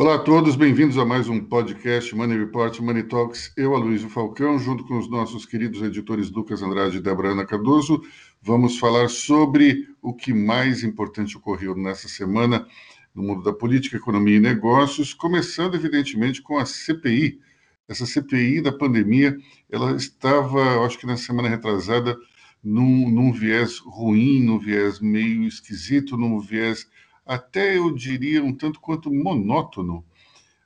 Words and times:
Olá 0.00 0.14
a 0.14 0.18
todos, 0.20 0.54
bem-vindos 0.54 0.96
a 0.96 1.04
mais 1.04 1.28
um 1.28 1.40
podcast 1.40 2.14
Money 2.14 2.38
Report, 2.38 2.78
Money 2.78 3.02
Talks. 3.02 3.52
Eu, 3.56 3.74
Aloysio 3.74 4.08
Falcão, 4.08 4.56
junto 4.56 4.84
com 4.84 4.96
os 4.96 5.10
nossos 5.10 5.44
queridos 5.44 5.82
editores 5.82 6.30
Lucas 6.30 6.62
Andrade 6.62 6.98
e 6.98 7.00
Débora 7.00 7.30
Ana 7.32 7.44
Cardoso, 7.44 8.00
vamos 8.40 8.78
falar 8.78 9.08
sobre 9.08 9.88
o 10.00 10.14
que 10.14 10.32
mais 10.32 10.84
importante 10.84 11.36
ocorreu 11.36 11.74
nessa 11.74 12.06
semana 12.06 12.64
no 13.12 13.24
mundo 13.24 13.42
da 13.42 13.52
política, 13.52 13.96
economia 13.96 14.36
e 14.36 14.40
negócios, 14.40 15.12
começando, 15.12 15.74
evidentemente, 15.74 16.40
com 16.42 16.58
a 16.58 16.64
CPI. 16.64 17.40
Essa 17.88 18.06
CPI 18.06 18.60
da 18.60 18.70
pandemia, 18.70 19.36
ela 19.68 19.96
estava, 19.96 20.86
acho 20.86 20.96
que 20.96 21.06
na 21.06 21.16
semana 21.16 21.48
retrasada, 21.48 22.16
num, 22.62 23.10
num 23.10 23.32
viés 23.32 23.78
ruim, 23.78 24.44
num 24.44 24.60
viés 24.60 25.00
meio 25.00 25.42
esquisito, 25.42 26.16
num 26.16 26.38
viés 26.38 26.86
até 27.28 27.76
eu 27.76 27.94
diria 27.94 28.42
um 28.42 28.54
tanto 28.54 28.80
quanto 28.80 29.12
monótono. 29.12 30.02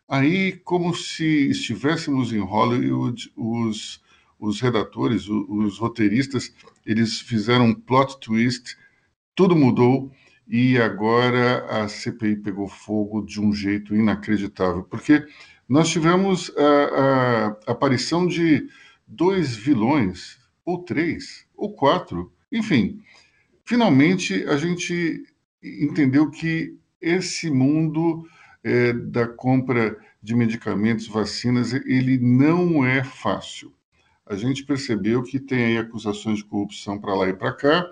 Aí, 0.09 0.53
como 0.65 0.95
se 0.95 1.51
estivéssemos 1.51 2.33
em 2.33 2.39
Hollywood, 2.39 3.33
os, 3.37 4.01
os 4.39 4.61
redatores, 4.61 5.29
os, 5.29 5.49
os 5.49 5.79
roteiristas, 5.79 6.55
eles 6.87 7.19
fizeram 7.21 7.67
um 7.67 7.75
plot 7.75 8.21
twist, 8.21 8.77
tudo 9.35 9.57
mudou 9.57 10.13
e 10.47 10.79
agora 10.79 11.65
a 11.67 11.89
CPI 11.89 12.37
pegou 12.37 12.69
fogo 12.69 13.23
de 13.23 13.41
um 13.41 13.53
jeito 13.53 13.95
inacreditável, 13.95 14.85
porque 14.85 15.27
nós 15.69 15.89
tivemos 15.89 16.53
a, 16.57 17.57
a 17.67 17.73
aparição 17.73 18.27
de 18.27 18.69
dois 19.07 19.57
vilões, 19.57 20.39
ou 20.65 20.85
três, 20.85 21.47
ou 21.57 21.73
quatro, 21.75 22.33
enfim. 22.53 23.01
Finalmente, 23.65 24.45
a 24.45 24.57
gente 24.57 25.25
entendeu 25.63 26.31
que 26.31 26.77
esse 27.01 27.51
mundo 27.51 28.27
é, 28.65 28.93
da 28.93 29.27
compra 29.27 29.97
de 30.23 30.35
medicamentos, 30.35 31.09
vacinas, 31.09 31.73
ele 31.73 32.19
não 32.19 32.85
é 32.85 33.03
fácil. 33.03 33.73
A 34.25 34.37
gente 34.37 34.65
percebeu 34.65 35.23
que 35.23 35.41
tem 35.41 35.65
aí 35.65 35.79
acusações 35.79 36.39
de 36.39 36.45
corrupção 36.45 36.99
para 36.99 37.15
lá 37.15 37.29
e 37.29 37.35
para 37.35 37.53
cá. 37.53 37.91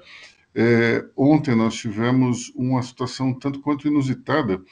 É, 0.54 1.04
ontem 1.16 1.54
nós 1.54 1.74
tivemos 1.74 2.52
uma 2.54 2.82
situação 2.82 3.34
tanto 3.34 3.60
quanto 3.60 3.88
inusitada. 3.88 4.62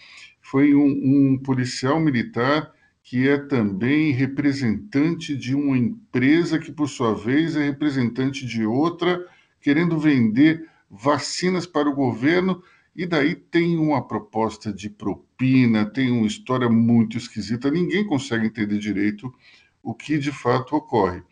Foi 0.40 0.74
um, 0.74 1.32
um 1.34 1.38
policial 1.38 2.00
militar 2.00 2.72
que 3.02 3.26
é 3.28 3.38
também 3.38 4.12
representante 4.12 5.34
de 5.34 5.54
uma 5.54 5.78
empresa 5.78 6.58
que, 6.58 6.70
por 6.70 6.88
sua 6.88 7.14
vez, 7.14 7.56
é 7.56 7.64
representante 7.64 8.44
de 8.44 8.66
outra, 8.66 9.24
querendo 9.60 9.98
vender 9.98 10.68
vacinas 10.90 11.66
para 11.66 11.88
o 11.88 11.94
governo 11.94 12.62
e 12.94 13.06
daí 13.06 13.34
tem 13.34 13.78
uma 13.78 14.06
proposta 14.06 14.72
de 14.72 14.90
propina, 14.90 15.86
tem 15.86 16.10
uma 16.10 16.26
história 16.26 16.68
muito 16.68 17.16
esquisita, 17.16 17.70
ninguém 17.70 18.06
consegue 18.06 18.46
entender 18.46 18.78
direito 18.78 19.32
o 19.82 19.94
que 19.94 20.18
de 20.18 20.32
fato 20.32 20.74
ocorre. 20.74 21.22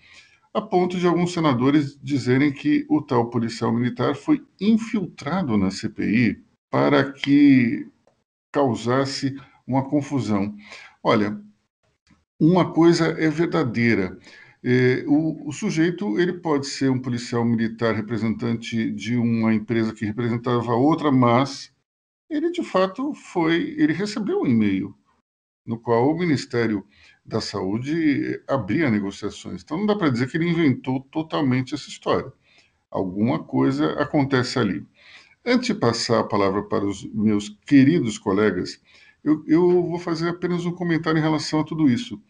A 0.54 0.60
ponto 0.60 0.98
de 0.98 1.06
alguns 1.06 1.32
senadores 1.32 1.98
dizerem 2.02 2.52
que 2.52 2.86
o 2.88 3.02
tal 3.02 3.28
policial 3.28 3.72
militar 3.72 4.14
foi 4.14 4.42
infiltrado 4.60 5.56
na 5.58 5.70
CPI 5.70 6.42
para 6.70 7.12
que 7.12 7.86
causasse 8.50 9.36
uma 9.66 9.84
confusão. 9.84 10.56
Olha, 11.02 11.38
uma 12.40 12.72
coisa 12.72 13.06
é 13.06 13.28
verdadeira. 13.28 14.18
É, 14.68 15.04
o, 15.06 15.48
o, 15.48 15.52
sujeito 15.52 16.18
ele 16.18 16.32
pode 16.32 16.66
ser 16.66 16.90
um 16.90 16.98
policial 16.98 17.44
militar 17.44 17.94
representante 17.94 18.90
de 18.90 19.16
uma 19.16 19.54
empresa 19.54 19.94
que 19.94 20.04
representava 20.04 20.74
outra, 20.74 21.12
mas 21.12 21.72
ele 22.28 22.50
de 22.50 22.64
fato 22.64 23.14
foi, 23.14 23.76
ele 23.78 23.92
recebeu 23.92 24.40
um 24.40 24.46
e-mail 24.46 24.92
no 25.64 25.78
qual 25.78 26.10
o 26.10 26.18
Ministério 26.18 26.84
da 27.24 27.40
Saúde 27.40 28.42
abria 28.48 28.90
negociações. 28.90 29.62
Então 29.62 29.78
não 29.78 29.86
dá 29.86 29.94
para 29.94 30.10
dizer 30.10 30.28
que 30.28 30.36
ele 30.36 30.50
inventou 30.50 31.00
totalmente 31.12 31.72
essa 31.72 31.88
história. 31.88 32.32
Alguma 32.90 33.44
coisa 33.44 33.92
acontece 34.02 34.58
ali. 34.58 34.84
Antes 35.44 35.68
de 35.68 35.74
passar 35.74 36.18
a 36.18 36.24
palavra 36.24 36.64
para 36.64 36.84
os 36.84 37.04
meus 37.14 37.48
queridos 37.66 38.18
colegas, 38.18 38.82
eu, 39.22 39.44
eu 39.46 39.86
vou 39.86 40.00
fazer 40.00 40.28
apenas 40.28 40.66
um 40.66 40.72
comentário 40.72 41.20
em 41.20 41.22
relação 41.22 41.60
a 41.60 41.64
tudo 41.64 41.88
isso. 41.88 42.20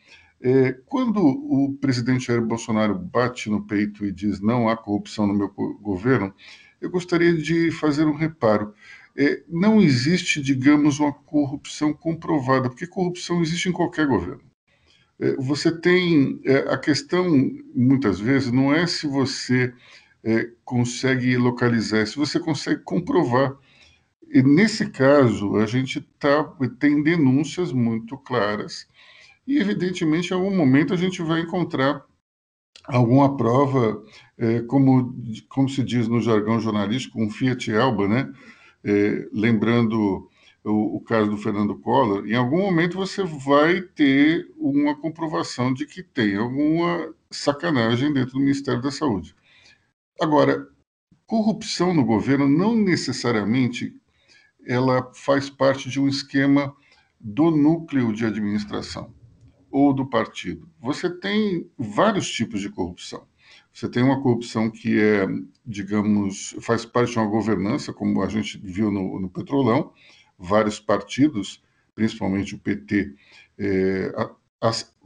É, 0.46 0.74
quando 0.86 1.18
o 1.26 1.76
presidente 1.80 2.28
Jair 2.28 2.40
Bolsonaro 2.40 2.96
bate 2.96 3.50
no 3.50 3.66
peito 3.66 4.06
e 4.06 4.12
diz 4.12 4.40
não 4.40 4.68
há 4.68 4.76
corrupção 4.76 5.26
no 5.26 5.34
meu 5.34 5.48
governo, 5.48 6.32
eu 6.80 6.88
gostaria 6.88 7.34
de 7.34 7.72
fazer 7.72 8.04
um 8.04 8.14
reparo. 8.14 8.72
É, 9.16 9.42
não 9.48 9.82
existe, 9.82 10.40
digamos, 10.40 11.00
uma 11.00 11.12
corrupção 11.12 11.92
comprovada, 11.92 12.68
porque 12.68 12.86
corrupção 12.86 13.42
existe 13.42 13.68
em 13.68 13.72
qualquer 13.72 14.06
governo. 14.06 14.44
É, 15.18 15.34
você 15.34 15.76
tem 15.76 16.40
é, 16.44 16.58
a 16.72 16.78
questão, 16.78 17.26
muitas 17.74 18.20
vezes, 18.20 18.52
não 18.52 18.72
é 18.72 18.86
se 18.86 19.08
você 19.08 19.74
é, 20.22 20.48
consegue 20.64 21.36
localizar, 21.36 21.98
é 21.98 22.06
se 22.06 22.14
você 22.14 22.38
consegue 22.38 22.82
comprovar. 22.84 23.56
E 24.30 24.44
nesse 24.44 24.90
caso, 24.90 25.56
a 25.56 25.66
gente 25.66 26.00
tá, 26.20 26.44
tem 26.78 27.02
denúncias 27.02 27.72
muito 27.72 28.16
claras 28.16 28.86
e, 29.46 29.58
evidentemente, 29.58 30.30
em 30.30 30.34
algum 30.34 30.54
momento 30.54 30.92
a 30.92 30.96
gente 30.96 31.22
vai 31.22 31.40
encontrar 31.40 32.04
alguma 32.84 33.36
prova, 33.36 34.02
é, 34.36 34.60
como, 34.62 35.14
como 35.48 35.68
se 35.68 35.82
diz 35.82 36.08
no 36.08 36.20
jargão 36.20 36.60
jornalístico, 36.60 37.20
um 37.20 37.30
Fiat 37.30 37.70
Elba, 37.70 38.08
né? 38.08 38.32
É, 38.84 39.28
lembrando 39.32 40.28
o, 40.64 40.96
o, 40.96 41.00
caso 41.00 41.30
do 41.30 41.36
Fernando 41.36 41.78
Collor, 41.78 42.26
em 42.26 42.34
algum 42.34 42.58
momento 42.58 42.96
você 42.96 43.24
vai 43.24 43.80
ter 43.80 44.46
uma 44.56 44.96
comprovação 44.96 45.72
de 45.72 45.86
que 45.86 46.02
tem 46.02 46.36
alguma 46.36 47.12
sacanagem 47.30 48.12
dentro 48.12 48.34
do 48.34 48.40
Ministério 48.40 48.82
da 48.82 48.90
Saúde. 48.90 49.34
Agora, 50.20 50.68
corrupção 51.26 51.92
no 51.92 52.04
governo 52.04 52.48
não 52.48 52.76
necessariamente 52.76 53.94
ela 54.64 55.12
faz 55.14 55.50
parte 55.50 55.88
de 55.88 56.00
um 56.00 56.08
esquema 56.08 56.74
do 57.20 57.50
núcleo 57.50 58.12
de 58.12 58.24
administração 58.24 59.15
ou 59.76 59.92
do 59.92 60.06
partido. 60.06 60.66
Você 60.80 61.10
tem 61.10 61.70
vários 61.76 62.30
tipos 62.30 62.62
de 62.62 62.70
corrupção. 62.70 63.26
Você 63.70 63.86
tem 63.90 64.02
uma 64.02 64.22
corrupção 64.22 64.70
que 64.70 64.98
é, 64.98 65.26
digamos, 65.66 66.56
faz 66.62 66.86
parte 66.86 67.12
de 67.12 67.18
uma 67.18 67.28
governança, 67.28 67.92
como 67.92 68.22
a 68.22 68.26
gente 68.26 68.56
viu 68.56 68.90
no, 68.90 69.20
no 69.20 69.28
Petrolão, 69.28 69.92
vários 70.38 70.80
partidos, 70.80 71.62
principalmente 71.94 72.54
o 72.54 72.58
PT, 72.58 73.14
é, 73.58 74.14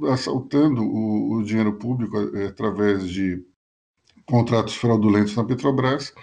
assaltando 0.09 0.85
o, 0.85 1.33
o, 1.33 1.43
dinheiro 1.43 1.73
público 1.73 2.17
é, 2.37 2.47
através 2.47 3.09
de 3.09 3.45
contratos 4.25 4.77
fraudulentos 4.77 5.35
na 5.35 5.43
Petrobras. 5.43 6.15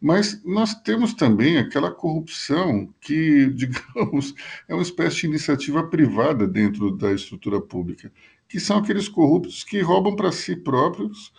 Mas 0.00 0.42
nós 0.44 0.74
temos 0.74 1.14
também 1.14 1.56
aquela 1.58 1.90
corrupção 1.90 2.92
que, 3.00 3.50
digamos, 3.54 4.34
é 4.68 4.74
uma 4.74 4.82
espécie 4.82 5.20
de 5.20 5.26
iniciativa 5.26 5.86
privada 5.88 6.46
dentro 6.46 6.90
da 6.90 7.12
estrutura 7.12 7.60
pública, 7.60 8.12
que 8.48 8.60
são 8.60 8.78
aqueles 8.78 9.08
corruptos 9.08 9.64
que 9.64 9.80
roubam 9.80 10.14
para 10.14 10.30
si 10.30 10.54
próprios 10.54 11.32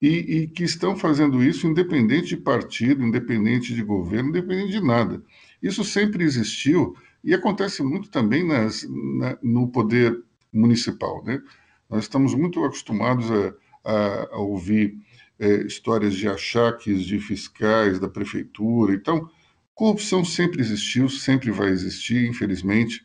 e, 0.00 0.08
e, 0.08 0.48
que 0.48 0.64
estão 0.64 0.96
fazendo 0.96 1.42
isso 1.42 1.66
independente 1.66 2.28
de 2.28 2.36
partido, 2.36 3.02
independente 3.02 3.74
de 3.74 3.82
governo, 3.82 4.30
independente 4.30 4.72
de 4.72 4.80
nada. 4.80 5.22
Isso 5.62 5.82
sempre 5.82 6.24
existiu 6.24 6.94
e 7.22 7.34
acontece 7.34 7.82
muito 7.82 8.10
também 8.10 8.46
nas, 8.46 8.86
na, 9.18 9.38
no 9.42 9.68
poder 9.68 10.22
municipal. 10.52 11.24
Né? 11.24 11.42
Nós 11.88 12.04
estamos 12.04 12.34
muito 12.34 12.62
acostumados 12.62 13.30
a, 13.30 13.54
a, 13.84 14.28
a 14.32 14.38
ouvir 14.38 14.96
é, 15.38 15.62
histórias 15.62 16.14
de 16.14 16.28
achaques 16.28 17.04
de 17.04 17.18
fiscais 17.18 17.98
da 17.98 18.08
prefeitura. 18.08 18.94
Então, 18.94 19.28
corrupção 19.74 20.24
sempre 20.24 20.60
existiu, 20.60 21.08
sempre 21.08 21.50
vai 21.50 21.68
existir, 21.68 22.26
infelizmente. 22.28 23.04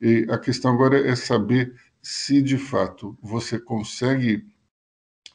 E 0.00 0.26
a 0.30 0.38
questão 0.38 0.72
agora 0.72 0.98
é 0.98 1.14
saber 1.16 1.74
se 2.02 2.42
de 2.42 2.58
fato 2.58 3.16
você 3.22 3.58
consegue 3.58 4.44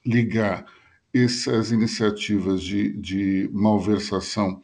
ligar 0.05 0.65
essas 1.13 1.71
iniciativas 1.71 2.61
de, 2.61 2.93
de 2.93 3.49
malversação 3.51 4.61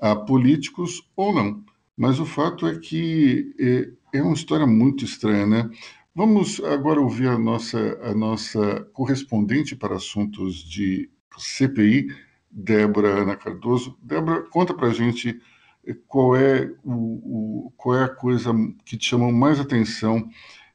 a 0.00 0.14
políticos 0.14 1.02
ou 1.16 1.34
não. 1.34 1.64
Mas 1.96 2.20
o 2.20 2.24
fato 2.24 2.66
é 2.66 2.78
que 2.78 3.52
é, 3.58 4.18
é 4.18 4.22
uma 4.22 4.34
história 4.34 4.66
muito 4.66 5.04
estranha, 5.04 5.46
né? 5.46 5.68
Vamos 6.14 6.60
agora 6.60 7.00
ouvir 7.00 7.28
a 7.28 7.38
nossa, 7.38 7.98
a 8.02 8.14
nossa 8.14 8.84
correspondente 8.92 9.74
para 9.76 9.96
assuntos 9.96 10.56
de 10.56 11.10
CPI, 11.36 12.08
Débora 12.50 13.22
Ana 13.22 13.36
Cardoso. 13.36 13.98
Débora, 14.02 14.42
conta 14.50 14.74
para 14.74 14.88
a 14.88 14.92
gente 14.92 15.40
eh, 15.86 15.94
qual 16.06 16.36
é, 16.36 16.72
o, 16.84 17.66
o, 17.66 17.72
qual 17.76 17.96
é 17.96 18.04
a 18.04 18.08
coisa 18.08 18.50
que 18.84 18.96
te 18.96 19.10
chamou 19.10 19.32
mais 19.32 19.60
atenção 19.60 20.28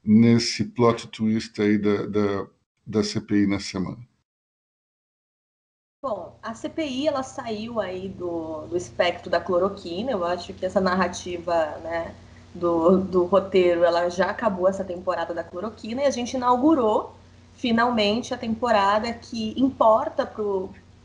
nesse 0.04 0.66
plot 0.66 1.08
twist 1.08 1.62
aí 1.62 1.78
da, 1.78 2.06
da, 2.06 2.48
da 2.86 3.04
CPI 3.04 3.48
na 3.48 3.60
semana. 3.60 3.98
Bom, 6.02 6.38
a 6.44 6.54
CPI 6.54 7.08
ela 7.08 7.24
saiu 7.24 7.80
aí 7.80 8.10
do, 8.10 8.68
do 8.68 8.76
espectro 8.76 9.30
da 9.30 9.40
cloroquina. 9.40 10.12
Eu 10.12 10.26
acho 10.26 10.54
que 10.54 10.66
essa 10.66 10.82
narrativa, 10.82 11.78
né, 11.78 12.14
do, 12.54 12.98
do 13.00 13.24
roteiro, 13.24 13.86
ela 13.86 14.10
já 14.10 14.30
acabou 14.30 14.68
essa 14.68 14.84
temporada 14.84 15.34
da 15.34 15.46
cloroquina 15.46 16.02
e 16.02 16.06
a 16.06 16.12
gente 16.12 16.34
inaugurou 16.34 17.16
finalmente 17.56 18.34
a 18.34 18.38
temporada 18.38 19.12
que 19.14 19.54
importa 19.60 20.26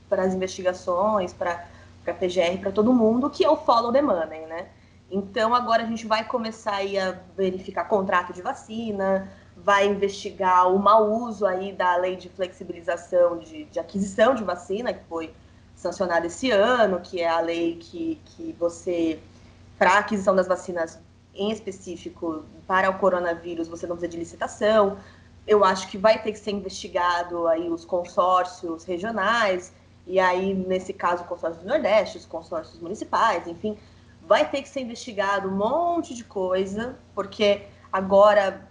para 0.08 0.22
as 0.22 0.34
investigações, 0.34 1.32
para 1.32 1.66
a 2.06 2.12
PGR, 2.12 2.58
para 2.60 2.72
todo 2.72 2.92
mundo, 2.92 3.30
que 3.30 3.44
é 3.44 3.50
o 3.50 3.56
Follow 3.56 3.92
the 3.92 4.02
Money, 4.02 4.46
né? 4.46 4.66
Então 5.10 5.54
agora 5.54 5.82
a 5.82 5.86
gente 5.86 6.06
vai 6.06 6.24
começar 6.24 6.80
a 6.80 7.12
verificar 7.36 7.84
contrato 7.84 8.32
de 8.32 8.42
vacina, 8.42 9.28
vai 9.56 9.86
investigar 9.86 10.72
o 10.72 10.78
mau 10.78 11.10
uso 11.10 11.46
aí 11.46 11.72
da 11.72 11.96
lei 11.96 12.16
de 12.16 12.28
flexibilização 12.28 13.38
de, 13.38 13.64
de 13.64 13.80
aquisição 13.80 14.34
de 14.34 14.44
vacina, 14.44 14.92
que 14.92 15.04
foi 15.08 15.32
sancionada 15.74 16.26
esse 16.26 16.50
ano, 16.50 17.00
que 17.00 17.20
é 17.20 17.28
a 17.28 17.40
lei 17.40 17.76
que, 17.76 18.20
que 18.24 18.54
você, 18.58 19.18
para 19.78 19.98
aquisição 19.98 20.34
das 20.34 20.46
vacinas 20.46 20.98
em 21.34 21.52
específico 21.52 22.44
para 22.66 22.90
o 22.90 22.98
coronavírus, 22.98 23.68
você 23.68 23.86
não 23.86 23.96
precisa 23.96 24.10
de 24.10 24.18
licitação. 24.18 24.98
Eu 25.48 25.64
acho 25.64 25.88
que 25.88 25.96
vai 25.96 26.22
ter 26.22 26.32
que 26.32 26.38
ser 26.38 26.50
investigado 26.50 27.48
aí 27.48 27.70
os 27.70 27.84
consórcios 27.84 28.84
regionais, 28.84 29.72
e 30.06 30.20
aí, 30.20 30.52
nesse 30.52 30.92
caso, 30.92 31.24
o 31.24 31.26
consórcio 31.26 31.62
do 31.62 31.68
Nordeste, 31.68 32.18
os 32.18 32.26
consórcios 32.26 32.78
municipais, 32.80 33.46
enfim, 33.46 33.76
vai 34.22 34.48
ter 34.48 34.60
que 34.60 34.68
ser 34.68 34.80
investigado 34.80 35.48
um 35.48 35.56
monte 35.56 36.14
de 36.14 36.22
coisa, 36.22 36.98
porque 37.14 37.62
agora 37.90 38.68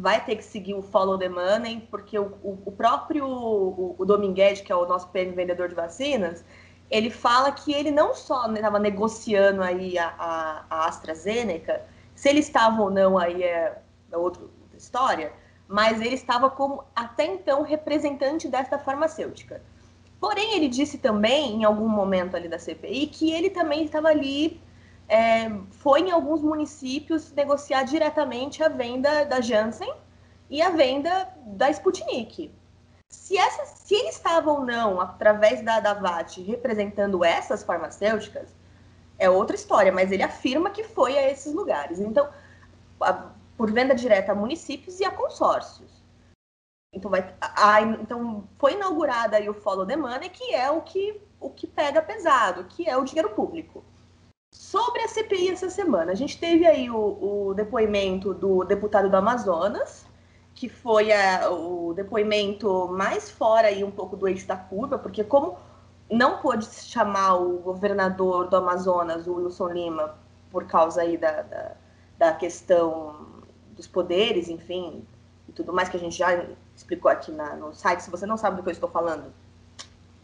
vai 0.00 0.24
ter 0.24 0.36
que 0.36 0.44
seguir 0.44 0.74
o 0.74 0.82
follow 0.82 1.18
the 1.18 1.28
money, 1.28 1.80
porque 1.90 2.16
o, 2.16 2.38
o, 2.44 2.70
próprio 2.70 3.26
o, 3.26 3.96
o 3.98 4.34
que 4.64 4.70
é 4.70 4.76
o 4.76 4.86
nosso 4.86 5.08
PM 5.08 5.32
vendedor 5.32 5.68
de 5.68 5.74
vacinas, 5.74 6.44
ele 6.88 7.10
fala 7.10 7.50
que 7.50 7.72
ele 7.72 7.90
não 7.90 8.14
só 8.14 8.50
estava 8.52 8.78
negociando 8.78 9.60
aí 9.62 9.98
a, 9.98 10.14
a, 10.16 10.64
a, 10.70 10.86
AstraZeneca, 10.86 11.84
se 12.14 12.28
ele 12.28 12.38
estava 12.38 12.80
ou 12.80 12.90
não 12.90 13.18
aí 13.18 13.42
é, 13.42 13.82
é 14.12 14.16
outra 14.16 14.44
história, 14.76 15.32
mas 15.68 16.00
ele 16.00 16.14
estava 16.14 16.48
como 16.48 16.82
até 16.96 17.26
então 17.26 17.62
representante 17.62 18.48
desta 18.48 18.78
farmacêutica. 18.78 19.62
Porém, 20.18 20.54
ele 20.54 20.68
disse 20.68 20.98
também, 20.98 21.60
em 21.60 21.64
algum 21.64 21.88
momento 21.88 22.34
ali 22.34 22.48
da 22.48 22.58
CPI, 22.58 23.06
que 23.08 23.30
ele 23.30 23.50
também 23.50 23.84
estava 23.84 24.08
ali, 24.08 24.60
é, 25.08 25.50
foi 25.70 26.00
em 26.00 26.10
alguns 26.10 26.42
municípios 26.42 27.30
negociar 27.32 27.84
diretamente 27.84 28.62
a 28.62 28.68
venda 28.68 29.24
da 29.24 29.40
Janssen 29.40 29.92
e 30.50 30.60
a 30.62 30.70
venda 30.70 31.28
da 31.46 31.70
Sputnik. 31.70 32.50
Se, 33.08 33.38
essa, 33.38 33.64
se 33.66 33.94
ele 33.94 34.08
estava 34.08 34.50
ou 34.50 34.64
não, 34.64 35.00
através 35.00 35.62
da 35.62 35.80
Davat, 35.80 36.40
representando 36.42 37.24
essas 37.24 37.62
farmacêuticas, 37.62 38.54
é 39.18 39.30
outra 39.30 39.56
história, 39.56 39.92
mas 39.92 40.10
ele 40.10 40.22
afirma 40.22 40.70
que 40.70 40.84
foi 40.84 41.16
a 41.16 41.30
esses 41.30 41.52
lugares. 41.52 42.00
Então, 42.00 42.28
a, 43.00 43.30
por 43.58 43.72
venda 43.72 43.92
direta 43.92 44.30
a 44.30 44.36
municípios 44.36 45.00
e 45.00 45.04
a 45.04 45.10
consórcios. 45.10 45.90
Então, 46.94 47.10
vai, 47.10 47.34
a, 47.40 47.82
então 47.82 48.44
foi 48.56 48.74
inaugurada 48.74 49.36
aí 49.36 49.48
o 49.48 49.54
Follow 49.54 49.84
the 49.84 49.96
Money, 49.96 50.30
que 50.30 50.54
é 50.54 50.70
o 50.70 50.80
que, 50.80 51.20
o 51.40 51.50
que 51.50 51.66
pega 51.66 52.00
pesado, 52.00 52.64
que 52.64 52.88
é 52.88 52.96
o 52.96 53.04
dinheiro 53.04 53.30
público. 53.30 53.84
Sobre 54.54 55.02
a 55.02 55.08
CPI 55.08 55.50
essa 55.50 55.68
semana, 55.68 56.12
a 56.12 56.14
gente 56.14 56.38
teve 56.38 56.66
aí 56.66 56.88
o, 56.88 57.48
o 57.50 57.54
depoimento 57.54 58.32
do 58.32 58.64
deputado 58.64 59.10
do 59.10 59.16
Amazonas, 59.16 60.06
que 60.54 60.68
foi 60.68 61.12
a, 61.12 61.50
o 61.50 61.92
depoimento 61.94 62.88
mais 62.88 63.28
fora 63.28 63.68
aí 63.68 63.84
um 63.84 63.90
pouco 63.90 64.16
do 64.16 64.26
eixo 64.26 64.46
da 64.46 64.56
curva, 64.56 64.98
porque 64.98 65.22
como 65.22 65.58
não 66.10 66.38
pôde 66.38 66.64
chamar 66.64 67.34
o 67.34 67.58
governador 67.58 68.48
do 68.48 68.56
Amazonas, 68.56 69.26
o 69.26 69.34
Wilson 69.34 69.68
Lima, 69.68 70.14
por 70.50 70.64
causa 70.64 71.02
aí 71.02 71.18
da, 71.18 71.42
da, 71.42 71.76
da 72.16 72.32
questão 72.32 73.37
dos 73.78 73.86
poderes, 73.86 74.50
enfim, 74.50 75.02
e 75.48 75.52
tudo 75.52 75.72
mais 75.72 75.88
que 75.88 75.96
a 75.96 76.00
gente 76.00 76.18
já 76.18 76.44
explicou 76.76 77.10
aqui 77.10 77.32
na, 77.32 77.56
no 77.56 77.72
site. 77.72 78.02
Se 78.02 78.10
você 78.10 78.26
não 78.26 78.36
sabe 78.36 78.56
do 78.56 78.62
que 78.62 78.68
eu 78.68 78.72
estou 78.72 78.90
falando, 78.90 79.32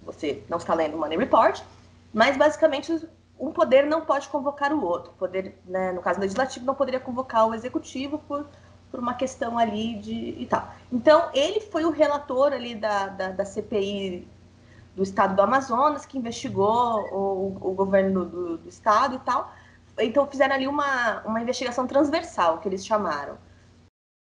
você 0.03 0.43
não 0.51 0.59
está 0.59 0.75
lendo 0.75 0.97
o 0.97 0.99
Money 0.99 1.17
Report. 1.17 1.63
Mas, 2.13 2.37
basicamente, 2.37 3.09
um 3.41 3.51
poder 3.51 3.87
não 3.87 4.03
pode 4.03 4.29
convocar 4.29 4.73
o 4.73 4.85
outro. 4.85 5.13
O 5.13 5.15
poder, 5.15 5.57
né, 5.65 5.93
no 5.93 6.03
caso 6.03 6.21
legislativo, 6.21 6.67
não 6.67 6.75
poderia 6.75 7.01
convocar 7.01 7.49
o 7.49 7.55
executivo 7.55 8.19
por 8.19 8.45
por 8.95 9.01
uma 9.01 9.15
questão 9.15 9.59
ali 9.59 9.99
de 9.99 10.37
e 10.39 10.47
tal. 10.49 10.73
Então, 10.93 11.29
ele 11.35 11.59
foi 11.59 11.85
o 11.85 11.91
relator 11.91 12.53
ali 12.53 12.77
da, 12.77 13.09
da, 13.09 13.29
da 13.31 13.45
CPI 13.45 14.29
do 14.95 15.03
estado 15.03 15.35
do 15.35 15.43
Amazonas, 15.43 16.07
que 16.07 16.17
investigou 16.17 17.01
o, 17.13 17.59
o 17.61 17.75
governo 17.75 18.25
do, 18.25 18.57
do, 18.59 18.69
estado 18.69 19.17
e 19.17 19.19
tal. 19.19 19.53
Então, 19.99 20.27
fizeram 20.27 20.55
ali 20.55 20.67
uma, 20.67 21.23
uma 21.25 21.41
investigação 21.41 21.87
transversal, 21.87 22.59
que 22.59 22.69
eles 22.69 22.85
chamaram. 22.85 23.39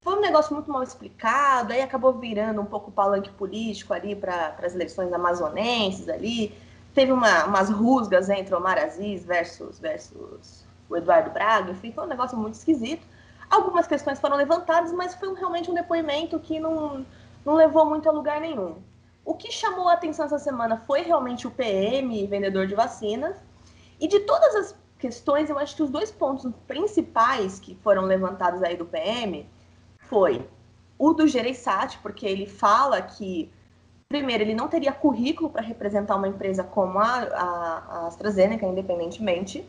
Foi 0.02 0.14
um 0.14 0.20
negócio 0.20 0.54
muito 0.54 0.70
mal 0.70 0.82
explicado, 0.82 1.72
aí 1.72 1.82
acabou 1.82 2.12
virando 2.12 2.60
um 2.60 2.64
pouco 2.64 2.92
palanque 2.92 3.30
político 3.30 3.92
ali 3.92 4.14
para 4.14 4.54
as 4.62 4.74
eleições 4.74 5.12
amazonenses 5.12 6.08
ali. 6.08 6.56
Teve 6.94 7.10
uma, 7.10 7.44
umas 7.44 7.68
rusgas 7.68 8.30
entre 8.30 8.54
Omar 8.54 8.78
Aziz 8.78 9.24
versus, 9.24 9.80
versus 9.80 10.64
o 10.88 10.96
Eduardo 10.96 11.30
Braga, 11.30 11.72
enfim, 11.72 11.90
foi 11.92 12.04
um 12.04 12.08
negócio 12.08 12.38
muito 12.38 12.54
esquisito. 12.54 13.04
Algumas 13.50 13.86
questões 13.86 14.20
foram 14.20 14.36
levantadas, 14.36 14.92
mas 14.92 15.14
foi 15.14 15.34
realmente 15.34 15.70
um 15.70 15.74
depoimento 15.74 16.38
que 16.38 16.60
não, 16.60 17.04
não 17.44 17.54
levou 17.54 17.84
muito 17.84 18.08
a 18.08 18.12
lugar 18.12 18.40
nenhum. 18.40 18.76
O 19.24 19.34
que 19.34 19.50
chamou 19.50 19.88
a 19.88 19.94
atenção 19.94 20.26
essa 20.26 20.38
semana 20.38 20.76
foi 20.86 21.02
realmente 21.02 21.48
o 21.48 21.50
PM, 21.50 22.26
vendedor 22.28 22.68
de 22.68 22.76
vacinas. 22.76 23.36
E 23.98 24.06
de 24.06 24.20
todas 24.20 24.54
as 24.54 24.76
questões, 24.98 25.50
eu 25.50 25.58
acho 25.58 25.76
que 25.76 25.82
os 25.82 25.90
dois 25.90 26.10
pontos 26.10 26.50
principais 26.66 27.58
que 27.58 27.74
foram 27.82 28.02
levantados 28.02 28.62
aí 28.62 28.76
do 28.76 28.84
PM 28.84 29.46
foi 29.98 30.46
o 30.98 31.12
do 31.12 31.26
Gereissati, 31.26 31.98
porque 31.98 32.26
ele 32.26 32.46
fala 32.46 33.02
que, 33.02 33.50
primeiro, 34.08 34.42
ele 34.42 34.54
não 34.54 34.68
teria 34.68 34.92
currículo 34.92 35.50
para 35.50 35.62
representar 35.62 36.16
uma 36.16 36.28
empresa 36.28 36.64
como 36.64 36.98
a, 36.98 37.04
a, 37.04 37.84
a 37.88 38.06
AstraZeneca, 38.06 38.64
independentemente 38.64 39.64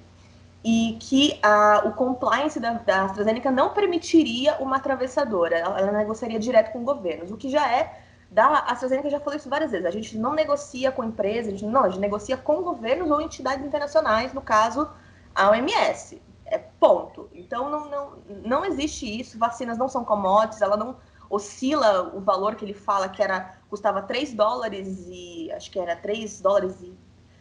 e 0.63 0.97
que 0.99 1.39
a, 1.41 1.83
o 1.85 1.93
compliance 1.93 2.59
da, 2.59 2.73
da 2.73 3.05
AstraZeneca 3.05 3.51
não 3.51 3.69
permitiria 3.73 4.55
uma 4.55 4.77
atravessadora, 4.77 5.55
ela, 5.57 5.91
negociaria 5.91 6.39
direto 6.39 6.71
com 6.71 6.83
governos, 6.83 7.31
o 7.31 7.37
que 7.37 7.49
já 7.49 7.71
é 7.71 8.01
da 8.29 8.59
AstraZeneca 8.59 9.09
já 9.09 9.19
falou 9.19 9.37
isso 9.37 9.49
várias 9.49 9.71
vezes, 9.71 9.85
a 9.85 9.91
gente 9.91 10.17
não 10.17 10.33
negocia 10.33 10.91
com 10.91 11.03
empresas, 11.03 11.47
a 11.47 11.51
gente, 11.51 11.65
não, 11.65 11.83
a 11.85 11.89
gente 11.89 12.01
negocia 12.01 12.35
com 12.35 12.61
governos 12.61 13.09
ou 13.09 13.21
entidades 13.21 13.65
internacionais, 13.65 14.33
no 14.33 14.41
caso 14.41 14.89
a 15.37 15.51
OMS, 15.51 16.19
é 16.45 16.57
ponto. 16.57 17.29
Então 17.31 17.69
não, 17.69 17.89
não, 17.89 18.13
não 18.43 18.65
existe 18.65 19.19
isso, 19.19 19.37
vacinas 19.37 19.77
não 19.77 19.87
são 19.87 20.03
commodities, 20.03 20.61
ela 20.61 20.75
não 20.75 20.97
oscila 21.29 22.11
o 22.15 22.21
valor 22.21 22.55
que 22.55 22.65
ele 22.65 22.73
fala 22.73 23.07
que 23.07 23.21
era 23.21 23.55
custava 23.69 24.01
3 24.01 24.33
dólares 24.33 25.05
e 25.07 25.51
acho 25.51 25.69
que 25.69 25.77
era 25.77 25.95
3 25.95 26.41
dólares 26.41 26.81
e 26.81 26.97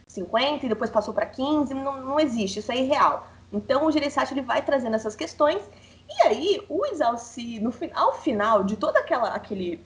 50 0.07 0.65
e 0.65 0.69
depois 0.69 0.91
passou 0.91 1.13
para 1.13 1.25
15, 1.25 1.73
não, 1.73 2.01
não 2.01 2.19
existe, 2.19 2.59
isso 2.59 2.71
é 2.71 2.77
irreal. 2.77 3.27
Então 3.51 3.85
o 3.85 3.91
Gereissati 3.91 4.33
ele 4.33 4.41
vai 4.41 4.61
trazendo 4.61 4.95
essas 4.95 5.15
questões 5.15 5.67
e 6.07 6.27
aí 6.27 6.65
o 6.69 6.85
Exalci, 6.85 7.59
no, 7.59 7.73
ao 7.95 8.13
final 8.13 8.63
de 8.63 8.77
todo 8.77 8.95
aquela, 8.97 9.29
aquele 9.29 9.83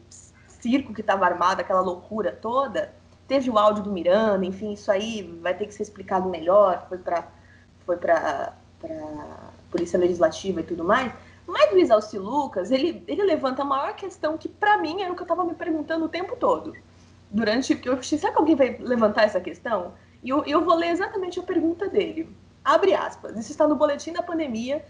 circo 0.48 0.94
que 0.94 1.01
estava 1.01 1.25
armado, 1.25 1.62
aquela 1.62 1.82
loucura 1.82 2.32
toda, 2.32 2.94
teve 3.27 3.50
o 3.50 3.58
áudio 3.58 3.84
do 3.84 3.91
Miranda, 3.91 4.46
enfim, 4.46 4.74
isso 4.74 4.91
aí 4.91 5.22
vai 5.41 5.53
ter 5.53 5.65
que 5.65 5.74
ser 5.74 5.84
explicado 5.84 6.27
melhor, 6.27 6.86
foi 6.89 6.98
para 6.98 7.27
foi 7.86 7.98
para 7.98 8.54
Polícia 9.70 10.00
Legislativa 10.00 10.62
e 10.62 10.64
tudo 10.64 10.84
mais. 10.84 11.12
Mas 11.48 11.74
o 11.74 11.78
Exalci 11.78 12.18
Lucas, 12.18 12.72
ele, 12.72 13.04
ele 13.08 13.24
levanta 13.24 13.62
a 13.62 13.66
maior 13.66 13.96
questão 13.96 14.38
que, 14.38 14.48
para 14.48 14.78
mim, 14.78 15.02
era 15.02 15.12
o 15.12 15.16
que 15.16 15.22
eu 15.22 15.26
estava 15.26 15.44
me 15.44 15.54
perguntando 15.54 16.06
o 16.06 16.10
tempo 16.10 16.36
todo. 16.36 16.74
Durante. 17.30 17.76
Porque 17.76 17.90
eu 17.90 17.94
achei, 17.94 18.18
será 18.18 18.32
que 18.32 18.40
alguém 18.40 18.56
vai 18.56 18.78
levantar 18.80 19.24
essa 19.24 19.42
questão? 19.42 19.94
E 20.24 20.30
eu, 20.30 20.44
eu 20.46 20.64
vou 20.64 20.76
ler 20.76 20.90
exatamente 20.90 21.40
a 21.40 21.44
pergunta 21.44 21.90
dele. 21.90 22.30
Abre 22.64 22.94
aspas. 22.94 23.38
Isso 23.38 23.52
está 23.52 23.68
no 23.68 23.76
boletim 23.76 24.14
da 24.14 24.22
pandemia, 24.22 24.86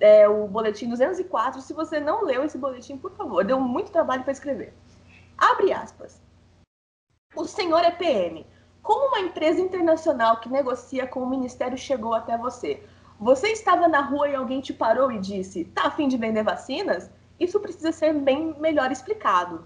é, 0.00 0.28
o 0.28 0.46
boletim 0.48 0.88
204. 0.88 1.60
Se 1.60 1.72
você 1.72 2.00
não 2.00 2.24
leu 2.24 2.44
esse 2.44 2.56
boletim, 2.56 2.96
por 2.96 3.12
favor, 3.12 3.44
deu 3.44 3.60
muito 3.60 3.92
trabalho 3.92 4.22
para 4.22 4.32
escrever. 4.32 4.72
Abre 5.36 5.72
aspas. 5.72 6.20
O 7.34 7.44
senhor 7.44 7.84
é 7.84 7.90
PM. 7.90 8.46
Como 8.82 9.08
uma 9.08 9.20
empresa 9.20 9.60
internacional 9.60 10.40
que 10.40 10.48
negocia 10.48 11.06
com 11.06 11.22
o 11.22 11.28
ministério 11.28 11.76
chegou 11.76 12.14
até 12.14 12.36
você? 12.36 12.82
Você 13.18 13.48
estava 13.48 13.86
na 13.86 14.00
rua 14.00 14.28
e 14.28 14.34
alguém 14.34 14.60
te 14.60 14.72
parou 14.72 15.12
e 15.12 15.18
disse: 15.18 15.64
tá 15.64 15.88
a 15.88 15.90
fim 15.90 16.08
de 16.08 16.16
vender 16.16 16.42
vacinas? 16.42 17.10
Isso 17.38 17.60
precisa 17.60 17.92
ser 17.92 18.14
bem 18.14 18.54
melhor 18.58 18.90
explicado. 18.90 19.64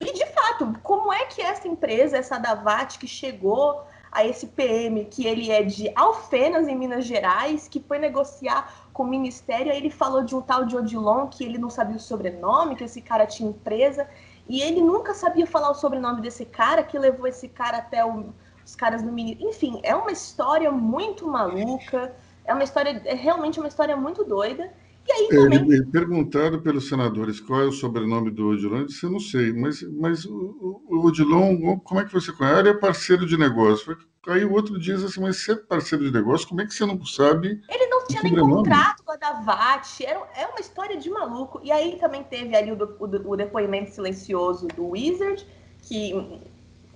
E 0.00 0.12
de 0.12 0.26
fato, 0.26 0.72
como 0.82 1.12
é 1.12 1.26
que 1.26 1.40
essa 1.40 1.68
empresa, 1.68 2.16
essa 2.16 2.38
Davat, 2.38 2.98
que 2.98 3.06
chegou 3.06 3.84
a 4.10 4.26
esse 4.26 4.48
PM, 4.48 5.04
que 5.06 5.26
ele 5.26 5.50
é 5.50 5.62
de 5.62 5.90
Alfenas, 5.94 6.68
em 6.68 6.76
Minas 6.76 7.06
Gerais, 7.06 7.66
que 7.66 7.80
foi 7.80 7.98
negociar 7.98 8.90
com 8.92 9.04
o 9.04 9.08
ministério, 9.08 9.72
aí 9.72 9.78
ele 9.78 9.88
falou 9.88 10.22
de 10.22 10.34
um 10.34 10.42
tal 10.42 10.66
de 10.66 10.76
Odilon, 10.76 11.28
que 11.28 11.44
ele 11.44 11.56
não 11.56 11.70
sabia 11.70 11.96
o 11.96 12.00
sobrenome, 12.00 12.76
que 12.76 12.84
esse 12.84 13.00
cara 13.00 13.26
tinha 13.26 13.48
empresa, 13.48 14.06
e 14.52 14.60
ele 14.60 14.82
nunca 14.82 15.14
sabia 15.14 15.46
falar 15.46 15.70
o 15.70 15.74
sobrenome 15.74 16.20
desse 16.20 16.44
cara, 16.44 16.82
que 16.82 16.98
levou 16.98 17.26
esse 17.26 17.48
cara 17.48 17.78
até 17.78 18.04
o, 18.04 18.34
os 18.62 18.76
caras 18.76 19.00
do 19.00 19.10
ministério. 19.10 19.48
Enfim, 19.48 19.80
é 19.82 19.96
uma 19.96 20.12
história 20.12 20.70
muito 20.70 21.26
maluca. 21.26 22.14
É 22.44 22.52
uma 22.52 22.62
história, 22.62 23.00
é 23.06 23.14
realmente 23.14 23.58
uma 23.58 23.68
história 23.68 23.96
muito 23.96 24.24
doida. 24.24 24.70
E 25.06 25.12
aí 25.12 25.28
também... 25.28 25.58
Ele, 25.58 25.86
perguntado 25.86 26.60
pelos 26.60 26.88
senadores 26.88 27.40
qual 27.40 27.62
é 27.62 27.64
o 27.66 27.72
sobrenome 27.72 28.30
do 28.30 28.48
Odilon, 28.48 28.78
eu 28.78 28.86
disse, 28.86 29.04
eu 29.04 29.10
não 29.10 29.20
sei, 29.20 29.52
mas, 29.52 29.82
mas 29.82 30.24
o, 30.24 30.82
o 30.88 31.06
Odilon, 31.06 31.78
como 31.80 32.00
é 32.00 32.04
que 32.04 32.12
você 32.12 32.32
conhece? 32.32 32.60
Ele 32.60 32.68
é 32.70 32.74
parceiro 32.74 33.26
de 33.26 33.36
negócio. 33.36 33.96
Aí 34.28 34.44
o 34.44 34.52
outro 34.52 34.78
diz 34.78 35.02
assim, 35.02 35.20
mas 35.20 35.38
você 35.38 35.52
é 35.52 35.56
parceiro 35.56 36.04
de 36.04 36.12
negócio, 36.12 36.46
como 36.46 36.60
é 36.60 36.66
que 36.66 36.72
você 36.72 36.86
não 36.86 37.04
sabe? 37.04 37.60
Ele 37.68 37.86
não 37.86 38.06
tinha 38.06 38.22
nem 38.22 38.36
contrato 38.36 39.02
com 39.02 39.12
a 39.12 39.16
Davat, 39.16 40.04
era, 40.04 40.20
é 40.36 40.46
uma 40.46 40.60
história 40.60 40.96
de 40.96 41.10
maluco. 41.10 41.60
E 41.64 41.72
aí 41.72 41.96
também 41.98 42.22
teve 42.22 42.54
ali 42.56 42.70
o, 42.70 42.76
o, 42.76 43.32
o 43.32 43.36
depoimento 43.36 43.90
silencioso 43.90 44.68
do 44.68 44.90
Wizard, 44.90 45.44
que, 45.82 46.12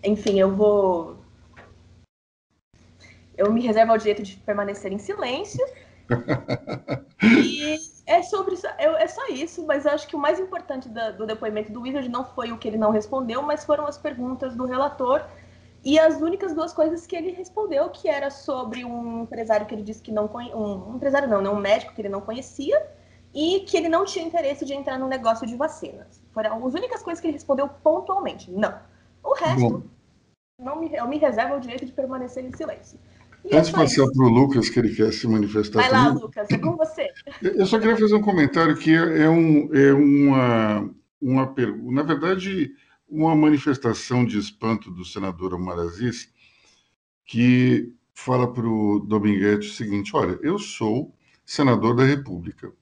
enfim, 0.05 0.39
eu 0.39 0.55
vou 0.55 1.17
eu 3.37 3.53
me 3.53 3.61
reservo 3.61 3.93
o 3.93 3.99
direito 3.99 4.23
de 4.23 4.37
permanecer 4.37 4.93
em 4.93 4.99
silêncio. 4.99 5.65
e 7.23 7.77
é 8.07 8.23
sobre 8.23 8.55
isso, 8.55 8.67
é 8.67 9.07
só 9.09 9.27
isso, 9.29 9.67
mas 9.67 9.85
acho 9.85 10.07
que 10.07 10.15
o 10.15 10.19
mais 10.19 10.39
importante 10.39 10.89
da, 10.89 11.11
do 11.11 11.27
depoimento 11.27 11.73
do 11.73 11.83
Wizard 11.83 12.09
não 12.09 12.25
foi 12.25 12.53
o 12.53 12.59
que 12.59 12.69
ele 12.69 12.79
não 12.79 12.91
respondeu, 12.91 13.43
mas 13.43 13.65
foram 13.65 13.87
as 13.87 13.99
perguntas 13.99 14.55
do 14.55 14.65
relator 14.65 15.25
e 15.85 15.99
as 15.99 16.21
únicas 16.21 16.55
duas 16.55 16.73
coisas 16.73 17.07
que 17.07 17.15
ele 17.15 17.31
respondeu, 17.31 17.89
que 17.91 18.09
era 18.09 18.31
sobre 18.31 18.85
um 18.85 19.23
empresário 19.23 19.67
que 19.67 19.75
ele 19.75 19.83
disse 19.83 20.03
que 20.03 20.13
não 20.13 20.27
conhecia, 20.27 20.57
um, 20.57 20.97
empresário 20.97 21.29
não, 21.29 21.41
né, 21.41 21.51
um 21.51 21.57
médico 21.57 21.95
que 21.95 22.01
ele 22.01 22.09
não 22.09 22.21
conhecia, 22.21 22.81
e 23.35 23.61
que 23.61 23.77
ele 23.77 23.89
não 23.89 24.05
tinha 24.05 24.25
interesse 24.25 24.65
de 24.65 24.73
entrar 24.73 24.99
no 24.99 25.07
negócio 25.07 25.47
de 25.47 25.55
vacinas. 25.57 26.23
Foram 26.33 26.67
as 26.67 26.75
únicas 26.75 27.03
coisas 27.03 27.21
que 27.21 27.27
ele 27.27 27.35
respondeu 27.35 27.69
pontualmente. 27.69 28.51
Não. 28.51 28.79
O 29.23 29.35
resto, 29.35 29.85
não 30.59 30.77
me, 30.77 30.95
eu 30.95 31.07
me 31.07 31.19
reservo 31.19 31.57
o 31.57 31.61
direito 31.61 31.85
de 31.85 31.93
permanecer 31.93 32.45
em 32.45 32.57
silêncio. 32.57 32.99
Antes 33.53 33.69
de 33.69 33.75
passar 33.75 34.07
para 34.11 34.25
o 34.25 34.29
Lucas, 34.29 34.69
que 34.69 34.79
ele 34.79 34.95
quer 34.95 35.13
se 35.13 35.27
manifestar. 35.27 35.81
Vai 35.81 35.91
lá, 35.91 36.09
Lucas, 36.09 36.49
é 36.51 36.59
com 36.59 36.77
você. 36.77 37.09
Eu 37.43 37.67
só 37.67 37.79
queria 37.79 37.97
fazer 37.97 38.15
um 38.15 38.23
comentário 38.23 38.77
que 38.77 38.91
é, 38.91 39.23
é, 39.23 39.29
um, 39.29 39.75
é 39.75 39.93
uma, 39.93 40.91
uma 41.21 41.47
pergunta. 41.47 41.93
Na 41.93 42.03
verdade, 42.03 42.73
uma 43.09 43.35
manifestação 43.37 44.25
de 44.25 44.39
espanto 44.39 44.91
do 44.91 45.05
senador 45.05 45.55
Omar 45.55 45.79
Aziz, 45.79 46.29
que 47.25 47.93
fala 48.13 48.53
para 48.53 48.67
o 48.67 48.99
Dominguete 49.01 49.69
o 49.69 49.73
seguinte: 49.73 50.15
olha, 50.15 50.39
eu 50.43 50.59
sou 50.59 51.15
senador 51.45 51.95
da 51.95 52.05
República. 52.05 52.73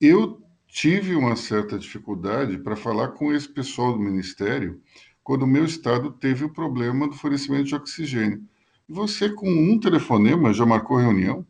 Eu 0.00 0.40
tive 0.68 1.16
uma 1.16 1.34
certa 1.34 1.78
dificuldade 1.78 2.58
para 2.58 2.76
falar 2.76 3.08
com 3.08 3.32
esse 3.32 3.48
pessoal 3.48 3.92
do 3.92 3.98
Ministério 3.98 4.80
quando 5.24 5.42
o 5.42 5.46
meu 5.46 5.64
estado 5.64 6.12
teve 6.12 6.44
o 6.44 6.52
problema 6.52 7.08
do 7.08 7.14
fornecimento 7.14 7.64
de 7.64 7.74
oxigênio. 7.74 8.42
Você, 8.88 9.28
com 9.28 9.48
um 9.48 9.78
telefonema, 9.78 10.52
já 10.54 10.64
marcou 10.64 10.96
reunião? 10.96 11.46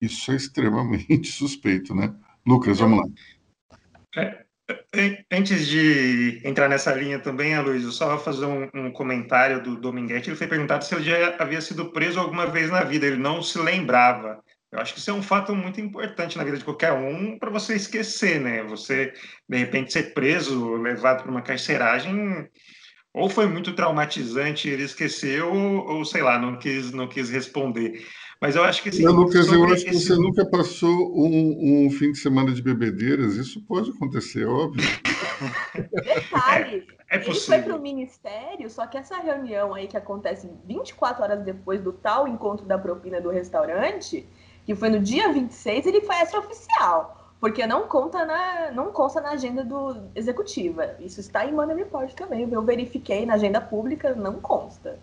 Isso 0.00 0.32
é 0.32 0.36
extremamente 0.36 1.28
suspeito, 1.30 1.94
né? 1.94 2.14
Lucas, 2.46 2.80
vamos 2.80 2.98
lá. 2.98 3.04
É, 4.16 4.44
é, 4.94 5.24
antes 5.30 5.66
de 5.68 6.40
entrar 6.44 6.68
nessa 6.68 6.92
linha 6.94 7.18
também, 7.18 7.54
Aloysio, 7.54 7.92
só 7.92 8.18
fazer 8.18 8.46
um, 8.46 8.68
um, 8.74 8.90
comentário 8.90 9.62
do 9.62 9.76
Dominguete. 9.76 10.30
Ele 10.30 10.36
foi 10.36 10.48
perguntado 10.48 10.84
se 10.84 10.94
ele 10.94 11.04
já 11.04 11.36
havia 11.38 11.60
sido 11.60 11.92
preso 11.92 12.18
alguma 12.18 12.46
vez 12.46 12.70
na 12.70 12.82
vida. 12.82 13.06
Ele 13.06 13.16
não 13.16 13.42
se 13.42 13.58
lembrava. 13.58 14.42
Eu 14.72 14.78
acho 14.78 14.94
que 14.94 15.00
isso 15.00 15.10
é 15.10 15.14
um 15.14 15.22
fato 15.22 15.54
muito 15.54 15.80
importante 15.80 16.38
na 16.38 16.44
vida 16.44 16.56
de 16.56 16.64
qualquer 16.64 16.92
um 16.92 17.38
para 17.38 17.50
você 17.50 17.74
esquecer, 17.74 18.40
né? 18.40 18.62
Você, 18.64 19.12
de 19.48 19.58
repente, 19.58 19.92
ser 19.92 20.14
preso, 20.14 20.74
levado 20.74 21.22
para 21.22 21.30
uma 21.30 21.42
carceragem, 21.42 22.48
ou 23.12 23.28
foi 23.28 23.46
muito 23.46 23.74
traumatizante, 23.74 24.68
ele 24.68 24.84
esqueceu, 24.84 25.52
ou, 25.52 25.96
ou, 25.96 26.04
sei 26.04 26.22
lá, 26.22 26.38
não 26.38 26.56
quis, 26.56 26.92
não 26.92 27.08
quis 27.08 27.28
responder. 27.28 28.06
Mas 28.40 28.56
eu 28.56 28.64
acho 28.64 28.82
que 28.82 28.90
sim. 28.90 29.06
Lucas, 29.06 29.52
eu 29.52 29.64
acho 29.64 29.84
que 29.84 29.92
você 29.92 30.14
nunca 30.14 30.46
passou 30.46 31.12
um, 31.14 31.86
um, 31.86 31.90
fim 31.90 32.12
de 32.12 32.18
semana 32.18 32.52
de 32.52 32.62
bebedeiras, 32.62 33.34
isso 33.34 33.60
pode 33.66 33.90
acontecer, 33.90 34.46
óbvio. 34.46 34.82
Detalhe, 36.02 36.86
é, 37.10 37.16
é 37.16 37.22
ele 37.22 37.34
foi 37.34 37.60
para 37.60 37.76
o 37.76 37.80
ministério, 37.80 38.70
só 38.70 38.86
que 38.86 38.96
essa 38.96 39.18
reunião 39.18 39.74
aí 39.74 39.86
que 39.86 39.96
acontece 39.96 40.48
24 40.66 41.22
horas 41.22 41.44
depois 41.44 41.82
do 41.82 41.92
tal 41.92 42.26
encontro 42.26 42.64
da 42.64 42.78
propina 42.78 43.20
do 43.20 43.28
restaurante, 43.28 44.26
que 44.64 44.74
foi 44.74 44.88
no 44.88 45.00
dia 45.00 45.30
26, 45.30 45.86
ele 45.86 46.00
foi 46.00 46.16
extraoficial 46.16 47.19
porque 47.40 47.66
não 47.66 47.88
conta 47.88 48.24
na, 48.26 48.70
não 48.72 48.92
consta 48.92 49.20
na 49.20 49.30
agenda 49.30 49.64
do 49.64 49.96
executiva. 50.14 50.94
Isso 51.00 51.20
está 51.20 51.46
em 51.46 51.52
Money 51.52 51.76
Report 51.76 52.12
também. 52.12 52.46
Eu 52.50 52.62
verifiquei 52.62 53.24
na 53.24 53.34
agenda 53.34 53.60
pública, 53.60 54.14
não 54.14 54.34
consta. 54.34 54.98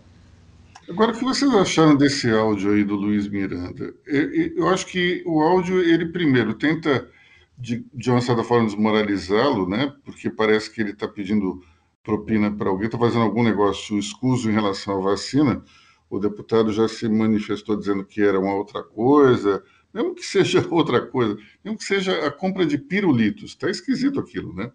Agora, 0.88 1.10
o 1.10 1.14
que 1.14 1.24
vocês 1.24 1.52
acharam 1.52 1.96
desse 1.96 2.30
áudio 2.30 2.72
aí 2.72 2.84
do 2.84 2.94
Luiz 2.94 3.28
Miranda? 3.28 3.92
Eu 4.06 4.68
acho 4.68 4.86
que 4.86 5.22
o 5.26 5.42
áudio, 5.42 5.82
ele 5.82 6.06
primeiro 6.06 6.54
tenta, 6.54 7.10
de, 7.58 7.84
de 7.92 8.10
uma 8.10 8.22
certa 8.22 8.44
forma, 8.44 8.66
desmoralizá-lo, 8.66 9.68
né? 9.68 9.92
Porque 10.04 10.30
parece 10.30 10.70
que 10.70 10.80
ele 10.80 10.92
está 10.92 11.06
pedindo 11.08 11.60
propina 12.02 12.50
para 12.50 12.70
alguém, 12.70 12.86
está 12.86 12.96
fazendo 12.96 13.22
algum 13.22 13.42
negócio 13.42 13.98
escuso 13.98 14.48
em 14.48 14.54
relação 14.54 14.98
à 14.98 15.10
vacina. 15.10 15.62
O 16.08 16.18
deputado 16.18 16.72
já 16.72 16.88
se 16.88 17.06
manifestou 17.06 17.76
dizendo 17.76 18.02
que 18.04 18.22
era 18.22 18.40
uma 18.40 18.54
outra 18.54 18.82
coisa, 18.82 19.62
mesmo 19.92 20.14
que 20.14 20.24
seja 20.24 20.66
outra 20.70 21.06
coisa, 21.06 21.36
mesmo 21.64 21.78
que 21.78 21.84
seja 21.84 22.26
a 22.26 22.30
compra 22.30 22.66
de 22.66 22.78
pirulitos, 22.78 23.50
está 23.50 23.70
esquisito 23.70 24.20
aquilo, 24.20 24.54
né? 24.54 24.70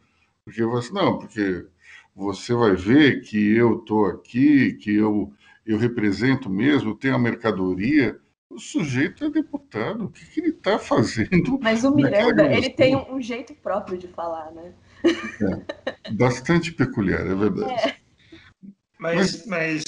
Porque 0.46 0.64
você, 0.64 0.92
não, 0.94 1.20
porque 1.20 1.66
você 2.16 2.54
vai 2.54 2.76
ver 2.76 3.22
que 3.22 3.56
eu 3.56 3.80
estou 3.80 4.08
aqui, 4.08 4.74
que 4.74 4.94
eu, 4.94 5.32
eu 5.66 5.78
represento 5.78 6.50
mesmo, 6.50 6.96
tenho 6.96 7.16
a 7.16 7.20
mercadoria. 7.20 8.20
O 8.50 8.60
sujeito 8.60 9.26
é 9.26 9.30
deputado, 9.32 10.06
o 10.06 10.10
que, 10.10 10.26
que 10.26 10.40
ele 10.40 10.50
está 10.50 10.78
fazendo? 10.80 11.60
Mas 11.62 11.84
o 11.84 11.96
Miranda, 11.96 12.46
ele 12.54 12.70
tem 12.70 12.96
um, 12.96 13.16
um, 13.16 13.22
jeito 13.22 13.54
próprio 13.56 13.98
de 13.98 14.08
falar, 14.08 14.52
né? 14.52 14.74
É, 15.06 16.12
bastante 16.12 16.72
peculiar, 16.72 17.26
é 17.26 17.36
verdade. 17.36 17.90
É. 17.90 17.96
Mas, 19.00 19.46
mas 19.48 19.84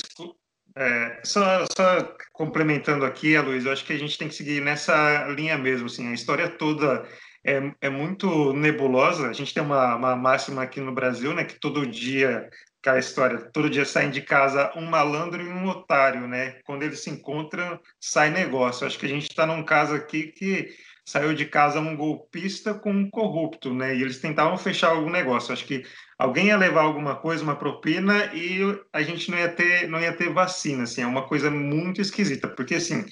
é, 0.77 1.21
só, 1.23 1.65
só, 1.75 2.15
complementando 2.33 3.05
aqui, 3.05 3.37
Luiz, 3.39 3.65
eu 3.65 3.71
acho 3.71 3.85
que 3.85 3.93
a 3.93 3.97
gente 3.97 4.17
tem 4.17 4.27
que 4.27 4.35
seguir 4.35 4.61
nessa 4.61 5.25
linha 5.29 5.57
mesmo. 5.57 5.85
Assim, 5.85 6.09
a 6.09 6.13
história 6.13 6.49
toda 6.49 7.07
é, 7.45 7.71
é 7.79 7.89
muito 7.89 8.51
nebulosa. 8.51 9.29
A 9.29 9.33
gente 9.33 9.53
tem 9.53 9.63
uma, 9.63 9.95
uma, 9.95 10.15
máxima 10.15 10.63
aqui 10.63 10.81
no 10.81 10.93
Brasil, 10.93 11.33
né, 11.33 11.45
que 11.45 11.59
todo 11.59 11.87
dia, 11.87 12.49
aquela 12.81 12.99
história, 12.99 13.39
todo 13.53 13.69
dia 13.69 13.85
saem 13.85 14.09
de 14.09 14.21
casa 14.21 14.71
um 14.75 14.85
malandro 14.85 15.41
e 15.41 15.47
um 15.47 15.65
otário, 15.67 16.27
né? 16.27 16.59
Quando 16.65 16.83
eles 16.83 17.01
se 17.01 17.09
encontram, 17.09 17.79
sai 17.99 18.29
negócio. 18.29 18.83
Eu 18.83 18.87
acho 18.87 18.99
que 18.99 19.05
a 19.05 19.09
gente 19.09 19.29
está 19.29 19.45
num 19.45 19.63
caso 19.63 19.95
aqui 19.95 20.27
que 20.27 20.75
saiu 21.05 21.35
de 21.35 21.45
casa 21.45 21.79
um 21.79 21.95
golpista 21.95 22.73
com 22.73 22.91
um 22.91 23.09
corrupto, 23.09 23.73
né? 23.73 23.95
E 23.95 24.01
eles 24.01 24.19
tentavam 24.19 24.57
fechar 24.57 24.89
algum 24.89 25.09
negócio. 25.09 25.53
Acho 25.53 25.65
que 25.65 25.83
alguém 26.17 26.47
ia 26.47 26.57
levar 26.57 26.81
alguma 26.81 27.15
coisa, 27.15 27.43
uma 27.43 27.55
propina, 27.55 28.33
e 28.33 28.61
a 28.91 29.03
gente 29.03 29.29
não 29.29 29.37
ia 29.37 29.49
ter, 29.49 29.87
não 29.87 30.01
ia 30.01 30.13
ter 30.13 30.33
vacina, 30.33 30.83
assim, 30.83 31.03
é 31.03 31.07
uma 31.07 31.27
coisa 31.27 31.51
muito 31.51 32.01
esquisita, 32.01 32.47
porque, 32.47 32.75
assim, 32.75 33.05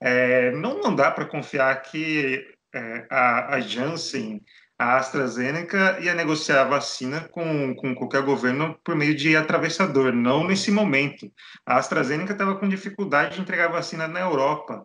é, 0.00 0.52
não, 0.52 0.80
não 0.80 0.94
dá 0.94 1.10
para 1.10 1.26
confiar 1.26 1.82
que 1.82 2.46
é, 2.74 3.06
a, 3.10 3.56
a 3.56 3.60
Janssen, 3.60 4.40
a 4.78 4.96
AstraZeneca 4.96 5.98
ia 6.00 6.14
negociar 6.14 6.62
a 6.62 6.68
vacina 6.68 7.28
com, 7.30 7.74
com 7.74 7.94
qualquer 7.94 8.22
governo 8.22 8.76
por 8.84 8.96
meio 8.96 9.14
de 9.14 9.36
atravessador, 9.36 10.12
não 10.12 10.44
nesse 10.44 10.70
momento. 10.70 11.30
A 11.64 11.76
AstraZeneca 11.76 12.32
estava 12.32 12.56
com 12.56 12.68
dificuldade 12.68 13.36
de 13.36 13.40
entregar 13.42 13.68
vacina 13.68 14.08
na 14.08 14.20
Europa. 14.20 14.84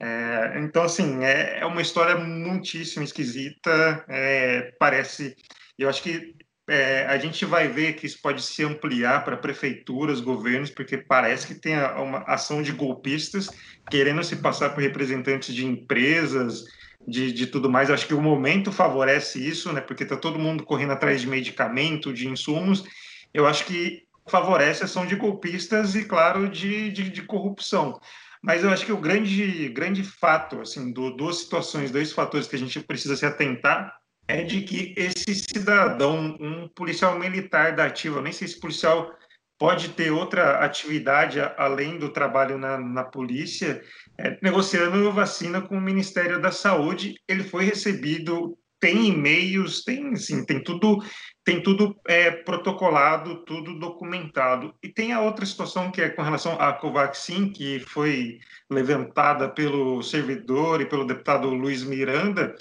É, 0.00 0.60
então, 0.60 0.82
assim, 0.84 1.24
é, 1.24 1.58
é, 1.60 1.66
uma 1.66 1.82
história 1.82 2.16
muitíssimo 2.16 3.04
esquisita, 3.04 4.04
é, 4.08 4.72
parece... 4.78 5.36
Eu 5.78 5.88
acho 5.88 6.02
que 6.02 6.34
é, 6.68 7.06
a 7.06 7.16
gente 7.18 7.44
vai 7.44 7.66
ver 7.68 7.94
que 7.94 8.06
isso 8.06 8.20
pode 8.20 8.42
se 8.42 8.62
ampliar 8.62 9.24
para 9.24 9.36
prefeituras, 9.36 10.20
governos, 10.20 10.70
porque 10.70 10.98
parece 10.98 11.46
que 11.46 11.54
tem 11.54 11.76
uma 11.76 12.18
ação 12.26 12.62
de 12.62 12.72
golpistas 12.72 13.48
querendo 13.90 14.22
se 14.22 14.36
passar 14.36 14.70
por 14.70 14.82
representantes 14.82 15.54
de 15.54 15.64
empresas, 15.64 16.64
de, 17.06 17.32
de 17.32 17.46
tudo 17.46 17.70
mais. 17.70 17.90
Acho 17.90 18.06
que 18.06 18.14
o 18.14 18.20
momento 18.20 18.70
favorece 18.70 19.44
isso, 19.44 19.72
né? 19.72 19.80
Porque 19.80 20.02
está 20.02 20.16
todo 20.16 20.38
mundo 20.38 20.62
correndo 20.62 20.92
atrás 20.92 21.20
de 21.20 21.26
medicamento, 21.26 22.12
de 22.12 22.28
insumos. 22.28 22.84
Eu 23.32 23.46
acho 23.46 23.64
que 23.64 24.02
favorece 24.28 24.82
a 24.82 24.84
ação 24.84 25.06
de 25.06 25.16
golpistas 25.16 25.94
e, 25.94 26.04
claro, 26.04 26.48
de, 26.50 26.90
de, 26.90 27.08
de 27.08 27.22
corrupção. 27.22 27.98
Mas 28.42 28.62
eu 28.62 28.70
acho 28.70 28.86
que 28.86 28.92
o 28.92 29.00
grande, 29.00 29.68
grande 29.70 30.02
fato, 30.02 30.60
assim, 30.60 30.92
do, 30.92 31.10
duas 31.16 31.40
situações, 31.40 31.90
dois 31.90 32.12
fatores 32.12 32.46
que 32.46 32.56
a 32.56 32.58
gente 32.58 32.80
precisa 32.80 33.16
se 33.16 33.26
atentar 33.26 33.96
é 34.26 34.42
de 34.42 34.62
que 34.62 34.94
esse 34.96 35.34
cidadão, 35.34 36.36
um 36.38 36.68
policial 36.68 37.18
militar 37.18 37.74
da 37.74 37.86
ativa, 37.86 38.20
nem 38.20 38.32
sei 38.32 38.46
se 38.46 38.60
policial 38.60 39.10
pode 39.58 39.88
ter 39.90 40.10
outra 40.12 40.64
atividade 40.64 41.40
além 41.56 41.98
do 41.98 42.10
trabalho 42.10 42.56
na, 42.56 42.78
na 42.78 43.04
polícia, 43.04 43.82
é, 44.16 44.38
negociando 44.40 45.10
vacina 45.10 45.60
com 45.60 45.76
o 45.76 45.80
Ministério 45.80 46.40
da 46.40 46.52
Saúde, 46.52 47.14
ele 47.26 47.42
foi 47.42 47.64
recebido 47.64 48.56
tem 48.80 49.08
e-mails, 49.08 49.82
tem, 49.84 50.12
assim, 50.12 50.44
tem 50.44 50.62
tudo, 50.62 51.02
tem 51.44 51.62
tudo 51.62 51.98
é, 52.06 52.30
protocolado, 52.30 53.44
tudo 53.44 53.78
documentado. 53.78 54.74
E 54.82 54.88
tem 54.88 55.12
a 55.12 55.20
outra 55.20 55.44
situação 55.44 55.90
que 55.90 56.00
é 56.00 56.08
com 56.08 56.22
relação 56.22 56.52
à 56.60 56.72
Covaxin, 56.72 57.50
que 57.50 57.80
foi 57.80 58.38
levantada 58.70 59.48
pelo 59.48 60.02
servidor 60.02 60.80
e 60.80 60.86
pelo 60.86 61.06
deputado 61.06 61.48
Luiz 61.48 61.82
Miranda. 61.82 62.54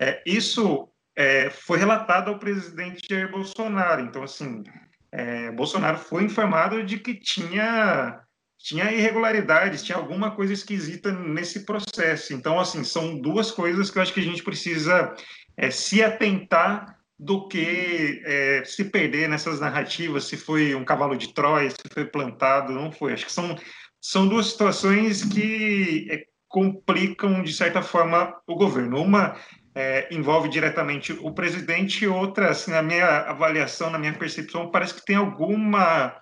É, 0.00 0.22
isso 0.26 0.88
é, 1.16 1.50
foi 1.50 1.78
relatado 1.78 2.28
ao 2.28 2.38
presidente 2.38 3.06
Jair 3.08 3.30
Bolsonaro. 3.30 4.02
Então, 4.02 4.22
assim, 4.22 4.62
é, 5.10 5.50
Bolsonaro 5.52 5.98
foi 5.98 6.24
informado 6.24 6.82
de 6.84 6.98
que 6.98 7.14
tinha 7.14 8.20
tinha 8.64 8.90
irregularidades, 8.90 9.82
tinha 9.82 9.98
alguma 9.98 10.30
coisa 10.30 10.54
esquisita 10.54 11.12
nesse 11.12 11.66
processo. 11.66 12.32
Então, 12.32 12.58
assim, 12.58 12.82
são 12.82 13.20
duas 13.20 13.50
coisas 13.50 13.90
que 13.90 13.98
eu 13.98 14.02
acho 14.02 14.14
que 14.14 14.20
a 14.20 14.24
gente 14.24 14.42
precisa 14.42 15.14
é, 15.54 15.70
se 15.70 16.02
atentar 16.02 16.98
do 17.18 17.46
que 17.46 18.22
é, 18.24 18.62
se 18.64 18.86
perder 18.86 19.28
nessas 19.28 19.60
narrativas, 19.60 20.24
se 20.24 20.38
foi 20.38 20.74
um 20.74 20.82
cavalo 20.82 21.14
de 21.14 21.34
Troia, 21.34 21.68
se 21.68 21.76
foi 21.92 22.06
plantado, 22.06 22.72
não 22.72 22.90
foi. 22.90 23.12
Acho 23.12 23.26
que 23.26 23.32
são, 23.32 23.54
são 24.00 24.26
duas 24.26 24.46
situações 24.46 25.22
que 25.22 26.08
é, 26.10 26.24
complicam, 26.48 27.42
de 27.42 27.52
certa 27.52 27.82
forma, 27.82 28.34
o 28.46 28.54
governo. 28.54 28.98
Uma 28.98 29.36
é, 29.74 30.08
envolve 30.10 30.48
diretamente 30.48 31.12
o 31.12 31.34
presidente, 31.34 32.06
outra, 32.06 32.48
assim, 32.52 32.70
na 32.70 32.80
minha 32.80 33.28
avaliação, 33.28 33.90
na 33.90 33.98
minha 33.98 34.14
percepção, 34.14 34.70
parece 34.70 34.94
que 34.94 35.04
tem 35.04 35.16
alguma 35.16 36.18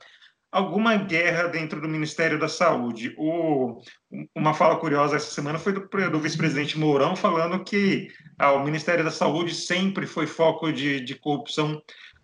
alguma 0.52 0.94
guerra 0.96 1.48
dentro 1.48 1.80
do 1.80 1.88
Ministério 1.88 2.38
da 2.38 2.48
Saúde. 2.48 3.14
O, 3.16 3.80
uma 4.36 4.52
fala 4.52 4.76
curiosa 4.76 5.16
essa 5.16 5.30
semana 5.30 5.58
foi 5.58 5.72
do, 5.72 5.88
do 6.10 6.20
vice-presidente 6.20 6.78
Mourão 6.78 7.16
falando 7.16 7.64
que 7.64 8.08
ah, 8.38 8.52
o 8.52 8.62
Ministério 8.62 9.02
da 9.02 9.10
Saúde 9.10 9.54
sempre 9.54 10.06
foi 10.06 10.26
foco 10.26 10.70
de, 10.70 11.00
de 11.00 11.14
corrupção. 11.14 11.80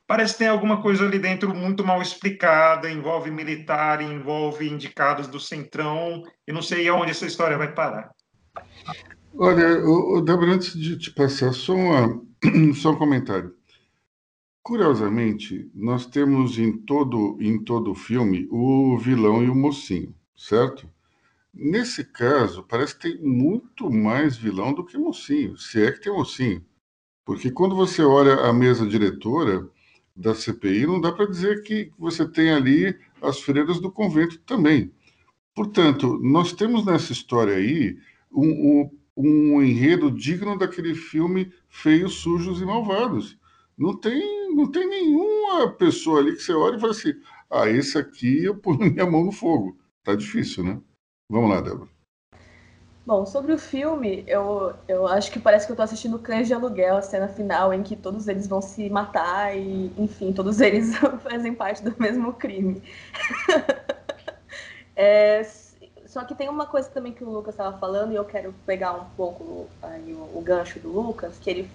Parece 0.07 0.35
que 0.35 0.41
tem 0.41 0.49
alguma 0.49 0.83
coisa 0.83 1.07
ali 1.07 1.19
dentro 1.19 1.55
muito 1.55 1.85
mal 1.85 2.03
explicada, 2.03 2.91
envolve 2.91 3.31
militar, 3.31 4.03
envolve 4.03 4.69
indicados 4.69 5.27
do 5.27 5.41
Centrão, 5.41 6.23
e 6.47 6.53
não 6.53 6.63
sei 6.63 6.89
aonde 6.89 7.11
essa 7.11 7.27
história 7.27 7.59
vai 7.59 7.73
parar. 7.75 8.11
Olha, 9.37 9.79
o, 9.85 10.19
o 10.19 10.21
Débora, 10.23 10.53
antes 10.53 10.73
de 10.73 10.99
te 10.99 11.11
passar, 11.11 11.53
só, 11.53 11.75
uma, 11.75 12.23
só 12.75 12.91
um 12.91 12.97
comentário. 12.97 13.58
Curiosamente, 14.69 15.71
nós 15.75 16.05
temos 16.05 16.59
em 16.59 16.71
todo 16.71 17.39
em 17.41 17.59
todo 17.59 17.93
o 17.93 17.95
filme 17.95 18.47
o 18.51 18.99
vilão 18.99 19.43
e 19.43 19.49
o 19.49 19.55
mocinho, 19.55 20.15
certo? 20.37 20.87
Nesse 21.55 22.05
caso, 22.05 22.63
parece 22.65 22.95
que 22.95 23.09
tem 23.09 23.19
muito 23.19 23.91
mais 23.91 24.37
vilão 24.37 24.75
do 24.75 24.85
que 24.85 24.99
mocinho, 24.99 25.57
se 25.57 25.83
é 25.83 25.91
que 25.91 26.03
tem 26.03 26.13
mocinho. 26.13 26.63
Porque 27.25 27.51
quando 27.51 27.75
você 27.75 28.03
olha 28.03 28.35
a 28.43 28.53
mesa 28.53 28.87
diretora 28.87 29.67
da 30.15 30.35
CPI, 30.35 30.87
não 30.87 31.01
dá 31.01 31.13
para 31.13 31.25
dizer 31.25 31.63
que 31.63 31.91
você 31.99 32.29
tem 32.29 32.51
ali 32.51 32.95
as 33.23 33.41
freiras 33.41 33.81
do 33.81 33.91
convento 33.91 34.39
também. 34.41 34.93
Portanto, 35.55 36.21
nós 36.23 36.53
temos 36.53 36.85
nessa 36.85 37.11
história 37.11 37.55
aí 37.55 37.97
um, 38.31 38.91
um, 39.17 39.55
um 39.57 39.63
enredo 39.63 40.11
digno 40.11 40.59
daquele 40.59 40.95
filme 40.95 41.51
Feios, 41.71 42.17
Sujos 42.17 42.61
e 42.61 42.67
Malvados 42.67 43.38
não 43.79 43.97
tem, 43.97 44.55
não 44.55 44.71
tem 44.71 44.89
nenhuma 44.89 45.71
pessoa 45.71 46.19
ali 46.19 46.35
que 46.35 46.43
você 46.43 46.53
olha 46.53 46.77
e 46.77 46.81
fala 46.81 46.93
assim: 46.93 47.15
ah, 47.49 47.69
esse 47.69 47.97
aqui 47.97 48.45
eu 48.45 48.57
ponho 48.59 48.93
minha 48.93 49.07
mão 49.07 49.25
no 49.25 49.33
fogo. 49.33 49.79
Tá 50.03 50.15
difícil, 50.15 50.65
né? 50.65 50.81
Vamos 51.31 51.51
lá, 51.51 51.61
Débora. 51.61 51.89
Bom, 53.07 53.25
sobre 53.25 53.53
o 53.53 53.59
filme, 53.59 54.23
eu, 54.27 54.75
eu 54.87 55.07
acho 55.07 55.31
que 55.31 55.39
parece 55.39 55.65
que 55.65 55.73
eu 55.73 55.77
tô 55.77 55.81
assistindo 55.81 56.19
Cães 56.19 56.47
de 56.47 56.53
Aluguel, 56.53 56.99
a 56.99 57.03
cena 57.03 57.27
final 57.27 57.73
em 57.73 57.83
que 57.83 57.97
todos 57.97 58.29
eles 58.29 58.47
vão 58.47 58.61
se 58.61 58.91
matar 58.91 59.57
e, 59.57 59.91
enfim, 59.97 60.31
todos 60.31 60.61
eles 60.61 60.95
fazem 61.23 61.55
parte 61.55 61.83
do 61.83 61.95
mesmo 61.99 62.35
crime. 62.35 62.83
é, 64.95 65.43
só 66.05 66.23
que 66.25 66.35
tem 66.35 66.51
uma 66.51 66.67
coisa 66.67 66.91
também 66.91 67.13
que 67.13 67.25
o 67.25 67.31
Lucas 67.31 67.55
estava 67.55 67.79
falando, 67.79 68.13
e 68.13 68.17
eu 68.17 68.27
quero 68.27 68.55
pegar 68.67 68.93
um 68.93 69.07
pouco 69.17 69.67
aí, 69.81 70.13
o, 70.13 70.39
o 70.39 70.43
gancho 70.43 70.79
do 70.79 70.91
Lucas, 70.91 71.39
que 71.39 71.49
ele 71.49 71.71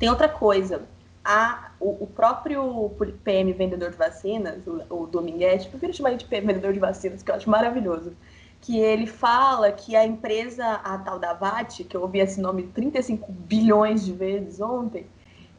tem 0.00 0.10
outra 0.10 0.28
coisa 0.28 0.82
a, 1.24 1.70
o, 1.80 2.04
o, 2.04 2.06
próprio 2.06 2.90
PM 3.24 3.52
vendedor 3.54 3.90
de 3.90 3.96
vacinas, 3.96 4.62
o, 4.66 5.02
o 5.02 5.06
Dominguete, 5.06 5.68
prefiro 5.68 5.94
chamar 5.94 6.10
ele 6.10 6.18
de 6.18 6.26
PM 6.26 6.46
vendedor 6.46 6.72
de 6.74 6.78
vacinas, 6.78 7.22
que 7.22 7.30
eu 7.30 7.34
acho 7.34 7.48
maravilhoso, 7.48 8.14
que 8.60 8.78
ele 8.78 9.06
fala 9.06 9.72
que 9.72 9.96
a 9.96 10.04
empresa, 10.04 10.64
a 10.84 10.98
tal 10.98 11.18
da 11.18 11.32
VAT, 11.32 11.84
que 11.84 11.96
eu 11.96 12.02
ouvi 12.02 12.18
esse 12.18 12.40
nome 12.40 12.64
35 12.64 13.32
bilhões 13.32 14.04
de 14.04 14.12
vezes 14.12 14.60
ontem, 14.60 15.06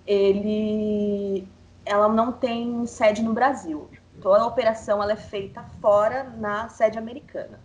ele, 0.06 1.47
ela 1.84 2.08
não 2.08 2.32
tem 2.32 2.86
sede 2.86 3.23
no 3.23 3.34
Brasil. 3.34 3.89
Toda 4.21 4.43
a 4.43 4.47
operação 4.47 5.01
ela 5.01 5.13
é 5.13 5.17
feita 5.17 5.63
fora 5.82 6.23
na 6.38 6.69
sede 6.69 6.97
americana. 6.97 7.60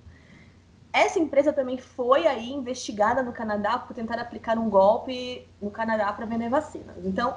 Essa 0.93 1.19
empresa 1.19 1.53
também 1.53 1.79
foi 1.79 2.27
aí 2.27 2.51
investigada 2.51 3.23
no 3.23 3.33
Canadá 3.33 3.79
por 3.79 3.95
tentar 3.95 4.19
aplicar 4.19 4.59
um 4.59 4.69
golpe 4.69 5.47
no 5.63 5.71
Canadá 5.71 6.13
para 6.13 6.27
vender 6.27 6.49
vacinas. 6.49 6.97
Então, 7.05 7.37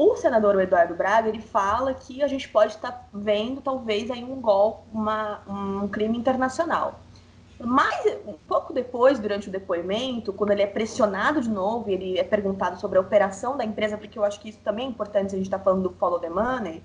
o 0.00 0.14
senador 0.14 0.60
Eduardo 0.60 0.94
Braga 0.94 1.28
ele 1.28 1.40
fala 1.40 1.92
que 1.92 2.22
a 2.22 2.28
gente 2.28 2.48
pode 2.48 2.72
estar 2.74 2.92
tá 2.92 3.04
vendo 3.12 3.60
talvez 3.60 4.08
aí 4.12 4.22
um 4.22 4.40
golpe, 4.40 4.82
uma, 4.92 5.40
um 5.48 5.88
crime 5.88 6.16
internacional. 6.16 7.00
Mas 7.58 8.06
um 8.24 8.34
pouco 8.46 8.72
depois, 8.72 9.18
durante 9.18 9.48
o 9.48 9.50
depoimento, 9.50 10.32
quando 10.32 10.52
ele 10.52 10.62
é 10.62 10.68
pressionado 10.68 11.40
de 11.40 11.48
novo, 11.48 11.90
ele 11.90 12.16
é 12.16 12.22
perguntado 12.22 12.78
sobre 12.78 12.96
a 12.96 13.00
operação 13.00 13.56
da 13.56 13.64
empresa, 13.64 13.98
porque 13.98 14.16
eu 14.16 14.24
acho 14.24 14.38
que 14.38 14.50
isso 14.50 14.60
também 14.62 14.86
é 14.86 14.88
importante 14.88 15.30
se 15.30 15.34
a 15.34 15.38
gente 15.38 15.48
está 15.48 15.58
falando 15.58 15.82
do 15.82 15.90
follow 15.90 16.20
the 16.20 16.30
money. 16.30 16.80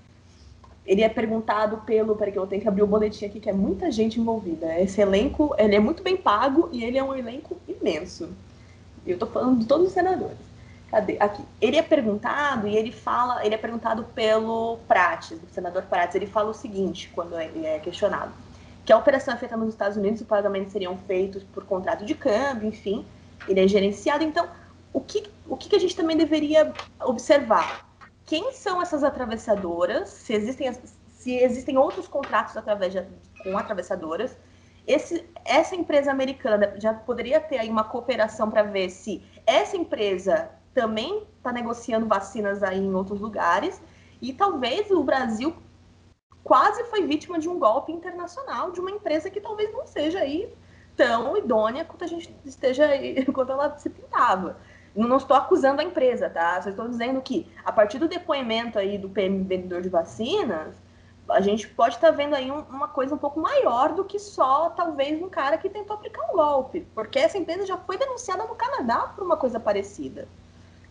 Ele 0.84 1.04
é 1.04 1.08
perguntado 1.08 1.78
pelo, 1.86 2.16
peraí 2.16 2.34
que 2.34 2.40
eu 2.40 2.48
tenho 2.48 2.64
que 2.64 2.68
abrir 2.68 2.82
o 2.82 2.88
boletim 2.88 3.26
aqui, 3.26 3.40
que 3.40 3.50
é 3.50 3.54
muita 3.54 3.92
gente 3.92 4.20
envolvida. 4.20 4.80
Esse 4.80 5.02
elenco, 5.02 5.54
ele 5.60 5.76
é 5.76 5.80
muito 5.80 6.02
bem 6.02 6.18
pago 6.18 6.68
e 6.72 6.84
ele 6.84 6.98
é 6.98 7.04
um 7.04 7.16
elenco 7.16 7.56
imenso. 7.68 8.30
Eu 9.06 9.14
estou 9.14 9.30
falando 9.30 9.60
de 9.60 9.68
todos 9.68 9.86
os 9.86 9.94
senadores. 9.94 10.53
Cadê? 10.94 11.18
Aqui. 11.20 11.44
Ele 11.60 11.76
é 11.76 11.82
perguntado 11.82 12.68
e 12.68 12.78
ele 12.78 12.92
fala, 12.92 13.44
ele 13.44 13.56
é 13.56 13.58
perguntado 13.58 14.04
pelo 14.14 14.78
Prates, 14.88 15.42
o 15.42 15.52
senador 15.52 15.82
Prates, 15.90 16.14
ele 16.14 16.28
fala 16.28 16.52
o 16.52 16.54
seguinte 16.54 17.12
quando 17.16 17.36
ele 17.40 17.66
é 17.66 17.80
questionado, 17.80 18.32
que 18.86 18.94
a 18.94 18.98
operação 18.98 19.34
é 19.34 19.38
feita 19.38 19.58
nos 19.58 19.70
Estados 19.70 19.98
Unidos, 19.98 20.22
os 20.22 20.28
pagamentos 20.28 20.72
seriam 20.72 20.96
feitos 20.96 21.42
por 21.42 21.66
contrato 21.66 22.06
de 22.06 22.14
câmbio, 22.14 22.70
enfim, 22.70 23.04
ele 23.48 23.60
é 23.62 23.68
gerenciado. 23.68 24.24
Então, 24.24 24.48
o 24.94 25.02
que, 25.02 25.24
o 25.48 25.58
que 25.58 25.76
a 25.76 25.80
gente 25.80 25.96
também 25.96 26.16
deveria 26.16 26.72
observar? 27.02 27.90
Quem 28.24 28.52
são 28.52 28.80
essas 28.80 29.04
atravessadoras? 29.04 30.10
Se 30.10 30.34
existem, 30.34 30.72
se 31.12 31.36
existem 31.38 31.76
outros 31.76 32.08
contratos 32.08 32.56
através 32.56 32.94
de, 32.94 33.04
com 33.42 33.58
atravessadoras? 33.58 34.38
Esse, 34.86 35.28
essa 35.44 35.76
empresa 35.76 36.12
americana 36.12 36.76
já 36.78 36.94
poderia 36.94 37.40
ter 37.40 37.58
aí 37.58 37.70
uma 37.70 37.84
cooperação 37.84 38.52
para 38.52 38.62
ver 38.62 38.92
se 38.92 39.24
essa 39.48 39.76
empresa 39.76 40.52
também 40.74 41.24
está 41.38 41.52
negociando 41.52 42.08
vacinas 42.08 42.64
aí 42.64 42.80
em 42.80 42.94
outros 42.94 43.20
lugares. 43.20 43.82
E 44.22 44.34
talvez 44.34 44.90
o 44.92 45.04
Brasil 45.04 45.56
quase 46.44 46.84
foi 46.86 47.06
vítima 47.06 47.40
de 47.40 47.48
um 47.48 47.58
golpe 47.58 47.92
internacional 47.92 48.72
de 48.72 48.80
uma 48.80 48.92
empresa 48.92 49.30
que 49.30 49.40
talvez 49.40 49.72
não 49.72 49.86
seja 49.86 50.20
aí 50.20 50.54
tão 50.96 51.36
idônea 51.38 51.86
quanto 51.86 52.04
a 52.04 52.08
gente 52.08 52.36
esteja 52.46 52.86
aí, 52.86 53.26
quanto 53.32 53.52
ela 53.52 53.78
se 53.78 53.90
pintava. 53.90 54.58
Não 54.96 55.18
estou 55.18 55.36
acusando 55.36 55.82
a 55.82 55.84
empresa, 55.84 56.30
tá? 56.30 56.62
Só 56.62 56.70
estou 56.70 56.88
dizendo 56.88 57.22
que 57.22 57.48
a 57.66 57.72
partir 57.72 57.98
do 57.98 58.08
depoimento 58.08 58.78
aí 58.78 58.98
do 58.98 59.10
PM 59.10 59.44
vendedor 59.44 59.82
de 59.82 59.90
vacinas, 59.90 60.76
a 61.30 61.42
gente 61.42 61.68
pode 61.68 61.96
estar 61.96 62.12
tá 62.12 62.14
vendo 62.16 62.36
aí 62.36 62.52
um, 62.52 62.60
uma 62.60 62.88
coisa 62.88 63.16
um 63.16 63.18
pouco 63.18 63.40
maior 63.40 63.94
do 63.94 64.04
que 64.04 64.20
só 64.20 64.70
talvez 64.70 65.22
um 65.22 65.30
cara 65.30 65.58
que 65.58 65.70
tentou 65.70 65.96
aplicar 65.96 66.22
um 66.30 66.36
golpe, 66.36 66.86
porque 66.94 67.18
essa 67.18 67.38
empresa 67.38 67.66
já 67.66 67.78
foi 67.78 67.98
denunciada 67.98 68.46
no 68.46 68.56
Canadá 68.56 69.08
por 69.16 69.24
uma 69.24 69.38
coisa 69.38 69.60
parecida. 69.60 70.28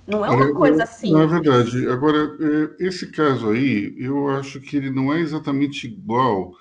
Não 0.06 0.24
é 0.24 0.30
uma 0.30 0.52
coisa 0.52 0.82
assim. 0.82 1.12
Na 1.12 1.26
verdade, 1.26 1.88
agora, 1.88 2.36
é, 2.40 2.86
esse 2.86 3.06
caso 3.10 3.50
aí, 3.50 3.94
eu 3.96 4.28
acho 4.28 4.60
que 4.60 4.76
ele 4.76 4.90
não 4.90 5.12
é 5.12 5.20
exatamente 5.20 5.86
igual 5.86 6.52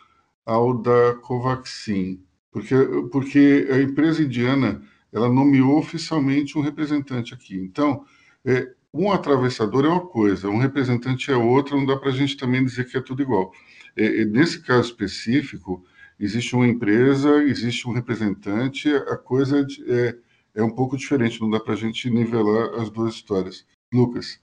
ao 0.46 0.82
da 0.82 1.16
Covaxin, 1.22 2.22
porque, 2.52 2.76
porque 3.12 3.68
a 3.72 3.82
empresa 3.82 4.24
indiana 4.24 4.82
ela 5.12 5.30
nomeou 5.30 5.78
oficialmente 5.78 6.58
um 6.58 6.62
representante 6.62 7.34
aqui. 7.34 7.56
Então, 7.56 8.06
é, 8.46 8.72
um 8.94 9.12
atravessador 9.12 9.86
é 9.86 9.90
uma 9.90 10.06
coisa, 10.06 10.50
um 10.50 10.58
representante 10.58 11.32
é 11.32 11.36
outra, 11.36 11.76
não 11.76 11.86
dá 11.86 11.98
para 11.98 12.10
a 12.10 12.14
gente 12.14 12.38
também 12.38 12.64
dizer 12.64 12.86
que 12.86 12.98
é 12.98 13.02
tudo 13.02 13.22
igual. 13.22 13.52
É, 13.96 14.26
nesse 14.26 14.62
caso 14.62 14.90
específico, 14.90 15.84
existe 16.20 16.56
uma 16.56 16.68
empresa, 16.68 17.44
existe 17.44 17.88
um 17.88 17.94
representante, 17.94 18.94
a 18.94 19.18
coisa 19.18 19.66
é, 19.88 20.16
é 20.56 20.64
um 20.64 20.70
pouco 20.70 20.98
diferente, 20.98 21.42
não 21.42 21.50
dá 21.50 21.60
para 21.60 21.74
a 21.74 21.78
gente 21.78 22.10
nivelar 22.10 22.80
as 22.82 22.90
duas 22.90 23.16
histórias. 23.16 23.66
Lucas. 23.94 24.40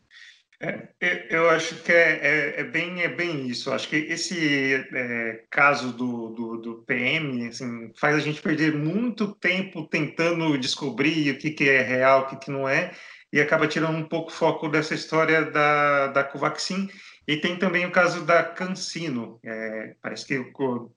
É, 0.60 0.88
eu 1.30 1.48
acho 1.50 1.76
que 1.82 1.92
é, 1.92 2.18
é, 2.20 2.60
é, 2.60 2.64
bem, 2.64 3.00
é 3.00 3.08
bem 3.08 3.46
isso. 3.46 3.72
Acho 3.72 3.88
que 3.88 3.96
esse 3.96 4.74
é, 4.92 5.44
caso 5.48 5.92
do, 5.92 6.30
do, 6.30 6.56
do, 6.56 6.74
PM 6.82 7.46
assim, 7.46 7.92
faz 7.96 8.16
a 8.16 8.18
gente 8.18 8.42
perder 8.42 8.74
muito 8.74 9.34
tempo 9.36 9.86
tentando 9.86 10.58
descobrir 10.58 11.30
o 11.30 11.38
que, 11.38 11.52
que 11.52 11.68
é 11.68 11.82
real, 11.82 12.22
o 12.22 12.26
que, 12.26 12.36
que 12.36 12.50
não 12.50 12.68
é. 12.68 12.92
e 13.32 13.40
acaba 13.40 13.68
tirando 13.68 13.96
um 13.96 14.08
pouco 14.08 14.30
o 14.30 14.34
foco 14.34 14.68
dessa 14.68 14.94
história 14.94 15.44
da, 15.44 16.08
da 16.08 16.24
Covaxin. 16.24 16.88
E 17.28 17.36
tem 17.36 17.56
também 17.56 17.86
o 17.86 17.92
caso 17.92 18.24
da 18.24 18.42
Cancino. 18.42 19.38
É, 19.44 19.94
parece 20.02 20.26
que 20.26 20.44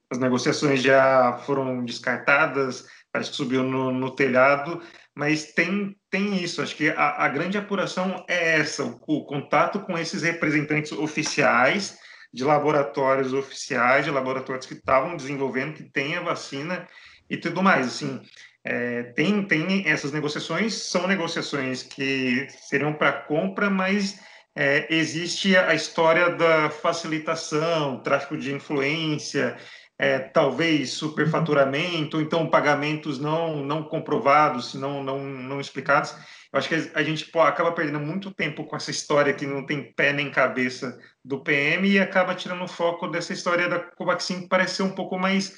as 0.09 0.17
negociações 0.17 0.81
já 0.81 1.37
foram 1.45 1.85
descartadas, 1.85 2.87
parece 3.11 3.31
que 3.31 3.35
subiu 3.35 3.63
no, 3.63 3.91
no 3.91 4.15
telhado, 4.15 4.81
mas 5.15 5.51
tem, 5.53 5.95
tem 6.09 6.41
isso. 6.41 6.61
Acho 6.61 6.75
que 6.75 6.89
a, 6.89 7.23
a 7.25 7.27
grande 7.27 7.57
apuração 7.57 8.25
é 8.27 8.59
essa: 8.59 8.83
o, 8.83 8.99
o, 9.07 9.25
contato 9.25 9.79
com 9.81 9.97
esses 9.97 10.21
representantes 10.21 10.91
oficiais 10.91 11.97
de 12.33 12.43
laboratórios 12.43 13.33
oficiais, 13.33 14.05
de 14.05 14.11
laboratórios 14.11 14.65
que 14.65 14.73
estavam 14.73 15.17
desenvolvendo, 15.17 15.73
que 15.73 15.83
têm 15.83 16.15
a 16.15 16.21
vacina 16.21 16.87
e 17.29 17.35
tudo 17.35 17.61
mais. 17.61 17.87
Assim, 17.87 18.21
é, 18.63 19.03
tem, 19.03 19.43
tem 19.43 19.87
essas 19.87 20.11
negociações, 20.11 20.73
são 20.73 21.07
negociações 21.07 21.83
que 21.83 22.47
seriam 22.49 22.93
para 22.93 23.11
compra, 23.11 23.69
mas 23.69 24.19
é, 24.55 24.87
existe 24.93 25.55
a 25.57 25.73
história 25.73 26.29
da 26.29 26.69
facilitação, 26.69 28.01
tráfico 28.01 28.37
de 28.37 28.53
influência, 28.53 29.57
é, 30.01 30.17
talvez 30.17 30.93
superfaturamento, 30.93 32.19
então 32.19 32.49
pagamentos 32.49 33.19
não, 33.19 33.63
não 33.63 33.83
comprovados, 33.83 34.73
não, 34.73 35.03
não, 35.03 35.19
não 35.19 35.61
explicados. 35.61 36.15
Eu 36.51 36.57
acho 36.57 36.67
que 36.67 36.91
a 36.95 37.03
gente 37.03 37.25
pô, 37.27 37.39
acaba 37.39 37.71
perdendo 37.71 37.99
muito 37.99 38.31
tempo 38.31 38.63
com 38.63 38.75
essa 38.75 38.89
história 38.89 39.31
que 39.31 39.45
não 39.45 39.63
tem 39.63 39.93
pé 39.93 40.11
nem 40.11 40.31
cabeça 40.31 40.99
do 41.23 41.39
PM 41.41 41.87
e 41.87 41.99
acaba 41.99 42.33
tirando 42.33 42.63
o 42.63 42.67
foco 42.67 43.07
dessa 43.09 43.31
história 43.31 43.69
da 43.69 43.77
Covaxin, 43.77 44.41
que 44.41 44.47
parece 44.47 44.77
ser 44.77 44.83
um 44.83 44.95
pouco 44.95 45.19
mais, 45.19 45.55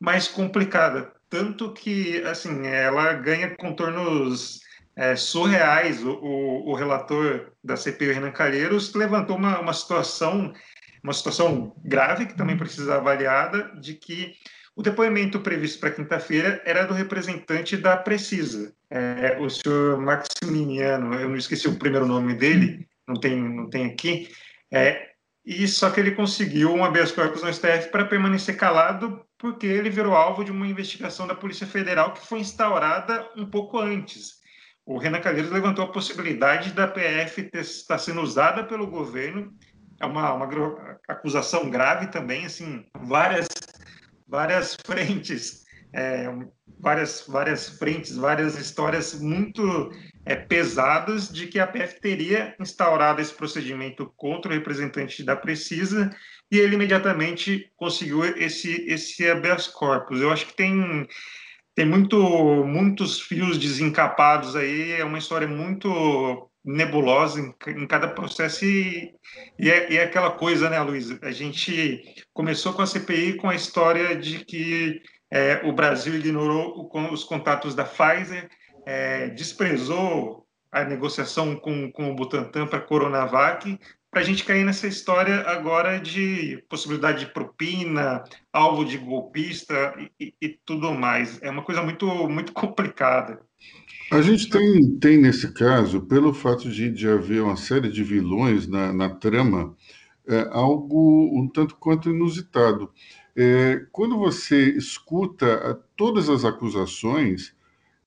mais 0.00 0.26
complicada. 0.26 1.12
Tanto 1.30 1.72
que, 1.72 2.20
assim, 2.24 2.66
ela 2.66 3.12
ganha 3.12 3.54
contornos 3.54 4.62
é, 4.96 5.14
surreais. 5.14 6.02
O, 6.02 6.10
o, 6.10 6.70
o, 6.70 6.74
relator 6.74 7.52
da 7.62 7.76
CPI, 7.76 8.14
Renan 8.14 8.32
Calheiros, 8.32 8.94
levantou 8.94 9.36
uma, 9.36 9.60
uma 9.60 9.72
situação 9.72 10.52
uma 11.06 11.12
situação 11.12 11.72
grave 11.84 12.26
que 12.26 12.36
também 12.36 12.56
precisa 12.56 12.96
avaliada 12.96 13.70
de 13.80 13.94
que 13.94 14.34
o 14.74 14.82
depoimento 14.82 15.38
previsto 15.38 15.78
para 15.78 15.92
quinta-feira 15.92 16.60
era 16.66 16.84
do 16.84 16.92
representante 16.92 17.76
da 17.76 17.96
Precisa, 17.96 18.74
é, 18.90 19.38
o 19.40 19.48
senhor 19.48 20.00
Maximiliano, 20.00 21.14
eu 21.14 21.28
não 21.28 21.36
esqueci 21.36 21.68
o 21.68 21.78
primeiro 21.78 22.06
nome 22.06 22.34
dele, 22.34 22.86
não 23.06 23.14
tem, 23.14 23.40
não 23.40 23.70
tem 23.70 23.86
aqui, 23.86 24.28
é, 24.70 25.10
e 25.44 25.68
só 25.68 25.90
que 25.90 26.00
ele 26.00 26.10
conseguiu 26.10 26.74
um 26.74 26.84
habeas 26.84 27.12
corpus 27.12 27.40
no 27.40 27.54
STF 27.54 27.88
para 27.92 28.04
permanecer 28.04 28.56
calado 28.56 29.24
porque 29.38 29.66
ele 29.66 29.88
virou 29.88 30.16
alvo 30.16 30.44
de 30.44 30.50
uma 30.50 30.66
investigação 30.66 31.24
da 31.24 31.36
Polícia 31.36 31.68
Federal 31.68 32.12
que 32.12 32.26
foi 32.26 32.40
instaurada 32.40 33.30
um 33.36 33.46
pouco 33.46 33.78
antes. 33.78 34.40
O 34.84 34.98
Renan 34.98 35.20
Calheiros 35.20 35.52
levantou 35.52 35.84
a 35.84 35.92
possibilidade 35.92 36.72
da 36.72 36.88
PF 36.88 37.48
estar 37.54 37.98
sendo 37.98 38.22
usada 38.22 38.64
pelo 38.64 38.88
governo, 38.88 39.54
é 40.00 40.06
uma, 40.06 40.32
uma 40.34 40.48
acusação 41.08 41.70
grave 41.70 42.08
também, 42.08 42.44
assim, 42.44 42.84
várias 43.02 43.48
várias 44.28 44.76
frentes, 44.84 45.64
é, 45.92 46.26
várias, 46.78 47.24
várias 47.26 47.68
frentes, 47.78 48.16
várias 48.16 48.58
histórias 48.58 49.18
muito 49.20 49.90
é, 50.24 50.34
pesadas 50.34 51.28
de 51.28 51.46
que 51.46 51.58
a 51.58 51.66
PF 51.66 52.00
teria 52.00 52.54
instaurado 52.60 53.20
esse 53.20 53.32
procedimento 53.32 54.12
contra 54.16 54.50
o 54.50 54.54
representante 54.54 55.22
da 55.22 55.36
Precisa 55.36 56.14
e 56.50 56.58
ele 56.58 56.74
imediatamente 56.74 57.70
conseguiu 57.76 58.24
esse, 58.24 58.84
esse 58.88 59.28
habeas 59.28 59.66
corpus. 59.66 60.20
Eu 60.20 60.30
acho 60.30 60.46
que 60.46 60.54
tem, 60.54 61.08
tem 61.74 61.86
muito, 61.86 62.18
muitos 62.64 63.20
fios 63.20 63.58
desencapados 63.58 64.56
aí, 64.56 64.92
é 64.92 65.04
uma 65.04 65.18
história 65.18 65.48
muito 65.48 66.50
nebulosa 66.66 67.40
em, 67.40 67.54
em 67.68 67.86
cada 67.86 68.08
processo 68.08 68.64
e, 68.64 69.14
e, 69.56 69.70
é, 69.70 69.92
e, 69.92 69.96
é, 69.96 70.02
aquela 70.02 70.32
coisa, 70.32 70.68
né, 70.68 70.80
Luiz? 70.80 71.10
A 71.22 71.30
gente 71.30 72.02
começou 72.34 72.72
com 72.72 72.82
a 72.82 72.86
CPI 72.86 73.34
com 73.34 73.48
a 73.48 73.54
história 73.54 74.16
de 74.16 74.44
que 74.44 75.00
é, 75.30 75.60
o 75.64 75.72
Brasil 75.72 76.16
ignorou 76.16 76.90
o, 76.92 77.12
os 77.12 77.22
contatos 77.22 77.74
da 77.74 77.84
Pfizer, 77.84 78.48
é, 78.84 79.28
desprezou 79.28 80.44
a 80.72 80.84
negociação 80.84 81.54
com, 81.56 81.90
com 81.92 82.10
o 82.10 82.14
Butantan 82.14 82.66
para 82.66 82.78
a 82.78 82.82
Coronavac, 82.82 83.78
para 84.16 84.22
a 84.22 84.24
gente 84.24 84.46
cair 84.46 84.64
nessa 84.64 84.86
história 84.86 85.42
agora 85.42 86.00
de 86.00 86.64
possibilidade 86.70 87.26
de 87.26 87.32
propina, 87.34 88.24
alvo 88.50 88.82
de 88.82 88.96
golpista 88.96 89.94
e, 89.98 90.10
e, 90.18 90.34
e 90.40 90.48
tudo 90.64 90.94
mais. 90.94 91.38
É 91.42 91.50
uma 91.50 91.62
coisa 91.62 91.82
muito, 91.82 92.06
muito 92.26 92.50
complicada. 92.54 93.38
A 94.10 94.22
gente 94.22 94.48
tem, 94.48 94.98
tem 94.98 95.18
nesse 95.18 95.52
caso, 95.52 96.00
pelo 96.00 96.32
fato 96.32 96.66
de, 96.70 96.90
de 96.90 97.06
haver 97.06 97.42
uma 97.42 97.58
série 97.58 97.90
de 97.90 98.02
vilões 98.02 98.66
na, 98.66 98.90
na 98.90 99.10
trama, 99.10 99.76
é, 100.26 100.48
algo 100.50 101.38
um 101.38 101.46
tanto 101.46 101.76
quanto 101.76 102.08
inusitado. 102.08 102.90
É, 103.36 103.84
quando 103.92 104.16
você 104.16 104.70
escuta 104.78 105.78
todas 105.94 106.30
as 106.30 106.42
acusações, 106.42 107.54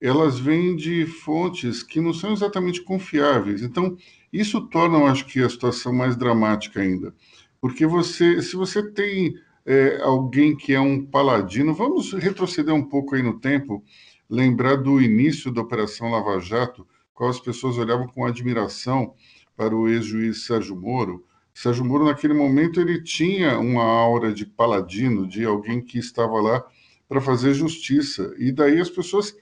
elas 0.02 0.40
vêm 0.40 0.76
de 0.76 1.06
fontes 1.06 1.84
que 1.84 2.00
não 2.00 2.14
são 2.14 2.32
exatamente 2.32 2.82
confiáveis. 2.82 3.62
Então, 3.62 3.98
isso 4.32 4.62
torna, 4.62 4.98
eu 4.98 5.08
acho 5.08 5.26
que, 5.26 5.42
a 5.42 5.50
situação 5.50 5.94
mais 5.94 6.16
dramática 6.16 6.82
ainda. 6.82 7.14
Porque 7.60 7.86
você, 7.86 8.42
se 8.42 8.56
você 8.56 8.82
tem 8.92 9.36
é, 9.66 10.00
alguém 10.02 10.56
que 10.56 10.74
é 10.74 10.80
um 10.80 11.06
paladino, 11.06 11.74
vamos 11.74 12.14
retroceder 12.14 12.74
um 12.74 12.84
pouco 12.84 13.16
aí 13.16 13.24
no 13.24 13.40
tempo 13.40 13.84
lembrar 14.30 14.78
do 14.78 15.02
início 15.02 15.52
da 15.52 15.62
Operação 15.62 16.12
Lava 16.12 16.40
Jato, 16.40 16.88
qual 17.14 17.30
as 17.30 17.40
pessoas 17.40 17.78
olhavam 17.78 18.08
com 18.08 18.26
admiração 18.26 19.14
para 19.58 19.76
o 19.76 19.90
ex-juiz 19.90 20.46
Sérgio 20.46 20.76
Moro. 20.76 21.26
Sérgio 21.54 21.84
Moro, 21.84 22.06
naquele 22.06 22.34
momento, 22.34 22.80
ele 22.80 23.04
tinha 23.04 23.60
uma 23.60 23.84
aura 23.84 24.32
de 24.32 24.46
paladino, 24.46 25.28
de 25.28 25.44
alguém 25.44 25.82
que 25.82 25.98
estava 25.98 26.40
lá 26.40 26.64
para 27.10 27.20
fazer 27.20 27.54
justiça. 27.54 28.34
E 28.38 28.52
daí 28.52 28.80
as 28.80 28.90
pessoas 28.90 29.36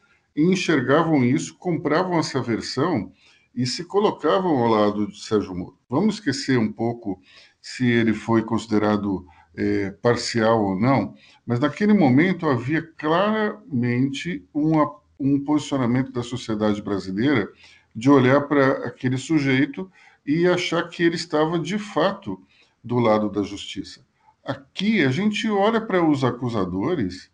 enxergavam 0.43 1.23
isso, 1.23 1.58
compravam 1.58 2.19
essa 2.19 2.41
versão 2.41 3.12
e 3.56 3.65
se 3.65 3.84
colocavam 3.84 4.56
ao 4.58 4.69
lado 4.69 5.08
de 5.08 5.19
Sérgio 5.19 5.56
Moro. 5.56 5.78
Vamos 5.89 6.15
esquecer 6.15 6.60
um 6.60 6.71
pouco 6.71 7.19
se 7.60 7.89
ele 7.89 8.13
foi 8.13 8.43
considerado 8.43 9.26
é, 9.56 9.89
parcial 9.89 10.63
ou 10.63 10.80
não, 10.80 11.15
mas 11.45 11.60
naquele 11.60 11.93
momento 11.93 12.47
havia 12.47 12.82
claramente 12.82 14.45
uma, 14.54 14.95
um 15.19 15.43
posicionamento 15.43 16.12
da 16.12 16.21
sociedade 16.21 16.82
brasileira 16.82 17.50
de 17.95 18.10
olhar 18.10 18.41
para 18.41 18.88
aquele 18.88 19.17
sujeito 19.17 19.91
e 20.23 20.47
achar 20.47 20.88
que 20.88 21.02
ele 21.02 21.15
estava 21.15 21.58
de 21.58 21.80
fato 21.80 22.39
do 22.84 23.00
lado 23.00 23.30
da 23.30 23.41
justiça. 23.41 24.06
Aqui 24.45 25.04
a 25.04 25.10
gente 25.10 25.50
olha 25.50 25.82
para 25.82 26.08
os 26.08 26.23
acusadores 26.23 27.32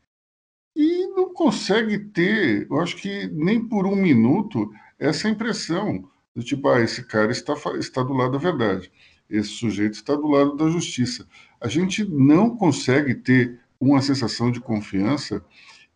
consegue 1.34 2.00
ter, 2.00 2.68
eu 2.70 2.80
acho 2.80 2.96
que 2.96 3.28
nem 3.28 3.60
por 3.68 3.86
um 3.86 3.96
minuto, 3.96 4.72
essa 4.98 5.30
impressão 5.30 6.10
do 6.36 6.44
tipo, 6.44 6.68
ah, 6.70 6.82
esse 6.82 7.04
cara 7.04 7.32
está, 7.32 7.54
está 7.78 8.02
do 8.02 8.14
lado 8.14 8.34
da 8.34 8.38
verdade, 8.38 8.92
esse 9.30 9.50
sujeito 9.50 9.94
está 9.94 10.16
do 10.16 10.28
lado 10.28 10.56
da 10.56 10.70
justiça 10.70 11.28
a 11.64 11.70
gente 11.70 12.04
não 12.04 12.58
consegue 12.58 13.16
ter 13.16 13.58
uma 13.80 14.02
sensação 14.02 14.52
de 14.52 14.60
confiança 14.60 15.44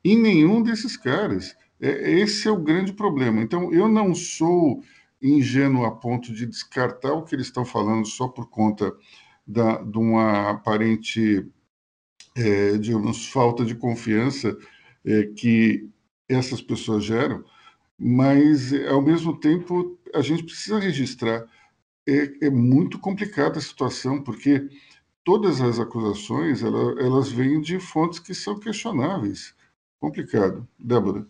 em 0.04 0.18
nenhum 0.18 0.64
desses 0.64 0.96
caras. 0.96 1.58
É, 1.80 2.20
esse 2.20 2.48
é 2.48 2.52
o 2.52 2.64
grande 2.64 2.94
problema. 2.94 3.42
Então, 3.42 3.74
eu 3.74 3.90
não 3.90 4.16
sou 4.16 4.82
ingênuo 5.22 5.84
a 5.84 5.92
ponto 5.92 6.34
de 6.34 6.46
descartar 6.46 7.12
o 7.12 7.24
que 7.24 7.36
eles 7.36 7.48
estão 7.48 7.66
falando 7.66 8.08
só 8.08 8.30
por 8.30 8.50
conta 8.50 8.94
da, 9.46 9.82
de 9.82 9.98
uma 9.98 10.52
aparente, 10.52 11.46
é, 12.34 12.78
digamos, 12.78 13.28
falta 13.28 13.66
de 13.66 13.76
confiança 13.76 14.58
é, 15.08 15.24
que 15.28 15.90
essas 16.28 16.62
pessoas 16.62 17.06
geram, 17.06 17.44
mas, 17.98 18.74
ao 18.90 19.02
mesmo 19.02 19.40
tempo, 19.40 19.98
a 20.14 20.22
gente 20.22 20.44
precisa 20.44 20.78
registrar. 20.78 21.48
É, 22.08 22.48
é 22.48 22.50
muito 22.50 23.00
complicada 23.00 23.58
a 23.58 23.62
situação, 23.62 24.22
porque 24.22 24.70
todas 25.24 25.62
as 25.62 25.80
acusações 25.80 26.62
elas, 26.62 26.98
elas 26.98 27.32
vêm 27.32 27.60
de 27.62 27.80
fontes 27.80 28.20
que 28.20 28.34
são 28.34 28.60
questionáveis. 28.60 29.56
Complicado. 30.00 30.68
Débora. 30.78 31.26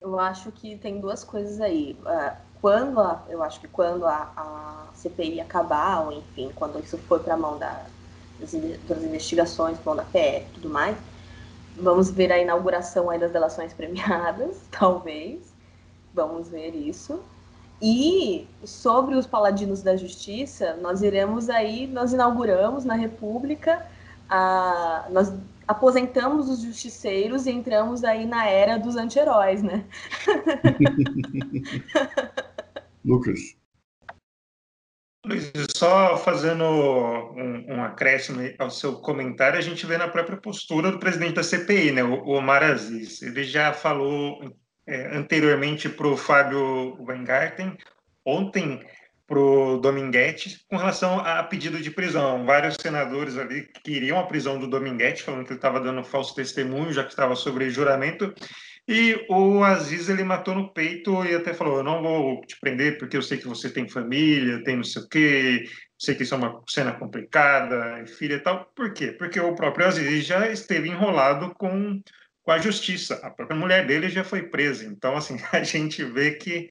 Eu 0.00 0.18
acho 0.18 0.52
que 0.52 0.76
tem 0.78 1.00
duas 1.00 1.24
coisas 1.24 1.60
aí. 1.60 1.96
Ah, 2.06 2.36
quando 2.60 3.00
a, 3.00 3.24
eu 3.28 3.42
acho 3.42 3.60
que 3.60 3.68
quando 3.68 4.06
a, 4.06 4.32
a 4.36 4.94
CPI 4.94 5.40
acabar, 5.40 6.04
ou 6.04 6.12
enfim, 6.12 6.50
quando 6.54 6.78
isso 6.78 6.96
for 6.98 7.20
para 7.20 7.34
a 7.34 7.36
mão 7.36 7.58
da, 7.58 7.86
das, 8.38 8.52
das 8.52 9.02
investigações, 9.02 9.78
mão 9.84 9.96
da 9.96 10.04
PF 10.04 10.46
e 10.46 10.54
tudo 10.54 10.70
mais, 10.70 10.96
vamos 11.76 12.10
ver 12.10 12.32
a 12.32 12.38
inauguração 12.38 13.10
aí 13.10 13.18
das 13.18 13.32
delações 13.32 13.72
premiadas, 13.72 14.62
talvez. 14.70 15.52
Vamos 16.14 16.48
ver 16.48 16.74
isso. 16.74 17.20
E 17.80 18.46
sobre 18.64 19.16
os 19.16 19.26
paladinos 19.26 19.82
da 19.82 19.96
justiça, 19.96 20.76
nós 20.76 21.02
iremos 21.02 21.48
aí, 21.48 21.86
nós 21.86 22.12
inauguramos 22.12 22.84
na 22.84 22.94
República, 22.94 23.84
a, 24.28 25.06
nós 25.10 25.32
aposentamos 25.66 26.48
os 26.48 26.60
justiceiros 26.60 27.46
e 27.46 27.50
entramos 27.50 28.04
aí 28.04 28.26
na 28.26 28.46
era 28.46 28.78
dos 28.78 28.96
anti-heróis, 28.96 29.62
né? 29.62 29.84
Lucas. 33.04 33.61
Luiz, 35.24 35.52
só 35.76 36.16
fazendo 36.16 36.64
um, 36.64 37.74
um, 37.74 37.84
acréscimo 37.84 38.40
ao 38.58 38.70
seu 38.70 38.94
comentário, 38.94 39.56
a 39.56 39.62
gente 39.62 39.86
vê 39.86 39.96
na 39.96 40.08
própria 40.08 40.36
postura 40.36 40.90
do 40.90 40.98
presidente 40.98 41.34
da 41.34 41.44
CPI, 41.44 41.92
né, 41.92 42.02
o 42.02 42.28
Omar 42.30 42.64
Aziz. 42.64 43.22
Ele 43.22 43.44
já 43.44 43.72
falou 43.72 44.52
é, 44.84 45.16
anteriormente 45.16 45.88
para 45.88 46.08
o 46.08 46.16
Fábio 46.16 46.96
Weingarten, 47.00 47.78
ontem 48.26 48.84
para 49.24 49.38
o 49.38 49.78
Dominguete, 49.78 50.60
com 50.68 50.76
relação 50.76 51.20
a 51.20 51.42
pedido 51.44 51.80
de 51.80 51.90
prisão. 51.90 52.44
Vários 52.44 52.74
senadores 52.74 53.38
ali 53.38 53.68
queriam 53.84 54.18
a 54.18 54.26
prisão 54.26 54.58
do 54.58 54.66
Dominguete, 54.66 55.22
falando 55.22 55.44
que 55.44 55.52
ele 55.52 55.58
estava 55.58 55.80
dando 55.80 56.04
falso 56.04 56.34
testemunho, 56.34 56.92
já 56.92 57.04
que 57.04 57.10
estava 57.10 57.36
sobre 57.36 57.70
juramento, 57.70 58.34
e 58.86 59.24
o 59.28 59.62
Aziz 59.62 60.08
ele 60.08 60.24
matou 60.24 60.54
no 60.54 60.72
peito 60.72 61.24
e 61.24 61.34
até 61.34 61.54
falou: 61.54 61.78
Eu 61.78 61.84
não 61.84 62.02
vou 62.02 62.40
te 62.44 62.58
prender 62.58 62.98
porque 62.98 63.16
eu 63.16 63.22
sei 63.22 63.38
que 63.38 63.46
você 63.46 63.70
tem 63.70 63.88
família, 63.88 64.62
tem 64.64 64.76
não 64.76 64.84
sei 64.84 65.02
o 65.02 65.08
quê, 65.08 65.64
sei 65.96 66.16
que 66.16 66.24
isso 66.24 66.34
é 66.34 66.38
uma 66.38 66.60
cena 66.68 66.92
complicada, 66.92 68.04
filha 68.06 68.34
e 68.34 68.40
tal. 68.40 68.64
Por 68.74 68.92
quê? 68.92 69.12
Porque 69.12 69.38
o 69.38 69.54
próprio 69.54 69.86
Aziz 69.86 70.24
já 70.24 70.48
esteve 70.48 70.88
enrolado 70.88 71.54
com, 71.54 72.02
com 72.42 72.50
a 72.50 72.58
justiça. 72.58 73.20
A 73.22 73.30
própria 73.30 73.56
mulher 73.56 73.86
dele 73.86 74.08
já 74.08 74.24
foi 74.24 74.42
presa. 74.48 74.84
Então, 74.84 75.16
assim, 75.16 75.36
a 75.52 75.62
gente 75.62 76.02
vê 76.04 76.32
que 76.32 76.68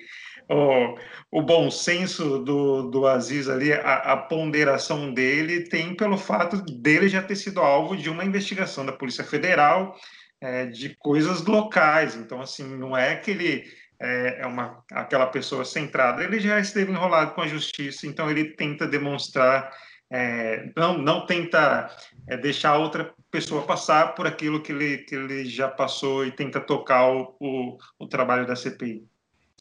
o, 0.50 0.97
o 1.32 1.41
bom 1.41 1.71
senso 1.71 2.39
do, 2.39 2.89
do 2.89 3.08
Aziz 3.08 3.47
ali, 3.47 3.71
a, 3.71 3.95
a 3.95 4.17
ponderação 4.17 5.13
dele, 5.13 5.63
tem 5.69 5.95
pelo 5.95 6.17
fato 6.17 6.58
dele 6.58 7.08
já 7.08 7.21
ter 7.24 7.38
sido 7.38 7.62
alvo 7.62 7.95
de 7.95 8.10
uma 8.10 8.26
investigação 8.26 8.86
da 8.86 8.91
Polícia 8.91 9.24
Federal 9.24 9.95
é, 10.41 10.65
de 10.65 10.95
coisas 10.95 11.45
locais. 11.45 12.15
Então, 12.15 12.41
assim, 12.41 12.65
não 12.75 12.97
é 12.97 13.15
que 13.15 13.32
ele 13.32 13.71
é, 14.01 14.41
é, 14.41 14.47
uma, 14.47 14.84
aquela 14.91 15.27
pessoa 15.27 15.63
centrada, 15.63 16.23
ele 16.23 16.39
já 16.39 16.60
esteve 16.60 16.91
enrolado 16.91 17.36
com 17.36 17.41
a 17.41 17.47
justiça, 17.47 18.08
então 18.08 18.32
ele 18.32 18.56
tenta 18.56 18.88
demonstrar, 18.88 19.71
é, 20.10 20.71
não, 20.75 20.97
não 20.97 21.25
tenta 21.27 21.88
é, 22.27 22.36
deixar 22.36 22.77
outra 22.77 23.13
pessoa 23.30 23.62
passar 23.62 24.15
por 24.15 24.25
aquilo 24.25 24.62
que 24.63 24.71
ele, 24.71 24.97
que 24.99 25.13
ele 25.13 25.45
já 25.45 25.67
passou 25.67 26.25
e 26.25 26.32
tenta 26.32 26.60
tocar 26.60 27.12
o, 27.12 27.38
o, 27.39 27.77
o 27.99 28.08
trabalho 28.08 28.47
da 28.47 28.56
CPI. 28.56 29.06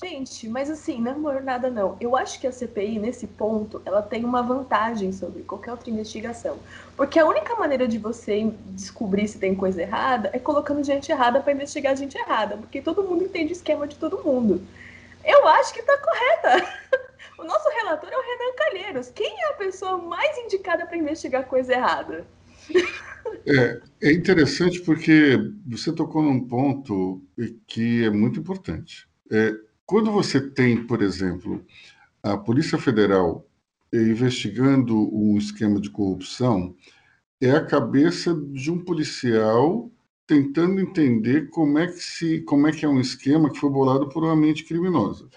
Gente, 0.02 0.48
mas 0.48 0.70
assim, 0.70 0.98
não 0.98 1.30
é 1.30 1.40
nada 1.42 1.68
não. 1.68 1.94
Eu 2.00 2.16
acho 2.16 2.40
que 2.40 2.46
a 2.46 2.52
CPI, 2.52 2.98
nesse 2.98 3.26
ponto, 3.26 3.82
ela 3.84 4.00
tem 4.00 4.24
uma 4.24 4.42
vantagem 4.42 5.12
sobre 5.12 5.42
qualquer 5.42 5.72
outra 5.72 5.90
investigação. 5.90 6.58
Porque 6.96 7.18
a 7.18 7.26
única 7.26 7.54
maneira 7.56 7.86
de 7.86 7.98
você 7.98 8.50
descobrir 8.68 9.28
se 9.28 9.38
tem 9.38 9.54
coisa 9.54 9.82
errada 9.82 10.30
é 10.32 10.38
colocando 10.38 10.82
gente 10.82 11.12
errada 11.12 11.40
para 11.40 11.52
investigar 11.52 11.94
gente 11.94 12.16
errada. 12.16 12.56
Porque 12.56 12.80
todo 12.80 13.02
mundo 13.02 13.24
entende 13.24 13.52
o 13.52 13.56
esquema 13.56 13.86
de 13.86 13.96
todo 13.96 14.24
mundo. 14.24 14.62
Eu 15.22 15.46
acho 15.46 15.74
que 15.74 15.82
tá 15.82 15.98
correta. 15.98 16.66
O 17.38 17.44
nosso 17.44 17.70
relator 17.70 18.10
é 18.12 18.16
o 18.16 18.20
Renan 18.20 18.54
Calheiros. 18.54 19.08
Quem 19.14 19.34
é 19.42 19.48
a 19.48 19.54
pessoa 19.54 19.96
mais 19.96 20.36
indicada 20.36 20.84
para 20.84 20.98
investigar 20.98 21.46
coisa 21.46 21.72
errada? 21.72 22.26
É, 23.46 23.80
é 24.02 24.12
interessante 24.12 24.78
porque 24.80 25.38
você 25.66 25.90
tocou 25.90 26.22
num 26.22 26.46
ponto 26.46 27.22
que 27.66 28.04
é 28.04 28.10
muito 28.10 28.38
importante. 28.38 29.08
É, 29.32 29.54
quando 29.90 30.12
você 30.12 30.40
tem, 30.40 30.86
por 30.86 31.02
exemplo, 31.02 31.66
a 32.22 32.38
Polícia 32.38 32.78
Federal 32.78 33.44
investigando 33.92 34.96
um 35.12 35.36
esquema 35.36 35.80
de 35.80 35.90
corrupção, 35.90 36.76
é 37.40 37.50
a 37.50 37.66
cabeça 37.66 38.32
de 38.52 38.70
um 38.70 38.78
policial 38.84 39.90
tentando 40.28 40.80
entender 40.80 41.50
como 41.50 41.76
é 41.76 41.88
que 41.88 41.98
se 41.98 42.40
como 42.42 42.68
é 42.68 42.72
que 42.72 42.84
é 42.84 42.88
um 42.88 43.00
esquema 43.00 43.50
que 43.50 43.58
foi 43.58 43.68
bolado 43.68 44.08
por 44.08 44.22
uma 44.22 44.36
mente 44.36 44.62
criminosa. 44.62 45.28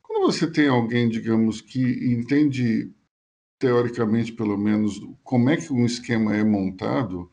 Quando 0.00 0.24
você 0.24 0.48
tem 0.48 0.68
alguém, 0.68 1.08
digamos, 1.08 1.60
que 1.60 1.82
entende 2.14 2.92
teoricamente, 3.58 4.32
pelo 4.32 4.56
menos, 4.56 5.00
como 5.24 5.50
é 5.50 5.56
que 5.56 5.72
um 5.72 5.84
esquema 5.84 6.36
é 6.36 6.44
montado, 6.44 7.28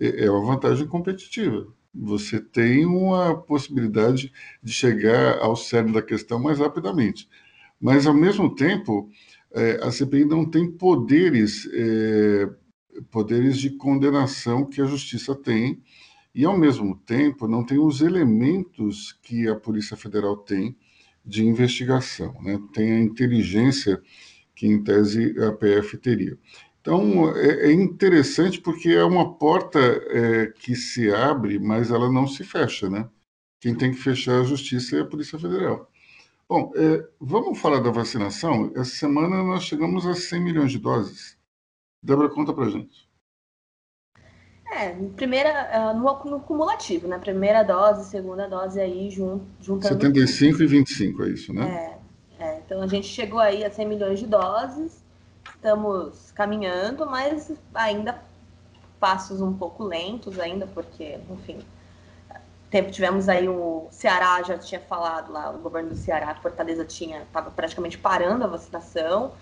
é, 0.00 0.24
é 0.24 0.30
uma 0.30 0.54
vantagem 0.54 0.86
competitiva 0.86 1.70
você 1.94 2.40
tem 2.40 2.86
uma 2.86 3.36
possibilidade 3.36 4.32
de 4.62 4.72
chegar 4.72 5.38
ao 5.38 5.56
cerne 5.56 5.92
da 5.92 6.02
questão 6.02 6.38
mais 6.38 6.58
rapidamente. 6.58 7.28
Mas, 7.80 8.06
ao 8.06 8.14
mesmo 8.14 8.54
tempo, 8.54 9.10
é, 9.52 9.80
a 9.82 9.90
CPI 9.90 10.24
não 10.24 10.48
tem 10.48 10.70
poderes, 10.70 11.68
é, 11.72 12.48
poderes 13.10 13.58
de 13.58 13.70
condenação 13.70 14.64
que 14.64 14.80
a 14.80 14.86
justiça 14.86 15.34
tem, 15.34 15.82
e, 16.34 16.44
ao 16.46 16.56
mesmo 16.56 16.96
tempo, 16.96 17.46
não 17.46 17.64
tem 17.64 17.78
os 17.78 18.00
elementos 18.00 19.18
que 19.22 19.46
a 19.48 19.54
Polícia 19.54 19.96
Federal 19.96 20.36
tem 20.36 20.76
de 21.24 21.44
investigação. 21.44 22.34
Né? 22.40 22.58
Tem 22.72 22.92
a 22.92 23.00
inteligência 23.00 24.00
que, 24.54 24.66
em 24.66 24.82
tese, 24.82 25.34
a 25.40 25.52
PF 25.52 25.98
teria. 25.98 26.38
Então, 26.82 27.34
é, 27.36 27.68
é 27.68 27.72
interessante 27.72 28.60
porque 28.60 28.90
é 28.90 29.04
uma 29.04 29.34
porta 29.34 29.78
é, 29.78 30.48
que 30.48 30.74
se 30.74 31.14
abre, 31.14 31.60
mas 31.60 31.92
ela 31.92 32.10
não 32.10 32.26
se 32.26 32.42
fecha, 32.42 32.90
né? 32.90 33.08
Quem 33.60 33.72
tem 33.72 33.92
que 33.92 33.98
fechar 33.98 34.40
a 34.40 34.44
justiça 34.44 34.96
é 34.96 35.00
a 35.02 35.06
Polícia 35.06 35.38
Federal. 35.38 35.88
Bom, 36.48 36.72
é, 36.74 37.08
vamos 37.20 37.60
falar 37.60 37.78
da 37.78 37.92
vacinação? 37.92 38.72
Essa 38.74 38.96
semana 38.96 39.44
nós 39.44 39.62
chegamos 39.62 40.04
a 40.04 40.14
100 40.14 40.40
milhões 40.40 40.72
de 40.72 40.80
doses. 40.80 41.38
Débora, 42.02 42.28
conta 42.28 42.52
pra 42.52 42.68
gente. 42.68 43.08
É, 44.72 44.90
primeira, 45.14 45.50
é, 45.50 45.94
no, 45.94 46.24
no 46.24 46.40
cumulativo, 46.40 47.06
né? 47.06 47.16
Primeira 47.16 47.62
dose, 47.62 48.10
segunda 48.10 48.48
dose 48.48 48.80
aí, 48.80 49.08
jun, 49.08 49.40
juntando... 49.60 49.94
75 49.94 50.52
tudo. 50.52 50.64
e 50.64 50.66
25, 50.66 51.22
é 51.22 51.28
isso, 51.28 51.52
né? 51.52 51.98
É, 52.40 52.44
é, 52.44 52.58
então 52.66 52.82
a 52.82 52.88
gente 52.88 53.06
chegou 53.06 53.38
aí 53.38 53.64
a 53.64 53.70
100 53.70 53.86
milhões 53.86 54.18
de 54.18 54.26
doses 54.26 55.01
estamos 55.62 56.32
caminhando, 56.32 57.06
mas 57.06 57.52
ainda 57.72 58.20
passos 58.98 59.40
um 59.40 59.52
pouco 59.52 59.84
lentos 59.84 60.40
ainda, 60.40 60.66
porque, 60.66 61.20
enfim, 61.30 61.64
tivemos 62.90 63.28
aí 63.28 63.48
o 63.48 63.86
Ceará 63.92 64.42
já 64.42 64.58
tinha 64.58 64.80
falado 64.80 65.32
lá, 65.32 65.50
o 65.50 65.58
governo 65.58 65.90
do 65.90 65.96
Ceará, 65.96 66.34
Fortaleza 66.34 66.84
tinha 66.84 67.22
estava 67.22 67.48
praticamente 67.50 67.96
parando 67.96 68.42
a 68.42 68.48
vacinação, 68.48 69.32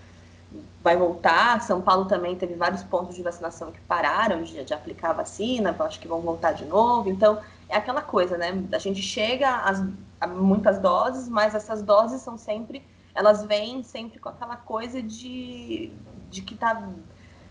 vai 0.83 0.95
voltar. 0.95 1.59
São 1.61 1.81
Paulo 1.81 2.05
também 2.05 2.35
teve 2.35 2.53
vários 2.53 2.83
pontos 2.83 3.15
de 3.15 3.23
vacinação 3.23 3.71
que 3.71 3.79
pararam 3.81 4.43
de, 4.43 4.63
de 4.63 4.73
aplicar 4.73 5.11
a 5.11 5.13
vacina, 5.13 5.75
acho 5.79 5.99
que 5.99 6.07
vão 6.07 6.21
voltar 6.21 6.51
de 6.51 6.65
novo. 6.65 7.09
Então 7.09 7.39
é 7.67 7.77
aquela 7.77 8.01
coisa, 8.01 8.37
né? 8.37 8.63
A 8.71 8.77
gente 8.77 9.01
chega 9.01 9.55
às, 9.57 9.81
a 10.19 10.27
muitas 10.27 10.77
doses, 10.77 11.27
mas 11.27 11.55
essas 11.55 11.81
doses 11.81 12.21
são 12.21 12.37
sempre 12.37 12.83
elas 13.13 13.43
vêm 13.43 13.83
sempre 13.83 14.19
com 14.19 14.29
aquela 14.29 14.55
coisa 14.55 15.01
de, 15.01 15.91
de 16.31 16.41
que 16.41 16.55
tá. 16.55 16.89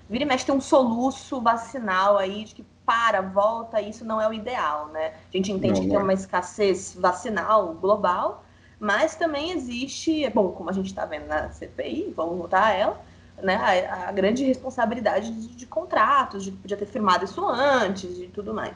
Vira 0.09 0.25
e 0.25 0.27
mexe 0.27 0.45
tem 0.45 0.55
um 0.55 0.61
soluço 0.61 1.40
vacinal 1.40 2.19
aí, 2.19 2.45
de 2.45 2.55
que 2.57 2.64
para, 2.85 3.21
volta, 3.21 3.81
isso 3.81 4.05
não 4.05 4.21
é 4.21 4.29
o 4.29 4.33
ideal, 4.33 4.88
né? 4.88 5.14
A 5.33 5.37
gente 5.37 5.53
entende 5.53 5.75
não, 5.75 5.83
que 5.83 5.88
tem 5.88 5.97
é. 5.97 6.03
uma 6.03 6.12
escassez 6.12 6.97
vacinal 6.99 7.75
global, 7.75 8.45
mas 8.81 9.14
também 9.14 9.53
existe, 9.53 10.29
bom, 10.31 10.51
como 10.51 10.71
a 10.71 10.73
gente 10.73 10.87
está 10.87 11.05
vendo 11.05 11.29
na 11.29 11.51
CPI, 11.53 12.12
vamos 12.16 12.37
voltar 12.37 12.64
a 12.64 12.73
ela, 12.73 13.01
né, 13.40 13.55
a, 13.55 14.09
a 14.09 14.12
grande 14.12 14.45
responsabilidade 14.45 15.31
de, 15.31 15.55
de, 15.55 15.66
contratos, 15.66 16.43
de 16.43 16.51
podia 16.51 16.77
ter 16.77 16.87
firmado 16.87 17.25
isso 17.25 17.47
antes 17.47 18.19
e 18.19 18.27
tudo 18.27 18.53
mais. 18.53 18.75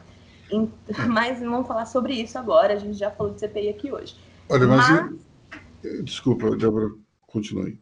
mas 1.08 1.40
não 1.40 1.50
vamos 1.50 1.66
falar 1.66 1.86
sobre 1.86 2.14
isso 2.14 2.38
agora, 2.38 2.74
a 2.74 2.78
gente 2.78 2.96
já 2.96 3.10
falou 3.10 3.34
de 3.34 3.40
CPI 3.40 3.70
aqui 3.70 3.92
hoje. 3.92 4.16
Olha, 4.48 4.68
mas, 4.68 4.88
mas 4.88 6.04
Desculpa, 6.04 6.56
Débora, 6.56 6.90
continue. 7.26 7.80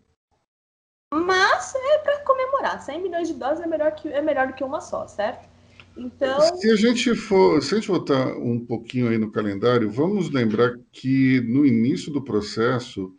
Mas 1.12 1.74
é 1.74 1.98
para 1.98 2.20
comemorar. 2.20 2.80
100 2.80 3.02
milhões 3.02 3.28
de 3.28 3.34
doses 3.34 3.62
é 3.62 3.66
melhor, 3.66 3.92
que, 3.92 4.08
é 4.08 4.22
melhor 4.22 4.46
do 4.46 4.54
que 4.54 4.64
uma 4.64 4.80
só, 4.80 5.06
certo? 5.06 5.46
Então. 5.94 6.56
Se 6.56 6.70
a 6.70 6.76
gente 6.76 7.14
for, 7.14 7.62
se 7.62 7.74
a 7.74 7.78
gente 7.78 7.88
voltar 7.88 8.28
um 8.38 8.64
pouquinho 8.64 9.08
aí 9.08 9.18
no 9.18 9.30
calendário, 9.30 9.90
vamos 9.90 10.30
lembrar 10.30 10.78
que 10.90 11.42
no 11.42 11.66
início 11.66 12.10
do 12.10 12.22
processo, 12.22 13.14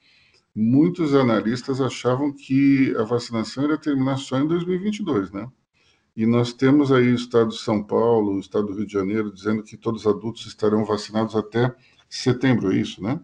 muitos 0.55 1.13
analistas 1.13 1.79
achavam 1.79 2.33
que 2.33 2.95
a 2.97 3.03
vacinação 3.03 3.69
ia 3.69 3.77
terminar 3.77 4.17
só 4.17 4.39
em 4.39 4.47
2022, 4.47 5.31
né? 5.31 5.47
E 6.15 6.25
nós 6.25 6.51
temos 6.51 6.91
aí 6.91 7.11
o 7.11 7.15
estado 7.15 7.49
de 7.49 7.59
São 7.59 7.83
Paulo, 7.83 8.33
o 8.33 8.39
estado 8.39 8.67
do 8.67 8.73
Rio 8.73 8.87
de 8.87 8.93
Janeiro, 8.93 9.31
dizendo 9.31 9.61
que 9.61 9.77
todos 9.77 10.01
os 10.01 10.07
adultos 10.07 10.47
estarão 10.47 10.83
vacinados 10.83 11.35
até 11.35 11.75
setembro, 12.09 12.71
é 12.71 12.77
isso, 12.77 13.03
né? 13.03 13.19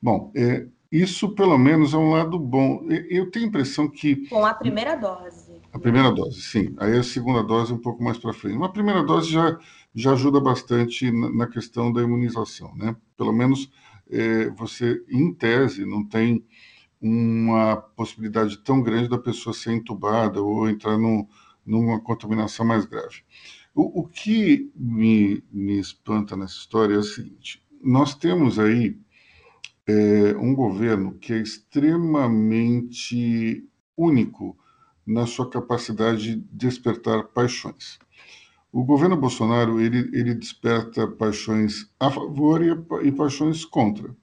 Bom, 0.00 0.30
é, 0.34 0.66
isso 0.90 1.34
pelo 1.34 1.58
menos 1.58 1.92
é 1.92 1.96
um 1.96 2.10
lado 2.10 2.38
bom. 2.38 2.86
Eu 3.08 3.30
tenho 3.30 3.46
a 3.46 3.48
impressão 3.48 3.88
que. 3.88 4.28
Com 4.28 4.44
a 4.44 4.54
primeira 4.54 4.96
dose. 4.96 5.58
A 5.72 5.78
primeira 5.78 6.10
dose, 6.10 6.40
sim. 6.40 6.74
Aí 6.78 6.96
a 6.96 7.02
segunda 7.02 7.42
dose 7.42 7.72
um 7.72 7.78
pouco 7.78 8.02
mais 8.02 8.16
para 8.16 8.32
frente. 8.32 8.56
Uma 8.56 8.72
primeira 8.72 9.02
dose 9.02 9.30
já, 9.30 9.58
já 9.94 10.12
ajuda 10.12 10.40
bastante 10.40 11.10
na, 11.10 11.46
questão 11.46 11.92
da 11.92 12.02
imunização, 12.02 12.74
né? 12.74 12.96
Pelo 13.16 13.32
menos 13.32 13.70
é, 14.10 14.48
você, 14.50 15.04
em 15.10 15.32
tese, 15.32 15.84
não 15.84 16.02
tem 16.02 16.42
uma 17.00 17.76
possibilidade 17.76 18.56
tão 18.58 18.82
grande 18.82 19.08
da 19.08 19.18
pessoa 19.18 19.52
ser 19.52 19.72
entubada 19.72 20.42
ou 20.42 20.68
entrar 20.68 20.96
num, 20.96 21.28
numa 21.64 22.00
contaminação 22.00 22.64
mais 22.64 22.86
grave. 22.86 23.22
O, 23.74 24.00
o 24.00 24.08
que 24.08 24.72
me, 24.74 25.44
me 25.52 25.78
espanta 25.78 26.34
nessa 26.34 26.54
história 26.54 26.94
é 26.94 26.98
o 26.98 27.02
seguinte: 27.02 27.62
nós 27.82 28.14
temos 28.14 28.58
aí 28.58 28.96
é, 29.88 30.36
um 30.36 30.54
governo 30.54 31.14
que 31.14 31.32
é 31.32 31.38
extremamente 31.38 33.66
único 33.96 34.54
na 35.06 35.26
sua 35.26 35.48
capacidade 35.48 36.36
de 36.36 36.44
despertar 36.52 37.28
paixões. 37.28 37.98
O 38.70 38.84
governo 38.84 39.16
Bolsonaro 39.16 39.80
ele, 39.80 40.10
ele 40.12 40.34
desperta 40.34 41.08
paixões 41.08 41.90
a 41.98 42.10
favor 42.10 42.62
e, 42.62 42.68
e 43.08 43.12
paixões 43.12 43.64
contra, 43.64 44.14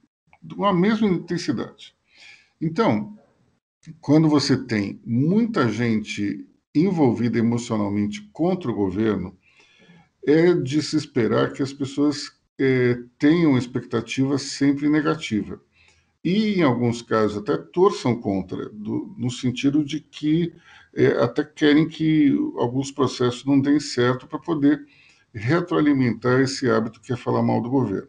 com 0.56 0.66
a 0.66 0.74
mesma 0.74 1.08
intensidade. 1.08 1.96
Então, 2.62 3.18
quando 4.00 4.30
você 4.30 4.56
tem 4.56 5.02
muita 5.04 5.68
gente 5.68 6.48
envolvida 6.76 7.40
emocionalmente 7.40 8.22
contra 8.32 8.70
o 8.70 8.76
governo, 8.76 9.36
é 10.28 10.54
de 10.54 10.80
se 10.84 10.96
esperar 10.96 11.54
que 11.54 11.64
as 11.64 11.74
pessoas 11.74 12.36
é, 12.60 12.98
tenham 13.18 13.58
expectativa 13.58 14.38
sempre 14.38 14.90
negativa. 14.90 15.62
E, 16.24 16.56
em 16.60 16.64
alguns 16.64 17.02
casos, 17.02 17.38
até 17.38 17.56
torçam 17.58 18.20
contra, 18.20 18.70
do, 18.70 19.14
no 19.18 19.30
sentido 19.30 19.86
de 19.86 20.00
que 20.00 20.54
é, 20.96 21.08
até 21.22 21.44
querem 21.44 21.88
que 21.88 22.34
alguns 22.58 22.92
processos 22.92 23.46
não 23.46 23.60
deem 23.60 23.80
certo 23.80 24.28
para 24.28 24.40
poder 24.40 24.86
retroalimentar 25.34 26.40
esse 26.40 26.70
hábito 26.70 27.02
que 27.02 27.14
é 27.14 27.18
falar 27.18 27.44
mal 27.44 27.62
do 27.62 27.70
governo. 27.70 28.08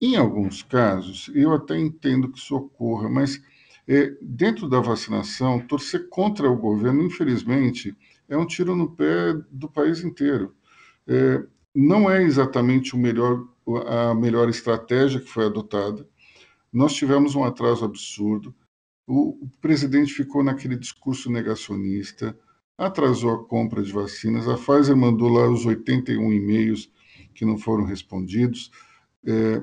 Em 0.00 0.16
alguns 0.16 0.62
casos, 0.62 1.30
eu 1.34 1.52
até 1.52 1.76
entendo 1.78 2.30
que 2.30 2.38
isso 2.38 2.56
ocorra, 2.56 3.08
mas 3.08 3.40
é, 3.86 4.14
dentro 4.20 4.68
da 4.68 4.80
vacinação, 4.80 5.60
torcer 5.60 6.08
contra 6.08 6.50
o 6.50 6.56
governo, 6.56 7.02
infelizmente, 7.02 7.96
é 8.28 8.36
um 8.36 8.46
tiro 8.46 8.76
no 8.76 8.90
pé 8.90 9.34
do 9.50 9.68
país 9.68 10.02
inteiro. 10.04 10.54
É, 11.06 11.42
não 11.74 12.10
é 12.10 12.22
exatamente 12.22 12.94
o 12.94 12.98
melhor, 12.98 13.46
a 13.76 14.14
melhor 14.14 14.48
estratégia 14.48 15.20
que 15.20 15.28
foi 15.28 15.46
adotada. 15.46 16.06
Nós 16.72 16.94
tivemos 16.94 17.34
um 17.34 17.44
atraso 17.44 17.84
absurdo. 17.84 18.54
O, 19.06 19.44
o 19.44 19.50
presidente 19.60 20.12
ficou 20.12 20.42
naquele 20.42 20.76
discurso 20.76 21.30
negacionista, 21.30 22.38
atrasou 22.76 23.30
a 23.32 23.44
compra 23.44 23.82
de 23.82 23.92
vacinas. 23.92 24.48
A 24.48 24.56
Pfizer 24.56 24.96
mandou 24.96 25.28
lá 25.28 25.48
os 25.48 25.66
81 25.66 26.32
e-mails 26.32 26.90
que 27.34 27.44
não 27.44 27.58
foram 27.58 27.84
respondidos. 27.84 28.70
É, 29.26 29.62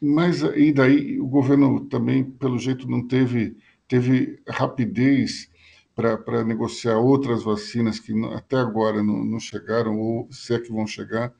mas 0.00 0.42
e 0.42 0.72
daí 0.72 1.18
o 1.20 1.26
governo 1.26 1.86
também, 1.86 2.24
pelo 2.24 2.58
jeito, 2.58 2.88
não 2.88 3.06
teve, 3.06 3.56
teve 3.88 4.40
rapidez 4.48 5.50
para 5.94 6.44
negociar 6.44 6.98
outras 6.98 7.44
vacinas 7.44 8.00
que 8.00 8.12
até 8.34 8.56
agora 8.56 9.02
não, 9.02 9.24
não, 9.24 9.38
chegaram, 9.38 9.98
ou 9.98 10.28
se 10.30 10.52
é 10.52 10.58
que 10.58 10.72
vão 10.72 10.86
chegar. 10.86 11.32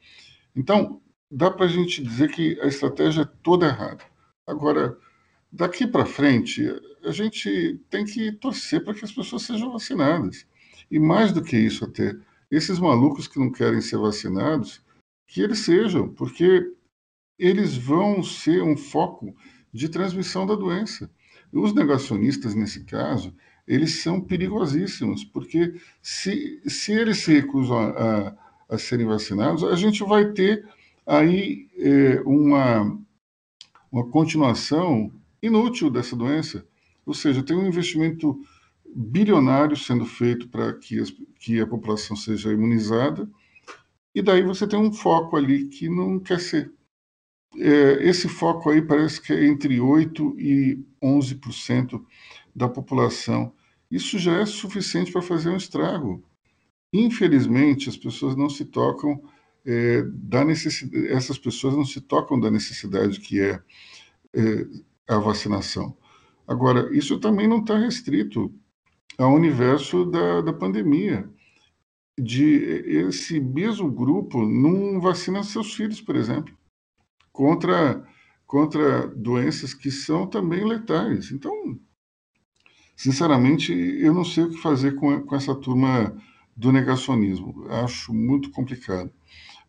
Então, 0.54 1.00
dá 1.34 1.50
para 1.50 1.66
a 1.66 1.68
gente 1.68 2.00
dizer 2.00 2.30
que 2.30 2.58
a 2.60 2.66
estratégia 2.66 3.22
é 3.22 3.28
toda 3.42 3.66
errada. 3.66 4.04
Agora, 4.46 4.96
daqui 5.52 5.84
para 5.84 6.06
frente, 6.06 6.64
a 7.04 7.10
gente 7.10 7.80
tem 7.90 8.04
que 8.04 8.30
torcer 8.32 8.84
para 8.84 8.94
que 8.94 9.04
as 9.04 9.10
pessoas 9.10 9.42
sejam 9.42 9.72
vacinadas. 9.72 10.46
E 10.88 10.98
mais 10.98 11.32
do 11.32 11.42
que 11.42 11.56
isso, 11.56 11.84
até, 11.84 12.16
esses 12.50 12.78
malucos 12.78 13.26
que 13.26 13.40
não 13.40 13.50
querem 13.50 13.80
ser 13.80 13.98
vacinados, 13.98 14.80
que 15.26 15.42
eles 15.42 15.58
sejam, 15.58 16.08
porque 16.08 16.72
eles 17.36 17.76
vão 17.76 18.22
ser 18.22 18.62
um 18.62 18.76
foco 18.76 19.34
de 19.72 19.88
transmissão 19.88 20.46
da 20.46 20.54
doença. 20.54 21.10
Os 21.52 21.74
negacionistas, 21.74 22.54
nesse 22.54 22.84
caso, 22.84 23.34
eles 23.66 24.02
são 24.02 24.20
perigosíssimos, 24.20 25.24
porque 25.24 25.74
se, 26.00 26.62
se 26.64 26.92
eles 26.92 27.18
se 27.18 27.32
recusam 27.32 27.78
a, 27.78 27.88
a, 27.88 28.74
a 28.74 28.78
serem 28.78 29.06
vacinados, 29.06 29.64
a 29.64 29.74
gente 29.74 30.04
vai 30.04 30.32
ter 30.32 30.64
aí 31.06 31.68
é, 31.76 32.20
uma, 32.22 32.98
uma 33.90 34.08
continuação 34.10 35.12
inútil 35.42 35.90
dessa 35.90 36.16
doença. 36.16 36.66
Ou 37.04 37.14
seja, 37.14 37.42
tem 37.42 37.56
um 37.56 37.66
investimento 37.66 38.40
bilionário 38.94 39.76
sendo 39.76 40.06
feito 40.06 40.48
para 40.48 40.72
que, 40.74 41.02
que 41.38 41.60
a 41.60 41.66
população 41.66 42.16
seja 42.16 42.52
imunizada, 42.52 43.28
e 44.14 44.22
daí 44.22 44.42
você 44.42 44.66
tem 44.66 44.78
um 44.78 44.92
foco 44.92 45.36
ali 45.36 45.66
que 45.66 45.88
não 45.88 46.20
quer 46.20 46.38
ser 46.38 46.72
é, 47.58 48.08
esse 48.08 48.28
foco 48.28 48.70
aí 48.70 48.82
parece 48.82 49.20
que 49.20 49.32
é 49.32 49.46
entre 49.46 49.78
8% 49.78 50.34
e 50.38 50.84
11% 51.02 52.04
da 52.54 52.68
população. 52.68 53.52
Isso 53.90 54.18
já 54.18 54.40
é 54.40 54.46
suficiente 54.46 55.12
para 55.12 55.22
fazer 55.22 55.50
um 55.50 55.56
estrago. 55.56 56.22
Infelizmente, 56.92 57.88
as 57.88 57.96
pessoas 57.96 58.36
não 58.36 58.48
se 58.48 58.64
tocam 58.64 59.22
é, 59.66 60.02
da 60.02 60.44
necessidade, 60.44 61.08
essas 61.08 61.38
pessoas 61.38 61.74
não 61.74 61.84
se 61.84 62.00
tocam 62.00 62.38
da 62.38 62.50
necessidade 62.50 63.20
que 63.20 63.40
é, 63.40 63.60
é 64.34 64.66
a 65.08 65.18
vacinação. 65.18 65.96
Agora, 66.46 66.94
isso 66.96 67.18
também 67.18 67.48
não 67.48 67.60
está 67.60 67.78
restrito 67.78 68.52
ao 69.18 69.34
universo 69.34 70.04
da, 70.06 70.40
da 70.42 70.52
pandemia. 70.52 71.28
De 72.16 72.44
esse 73.08 73.40
mesmo 73.40 73.90
grupo 73.90 74.46
não 74.46 75.00
vacina 75.00 75.42
seus 75.42 75.74
filhos, 75.74 76.00
por 76.00 76.14
exemplo 76.14 76.54
contra, 77.34 78.06
contra 78.46 79.08
doenças 79.08 79.74
que 79.74 79.90
são 79.90 80.26
também 80.26 80.64
letais. 80.64 81.32
Então, 81.32 81.52
sinceramente, 82.96 83.72
eu 83.72 84.14
não 84.14 84.24
sei 84.24 84.44
o 84.44 84.50
que 84.50 84.56
fazer 84.58 84.94
com, 84.94 85.20
com 85.20 85.34
essa 85.34 85.54
turma 85.54 86.16
do 86.56 86.70
negacionismo. 86.70 87.66
Acho 87.68 88.14
muito 88.14 88.50
complicado. 88.52 89.12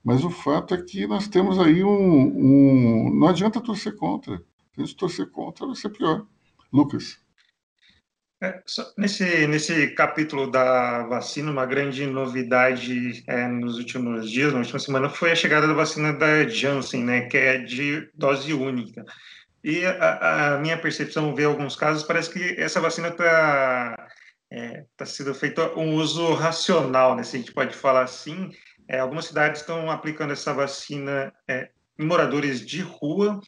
Mas 0.06 0.24
o 0.24 0.30
fato 0.30 0.76
é 0.76 0.82
que 0.84 1.08
nós 1.08 1.28
temos 1.28 1.58
aí 1.58 1.84
um. 1.84 1.89
um 1.89 3.12
não 3.15 3.28
adianta 3.28 3.60
torcer 3.60 3.96
contra. 3.96 4.39
Se 4.76 4.94
a 4.94 4.98
torcer 4.98 5.32
contra, 5.32 5.65
vai 5.65 5.76
ser 5.76 5.89
pior. 5.89 6.28
Lucas. 6.72 7.20
É, 8.44 8.62
nesse, 8.98 9.48
nesse 9.48 9.88
capítulo 9.96 10.52
da 10.52 11.04
vacina, 11.08 11.50
uma 11.50 11.65
grande 11.65 12.06
novidade 12.06 13.24
é, 13.26 13.48
nos 13.48 13.78
últimos 13.78 14.30
dias, 14.30 14.54
na 14.54 14.60
última 14.60 14.78
semana, 14.78 15.10
foi 15.10 15.32
a 15.32 15.36
chegada 15.36 15.68
da 15.68 15.74
vacina 15.74 16.13
da 16.13 16.48
Janssen, 16.48 17.04
né, 17.04 17.22
que 17.22 17.38
é 17.38 17.58
de 17.58 18.08
dose 18.13 18.54
única. 18.54 19.04
E 19.63 19.84
a, 19.86 20.56
a 20.56 20.60
minha 20.60 20.78
percepção, 20.78 21.34
ver 21.34 21.46
alguns 21.46 21.76
casos, 21.76 22.04
parece 22.04 22.30
que 22.30 22.62
essa 22.62 22.80
vacina 22.80 23.08
está 23.08 24.10
é, 24.52 24.86
tá 24.96 25.06
sendo 25.06 25.34
feito 25.34 25.62
um 25.78 25.96
uso 25.96 26.34
racional, 26.34 27.15
né, 27.15 27.24
se 27.24 27.38
a 27.38 27.39
gente 27.39 27.54
pode 27.54 27.76
falar 27.76 28.04
assim. 28.04 28.52
É, 28.88 29.00
algumas 29.00 29.26
cidades 29.26 29.62
estão 29.62 29.89
aplicando 29.89 30.34
essa 30.34 30.54
vacina 30.54 31.34
é, 31.48 31.69
em 31.98 32.06
moradores 32.06 32.65
de 32.65 32.82
rua, 32.82 33.39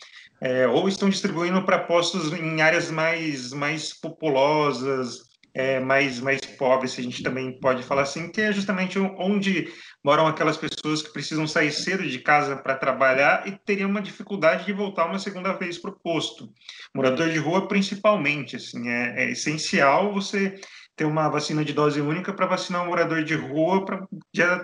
é, 0.41 0.67
ou 0.67 0.87
estão 0.87 1.09
distribuindo 1.09 1.63
para 1.63 1.79
postos 1.79 2.31
em 2.33 2.61
áreas 2.61 2.89
mais, 2.89 3.51
mais 3.51 3.93
populosas, 3.93 5.27
é, 5.53 5.79
mais, 5.79 6.19
mais 6.19 6.39
pobres, 6.41 6.91
se 6.91 7.01
a 7.01 7.03
gente 7.03 7.23
também 7.23 7.59
pode 7.59 7.81
falar 7.81 8.03
assim, 8.03 8.31
que 8.31 8.39
é 8.39 8.51
justamente 8.51 8.99
onde 8.99 9.73
moram 10.03 10.27
aquelas 10.27 10.55
pessoas 10.55 11.01
que 11.01 11.11
precisam 11.11 11.47
sair 11.47 11.71
cedo 11.71 12.07
de 12.07 12.19
casa 12.19 12.55
para 12.55 12.75
trabalhar 12.75 13.47
e 13.47 13.53
teriam 13.65 13.89
uma 13.89 14.01
dificuldade 14.01 14.65
de 14.65 14.71
voltar 14.71 15.07
uma 15.07 15.17
segunda 15.17 15.53
vez 15.53 15.79
para 15.79 15.89
o 15.89 15.99
posto. 15.99 16.53
Morador 16.93 17.31
de 17.31 17.39
rua, 17.39 17.67
principalmente, 17.67 18.55
assim, 18.55 18.87
é, 18.87 19.23
é 19.23 19.31
essencial 19.31 20.13
você 20.13 20.59
ter 20.97 21.05
uma 21.05 21.29
vacina 21.29 21.63
de 21.63 21.73
dose 21.73 22.01
única 22.01 22.33
para 22.33 22.47
vacinar 22.47 22.83
um 22.83 22.87
morador 22.87 23.23
de 23.23 23.35
rua 23.35 23.85
para 23.85 24.07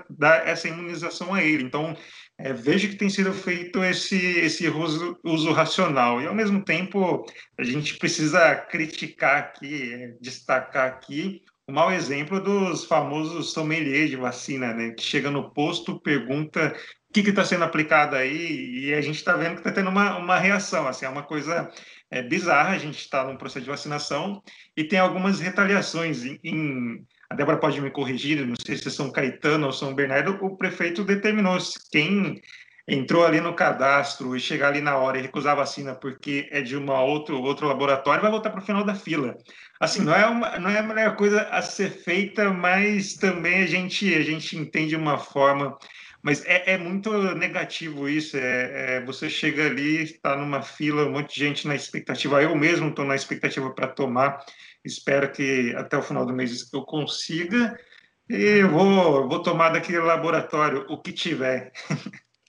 dar 0.10 0.48
essa 0.48 0.68
imunização 0.68 1.32
a 1.32 1.44
ele. 1.44 1.64
Então, 1.64 1.96
é, 2.40 2.52
vejo 2.52 2.90
que 2.90 2.96
tem 2.96 3.08
sido 3.08 3.32
feito 3.32 3.84
esse, 3.84 4.18
esse 4.40 4.68
uso, 4.68 5.18
uso 5.24 5.52
racional. 5.52 6.20
E, 6.20 6.26
ao 6.26 6.34
mesmo 6.34 6.66
tempo, 6.66 7.24
a 7.58 7.64
gente 7.64 7.98
precisa 8.00 8.56
criticar 8.56 9.38
aqui, 9.38 9.94
é, 9.94 10.16
destacar 10.20 10.88
aqui 10.88 11.44
o 11.68 11.72
mau 11.72 11.92
exemplo 11.92 12.42
dos 12.42 12.84
famosos 12.84 13.54
sommeliers 13.54 14.10
de 14.10 14.18
vacina, 14.18 14.74
né? 14.74 14.90
Que 14.90 15.04
chega 15.04 15.30
no 15.30 15.52
posto, 15.54 16.02
pergunta 16.02 16.76
o 17.10 17.14
que 17.14 17.30
está 17.30 17.46
sendo 17.46 17.64
aplicado 17.64 18.16
aí, 18.16 18.88
e 18.88 18.94
a 18.96 19.00
gente 19.00 19.18
está 19.18 19.34
vendo 19.38 19.54
que 19.54 19.60
está 19.60 19.72
tendo 19.72 19.90
uma, 19.92 20.18
uma 20.18 20.40
reação. 20.40 20.88
Assim, 20.88 21.06
é 21.06 21.10
uma 21.10 21.22
coisa 21.22 21.72
é, 22.14 22.22
bizarra, 22.22 22.76
a 22.76 22.78
gente 22.78 23.00
está 23.00 23.24
num 23.24 23.36
processo 23.36 23.66
de 23.66 23.72
vacinação 23.72 24.42
e 24.78 24.84
tem 24.84 25.00
algumas 25.00 25.40
retaliações 25.40 26.24
em, 26.24 26.40
em 26.44 27.06
a 27.28 27.36
Débora 27.36 27.58
pode 27.58 27.82
me 27.82 27.90
corrigir, 27.90 28.46
não 28.46 28.56
sei 28.64 28.78
se 28.78 28.88
é 28.88 28.92
São 28.92 29.12
Caetano 29.12 29.66
ou 29.66 29.74
São 29.74 29.96
Bernardo, 29.96 30.38
o 30.40 30.56
prefeito 30.56 31.04
determinou 31.04 31.58
quem 31.92 32.40
entrou 32.88 33.26
ali 33.26 33.42
no 33.42 33.56
cadastro 33.56 34.36
e 34.36 34.40
chegar 34.40 34.68
ali 34.68 34.82
na 34.82 34.98
hora 34.98 35.18
e 35.18 35.24
recusar 35.24 35.54
a 35.54 35.62
vacina 35.62 35.96
porque 35.96 36.48
é 36.52 36.62
de 36.62 36.78
uma 36.78 37.02
outro, 37.02 37.42
outro 37.42 37.68
laboratório, 37.68 38.22
vai 38.22 38.30
voltar 38.30 38.52
para 38.52 38.62
o 38.62 38.66
final 38.66 38.84
da 38.84 38.94
fila. 38.94 39.36
Assim, 39.80 40.04
não 40.04 40.14
é, 40.14 40.28
uma, 40.28 40.60
não 40.60 40.70
é 40.70 40.78
a 40.78 40.84
melhor 40.84 41.16
coisa 41.16 41.42
a 41.50 41.64
ser 41.64 41.90
feita, 41.90 42.52
mas 42.52 43.16
também 43.16 43.64
a 43.64 43.66
gente, 43.66 44.14
a 44.14 44.22
gente 44.22 44.56
entende 44.56 44.96
uma 44.96 45.18
forma. 45.18 45.76
Mas 46.24 46.44
é, 46.46 46.74
é 46.74 46.78
muito 46.78 47.12
negativo 47.36 48.08
isso. 48.08 48.38
É, 48.38 48.96
é 48.96 49.06
você 49.06 49.30
chega 49.30 49.66
ali, 49.66 50.04
está 50.04 50.36
numa 50.36 50.62
fila, 50.62 51.06
um 51.06 51.12
monte 51.12 51.36
de 51.36 51.40
gente 51.42 51.68
na 51.68 51.76
expectativa. 51.76 52.42
Eu 52.42 52.56
mesmo 52.56 52.90
estou 52.90 53.06
na 53.06 53.16
expectativa 53.16 53.70
para 53.72 53.88
tomar 53.88 54.44
espero 54.84 55.32
que 55.32 55.74
até 55.76 55.98
o 55.98 56.02
final 56.02 56.26
do 56.26 56.34
mês 56.34 56.72
eu 56.74 56.84
consiga. 56.84 57.80
Eu 58.28 58.70
vou, 58.70 59.28
vou 59.28 59.42
tomar 59.42 59.70
daquele 59.70 60.00
laboratório 60.00 60.86
o 60.90 60.98
que 60.98 61.12
tiver. 61.12 61.72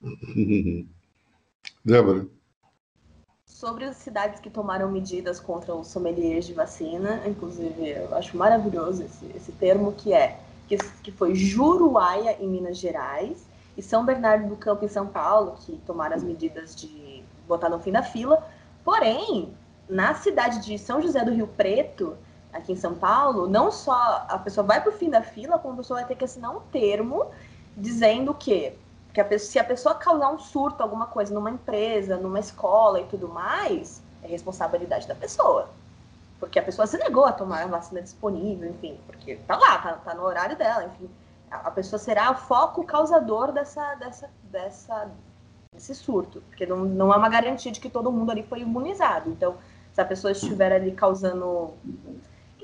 Débora. 1.84 2.26
Sobre 3.46 3.84
as 3.84 3.96
cidades 3.96 4.40
que 4.40 4.50
tomaram 4.50 4.90
medidas 4.90 5.40
contra 5.40 5.74
os 5.74 5.86
sommeliers 5.88 6.46
de 6.46 6.52
vacina, 6.52 7.22
inclusive 7.26 7.90
eu 7.90 8.14
acho 8.14 8.36
maravilhoso 8.36 9.04
esse, 9.04 9.26
esse 9.34 9.52
termo, 9.52 9.92
que 9.92 10.12
é 10.12 10.38
que, 10.68 10.76
que 11.02 11.12
foi 11.12 11.34
Juruáia, 11.34 12.36
em 12.40 12.48
Minas 12.48 12.78
Gerais, 12.78 13.46
e 13.76 13.82
São 13.82 14.04
Bernardo 14.04 14.48
do 14.48 14.56
Campo, 14.56 14.84
em 14.84 14.88
São 14.88 15.06
Paulo, 15.06 15.56
que 15.60 15.76
tomaram 15.86 16.14
as 16.16 16.22
medidas 16.22 16.74
de 16.74 17.24
botar 17.46 17.68
no 17.68 17.78
fim 17.78 17.92
da 17.92 18.02
fila. 18.02 18.46
Porém, 18.84 19.54
na 19.88 20.14
cidade 20.14 20.60
de 20.60 20.78
São 20.78 21.00
José 21.00 21.24
do 21.24 21.32
Rio 21.32 21.46
Preto, 21.46 22.16
aqui 22.52 22.72
em 22.72 22.76
São 22.76 22.94
Paulo, 22.94 23.48
não 23.48 23.70
só 23.70 24.26
a 24.28 24.38
pessoa 24.38 24.66
vai 24.66 24.80
para 24.80 24.90
o 24.90 24.96
fim 24.96 25.10
da 25.10 25.22
fila, 25.22 25.58
como 25.58 25.74
a 25.74 25.76
pessoa 25.78 26.00
vai 26.00 26.08
ter 26.08 26.14
que 26.14 26.24
assinar 26.24 26.56
um 26.56 26.60
termo 26.60 27.26
dizendo 27.76 28.32
que, 28.32 28.72
que 29.12 29.20
a 29.20 29.24
pessoa, 29.24 29.50
se 29.50 29.58
a 29.58 29.64
pessoa 29.64 29.94
causar 29.96 30.30
um 30.30 30.38
surto, 30.38 30.82
alguma 30.82 31.06
coisa 31.06 31.34
numa 31.34 31.50
empresa, 31.50 32.16
numa 32.16 32.38
escola 32.38 33.00
e 33.00 33.04
tudo 33.04 33.28
mais, 33.28 34.00
é 34.22 34.28
responsabilidade 34.28 35.08
da 35.08 35.14
pessoa. 35.14 35.68
Porque 36.38 36.58
a 36.58 36.62
pessoa 36.62 36.86
se 36.86 36.96
negou 36.98 37.24
a 37.24 37.32
tomar 37.32 37.62
a 37.62 37.66
vacina 37.66 38.00
disponível, 38.00 38.70
enfim, 38.70 38.98
porque 39.06 39.36
tá 39.46 39.56
lá, 39.56 39.78
tá, 39.78 39.92
tá 40.04 40.14
no 40.14 40.22
horário 40.22 40.56
dela, 40.56 40.84
enfim. 40.84 41.08
A, 41.50 41.70
pessoa 41.70 41.98
será 41.98 42.30
o 42.32 42.36
foco 42.36 42.84
causador 42.84 43.52
dessa, 43.52 43.94
dessa, 43.94 44.30
dessa, 44.44 45.10
desse 45.72 45.94
surto, 45.94 46.42
porque 46.48 46.66
não, 46.66 46.78
não 46.84 47.12
é 47.12 47.16
uma 47.16 47.28
garantia 47.28 47.70
de 47.70 47.80
que 47.80 47.88
todo 47.88 48.10
mundo 48.10 48.30
ali 48.30 48.42
foi 48.42 48.60
imunizado. 48.60 49.30
Então, 49.30 49.56
se 49.92 50.00
a 50.00 50.04
pessoa 50.04 50.32
estiver 50.32 50.72
ali 50.72 50.92
causando 50.92 51.74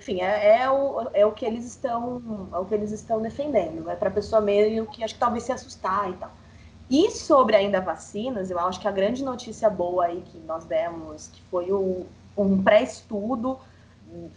enfim, 0.01 0.23
é, 0.23 0.63
é, 0.63 0.71
o, 0.71 1.09
é 1.13 1.27
o 1.27 1.33
que 1.33 1.45
eles 1.45 1.67
estão 1.67 2.49
é 2.51 2.57
o 2.57 2.65
que 2.65 2.75
eles 2.75 2.91
estão 2.91 3.21
defendendo. 3.21 3.89
É 3.91 3.95
para 3.95 4.09
a 4.09 4.13
pessoa 4.13 4.41
meio 4.41 4.87
que 4.87 5.05
acho 5.05 5.13
que 5.13 5.21
talvez 5.21 5.45
se 5.45 5.53
assustar 5.53 6.09
e 6.09 6.15
tal. 6.15 6.31
E 6.89 7.11
sobre 7.11 7.55
ainda 7.55 7.81
vacinas, 7.83 8.51
eu 8.51 8.59
acho 8.59 8.81
que 8.81 8.89
a 8.89 8.91
grande 8.91 9.23
notícia 9.23 9.69
boa 9.69 10.07
aí 10.07 10.23
que 10.23 10.39
nós 10.39 10.65
demos, 10.65 11.29
que 11.29 11.43
foi 11.43 11.71
o, 11.71 12.07
um 12.37 12.63
pré-estudo 12.63 13.59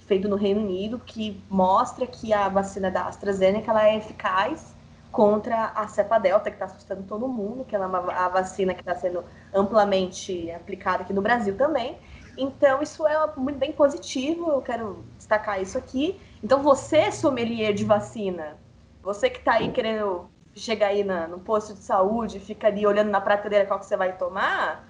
feito 0.06 0.28
no 0.28 0.36
Reino 0.36 0.62
Unido, 0.62 1.00
que 1.00 1.44
mostra 1.50 2.06
que 2.08 2.34
a 2.34 2.50
vacina 2.50 2.92
da 2.92 3.08
AstraZeneca 3.08 3.72
ela 3.72 3.88
é 3.88 3.98
eficaz 3.98 4.76
contra 5.12 5.66
a 5.76 5.88
cepa 5.88 6.18
delta, 6.18 6.50
que 6.50 6.56
está 6.56 6.66
assustando 6.66 7.04
todo 7.04 7.28
mundo, 7.28 7.64
que 7.64 7.76
ela 7.76 7.86
é 7.86 7.88
uma, 7.88 8.12
a 8.12 8.30
vacina 8.30 8.74
que 8.74 8.82
está 8.82 8.96
sendo 8.96 9.24
amplamente 9.54 10.50
aplicada 10.52 11.04
aqui 11.04 11.14
no 11.14 11.22
Brasil 11.22 11.56
também. 11.56 11.98
Então, 12.36 12.82
isso 12.82 13.06
é 13.06 13.16
muito 13.38 13.60
bem 13.60 13.72
positivo, 13.72 14.50
eu 14.50 14.62
quero 14.62 15.06
destacar 15.18 15.62
isso 15.62 15.78
aqui. 15.78 16.20
Então, 16.44 16.64
você, 16.64 17.12
sommelier 17.12 17.74
de 17.74 17.86
vacina, 17.86 18.58
você 19.04 19.30
que 19.30 19.38
está 19.38 19.54
aí 19.54 19.72
querendo 19.72 20.28
chegar 20.56 20.88
aí 20.88 21.04
na, 21.04 21.28
no 21.28 21.40
posto 21.40 21.74
de 21.74 21.80
saúde, 21.80 22.40
fica 22.40 22.68
ali 22.68 22.86
olhando 22.86 23.12
na 23.12 23.22
prateleira 23.22 23.68
qual 23.68 23.80
que 23.80 23.86
você 23.86 23.96
vai 23.96 24.18
tomar, 24.18 24.88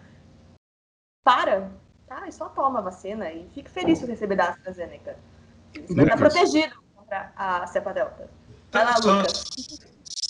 para, 1.24 1.72
E 2.28 2.32
só 2.32 2.50
toma 2.50 2.80
a 2.80 2.82
vacina 2.82 3.32
e 3.32 3.50
fique 3.54 3.70
feliz 3.70 4.00
por 4.00 4.10
receber 4.10 4.36
da 4.36 4.50
AstraZeneca. 4.50 5.18
Você 5.74 5.96
vai 5.96 6.06
estar 6.06 6.18
protegido 6.18 6.76
contra 6.96 7.32
a 7.36 7.68
cepa 7.68 7.94
delta. 7.94 8.30
Vai 8.72 8.86
lá, 8.86 8.96
Lucas. 8.98 9.44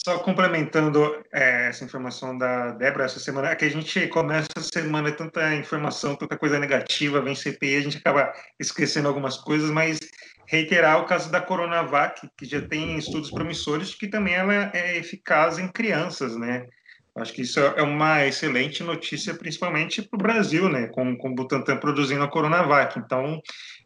Só 0.06 0.20
complementando 0.20 1.24
é, 1.32 1.70
essa 1.70 1.86
informação 1.86 2.38
da 2.38 2.72
Débora, 2.72 3.06
essa 3.06 3.22
semana, 3.22 3.50
é 3.50 3.56
que 3.56 3.64
a 3.64 3.70
gente 3.70 4.06
começa 4.08 4.50
a 4.58 4.62
semana 4.62 5.10
tanta 5.14 5.56
informação, 5.56 6.14
tanta 6.14 6.38
coisa 6.38 6.60
negativa, 6.60 7.22
vem 7.22 7.34
CPI, 7.34 7.78
a 7.78 7.82
gente 7.82 7.98
acaba 8.00 8.34
esquecendo 8.60 9.08
algumas 9.08 9.38
coisas, 9.38 9.72
mas 9.72 10.00
reiterar 10.46 11.00
o 11.00 11.06
caso 11.06 11.32
da 11.32 11.40
Coronavac, 11.40 12.30
que 12.38 12.46
já 12.46 12.62
tem 12.62 12.98
estudos 12.98 13.32
promissores 13.32 13.96
que 13.96 14.10
também 14.10 14.34
ela 14.34 14.70
é 14.74 14.98
eficaz 14.98 15.58
em 15.58 15.70
crianças, 15.70 16.36
né? 16.36 16.68
Acho 17.16 17.34
que 17.34 17.44
isso 17.44 17.60
é 17.60 17.82
uma 17.84 18.26
excelente 18.26 18.82
notícia, 18.84 19.36
principalmente 19.36 20.02
para 20.02 20.18
o 20.18 20.22
Brasil, 20.22 20.68
né? 20.68 20.88
Com, 20.88 21.12
o 21.12 21.36
Butantan 21.36 21.78
produzindo 21.78 22.24
a 22.24 22.28
Coronavac. 22.28 22.98
Então, 22.98 23.40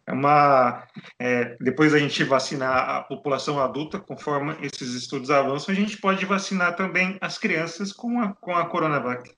é 0.08 0.14
uma. 0.14 0.88
É, 1.20 1.58
depois 1.60 1.94
a 1.94 2.00
gente 2.00 2.24
vacinar 2.24 2.90
a 2.90 3.04
população 3.04 3.60
adulta, 3.60 4.00
conforme 4.00 4.56
esses 4.62 4.94
estudos 4.94 5.30
avançam, 5.30 5.74
a 5.74 5.78
gente 5.78 5.98
pode 5.98 6.26
vacinar 6.26 6.78
também 6.78 7.18
as 7.20 7.38
crianças 7.38 7.92
com 7.92 8.22
a, 8.22 8.34
com 8.34 8.56
a 8.56 8.66
Coronavac. 8.66 9.30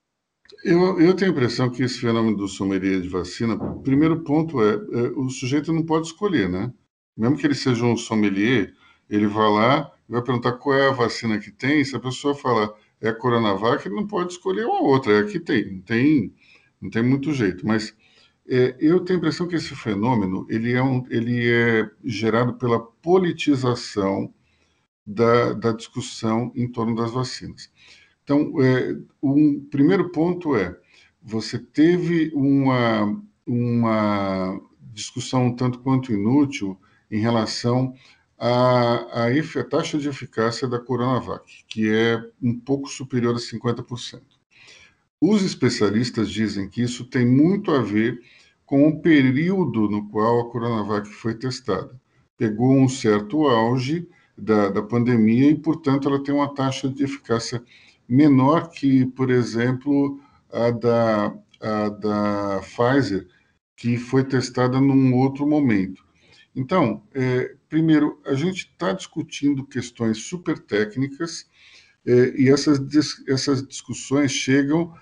Eu, 0.63 0.99
eu 0.99 1.15
tenho 1.15 1.31
a 1.31 1.33
impressão 1.33 1.69
que 1.69 1.81
esse 1.81 1.99
fenômeno 1.99 2.37
do 2.37 2.47
sommelier 2.47 3.01
de 3.01 3.09
vacina, 3.09 3.55
o 3.55 3.81
primeiro 3.81 4.23
ponto 4.23 4.61
é, 4.61 4.73
é, 4.73 5.01
o 5.15 5.29
sujeito 5.29 5.73
não 5.73 5.83
pode 5.83 6.07
escolher, 6.07 6.47
né? 6.47 6.71
Mesmo 7.17 7.37
que 7.37 7.45
ele 7.45 7.55
seja 7.55 7.83
um 7.83 7.97
sommelier, 7.97 8.71
ele 9.09 9.25
vai 9.25 9.49
lá 9.49 9.91
vai 10.09 10.23
perguntar 10.23 10.53
qual 10.53 10.75
é 10.75 10.89
a 10.89 10.93
vacina 10.93 11.37
que 11.37 11.51
tem, 11.51 11.85
se 11.85 11.95
a 11.95 11.99
pessoa 11.99 12.33
falar 12.33 12.73
é 13.01 13.09
a 13.09 13.13
Coronavac, 13.13 13.87
não 13.89 14.05
pode 14.07 14.33
escolher 14.33 14.65
uma 14.65 14.81
outra, 14.81 15.13
é 15.13 15.19
a 15.19 15.25
que 15.25 15.39
tem, 15.39 15.73
não 15.75 15.81
tem, 15.81 16.33
não 16.81 16.89
tem 16.89 17.03
muito 17.03 17.33
jeito, 17.33 17.65
mas 17.65 17.95
é, 18.47 18.75
eu 18.79 18.99
tenho 19.01 19.17
a 19.17 19.21
impressão 19.21 19.47
que 19.47 19.55
esse 19.55 19.75
fenômeno 19.75 20.45
ele 20.49 20.73
é, 20.73 20.81
um, 20.81 21.05
ele 21.09 21.49
é 21.49 21.89
gerado 22.03 22.55
pela 22.55 22.79
politização 22.79 24.33
da, 25.05 25.53
da 25.53 25.71
discussão 25.71 26.51
em 26.55 26.67
torno 26.67 26.95
das 26.95 27.11
vacinas. 27.11 27.71
Então, 28.23 28.53
é, 28.61 28.97
um 29.21 29.59
primeiro 29.71 30.11
ponto 30.11 30.55
é, 30.55 30.75
você 31.21 31.57
teve 31.57 32.31
uma, 32.33 33.21
uma 33.45 34.61
discussão 34.93 35.47
um 35.47 35.55
tanto 35.55 35.79
quanto 35.79 36.13
inútil 36.13 36.79
em 37.09 37.19
relação 37.19 37.93
à, 38.39 39.27
à 39.27 39.63
taxa 39.69 39.97
de 39.97 40.07
eficácia 40.07 40.67
da 40.67 40.79
Coronavac, 40.79 41.65
que 41.67 41.89
é 41.89 42.23
um 42.41 42.57
pouco 42.57 42.87
superior 42.87 43.35
a 43.35 43.39
50%. 43.39 44.21
Os 45.21 45.43
especialistas 45.43 46.31
dizem 46.31 46.69
que 46.69 46.81
isso 46.81 47.03
tem 47.05 47.25
muito 47.25 47.71
a 47.71 47.81
ver 47.81 48.21
com 48.65 48.87
o 48.87 49.01
período 49.01 49.89
no 49.89 50.07
qual 50.09 50.39
a 50.39 50.49
Coronavac 50.49 51.09
foi 51.09 51.35
testada. 51.35 51.99
Pegou 52.37 52.77
um 52.77 52.87
certo 52.87 53.47
auge 53.47 54.07
da, 54.37 54.69
da 54.69 54.81
pandemia 54.81 55.51
e, 55.51 55.55
portanto, 55.55 56.07
ela 56.07 56.23
tem 56.23 56.33
uma 56.33 56.53
taxa 56.53 56.87
de 56.87 57.03
eficácia 57.03 57.61
menor 58.07 58.69
que, 58.69 59.05
por 59.07 59.29
exemplo, 59.29 60.19
a 60.51 60.71
da, 60.71 61.35
a 61.59 61.89
da 61.89 62.61
Pfizer, 62.61 63.27
que 63.75 63.97
foi 63.97 64.23
testada 64.23 64.79
num 64.79 65.13
outro 65.15 65.45
momento. 65.45 66.03
Então, 66.55 67.03
é, 67.13 67.55
primeiro, 67.69 68.19
a 68.25 68.33
gente 68.33 68.69
está 68.71 68.91
discutindo 68.91 69.65
questões 69.65 70.17
super 70.17 70.57
técnicas 70.59 71.47
é, 72.05 72.33
e 72.35 72.49
essas, 72.49 72.79
essas 73.27 73.65
discussões 73.65 74.31
chegam 74.31 74.93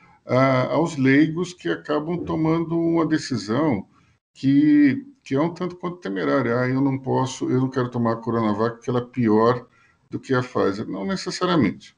aos 0.69 0.97
leigos 0.97 1.53
que 1.53 1.69
acabam 1.69 2.17
tomando 2.25 2.77
uma 2.77 3.05
decisão 3.05 3.87
que, 4.33 5.05
que 5.23 5.35
é 5.35 5.41
um 5.41 5.53
tanto 5.53 5.77
quanto 5.77 6.01
temerária. 6.01 6.59
Ah, 6.59 6.67
eu 6.67 6.81
não 6.81 6.99
posso, 6.99 7.49
eu 7.49 7.61
não 7.61 7.69
quero 7.69 7.89
tomar 7.89 8.13
a 8.13 8.17
Coronavac 8.17 8.75
porque 8.75 8.89
ela 8.89 8.99
é 8.99 9.05
pior 9.05 9.65
do 10.09 10.19
que 10.19 10.33
a 10.33 10.41
Pfizer. 10.41 10.85
Não 10.85 11.05
necessariamente. 11.05 11.95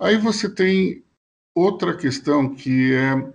Aí 0.00 0.16
você 0.16 0.52
tem 0.52 1.04
outra 1.54 1.96
questão 1.96 2.54
que 2.54 2.92
é 2.92 3.32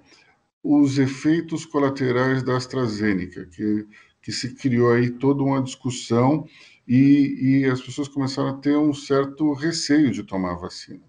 os 0.61 0.97
efeitos 0.97 1.65
colaterais 1.65 2.43
da 2.43 2.57
AstraZeneca, 2.57 3.45
que, 3.45 3.87
que 4.25 4.31
se 4.31 4.55
criou 4.55 4.91
aí 4.91 5.11
toda 5.11 5.43
uma 5.43 5.61
discussão 5.61 6.47
e, 6.87 7.59
e 7.61 7.65
as 7.65 7.79
pessoas 7.79 8.07
começaram 8.07 8.49
a 8.49 8.57
ter 8.57 8.75
um 8.75 8.91
certo 8.91 9.53
receio 9.53 10.09
de 10.09 10.23
tomar 10.23 10.53
a 10.53 10.57
vacina. 10.57 11.03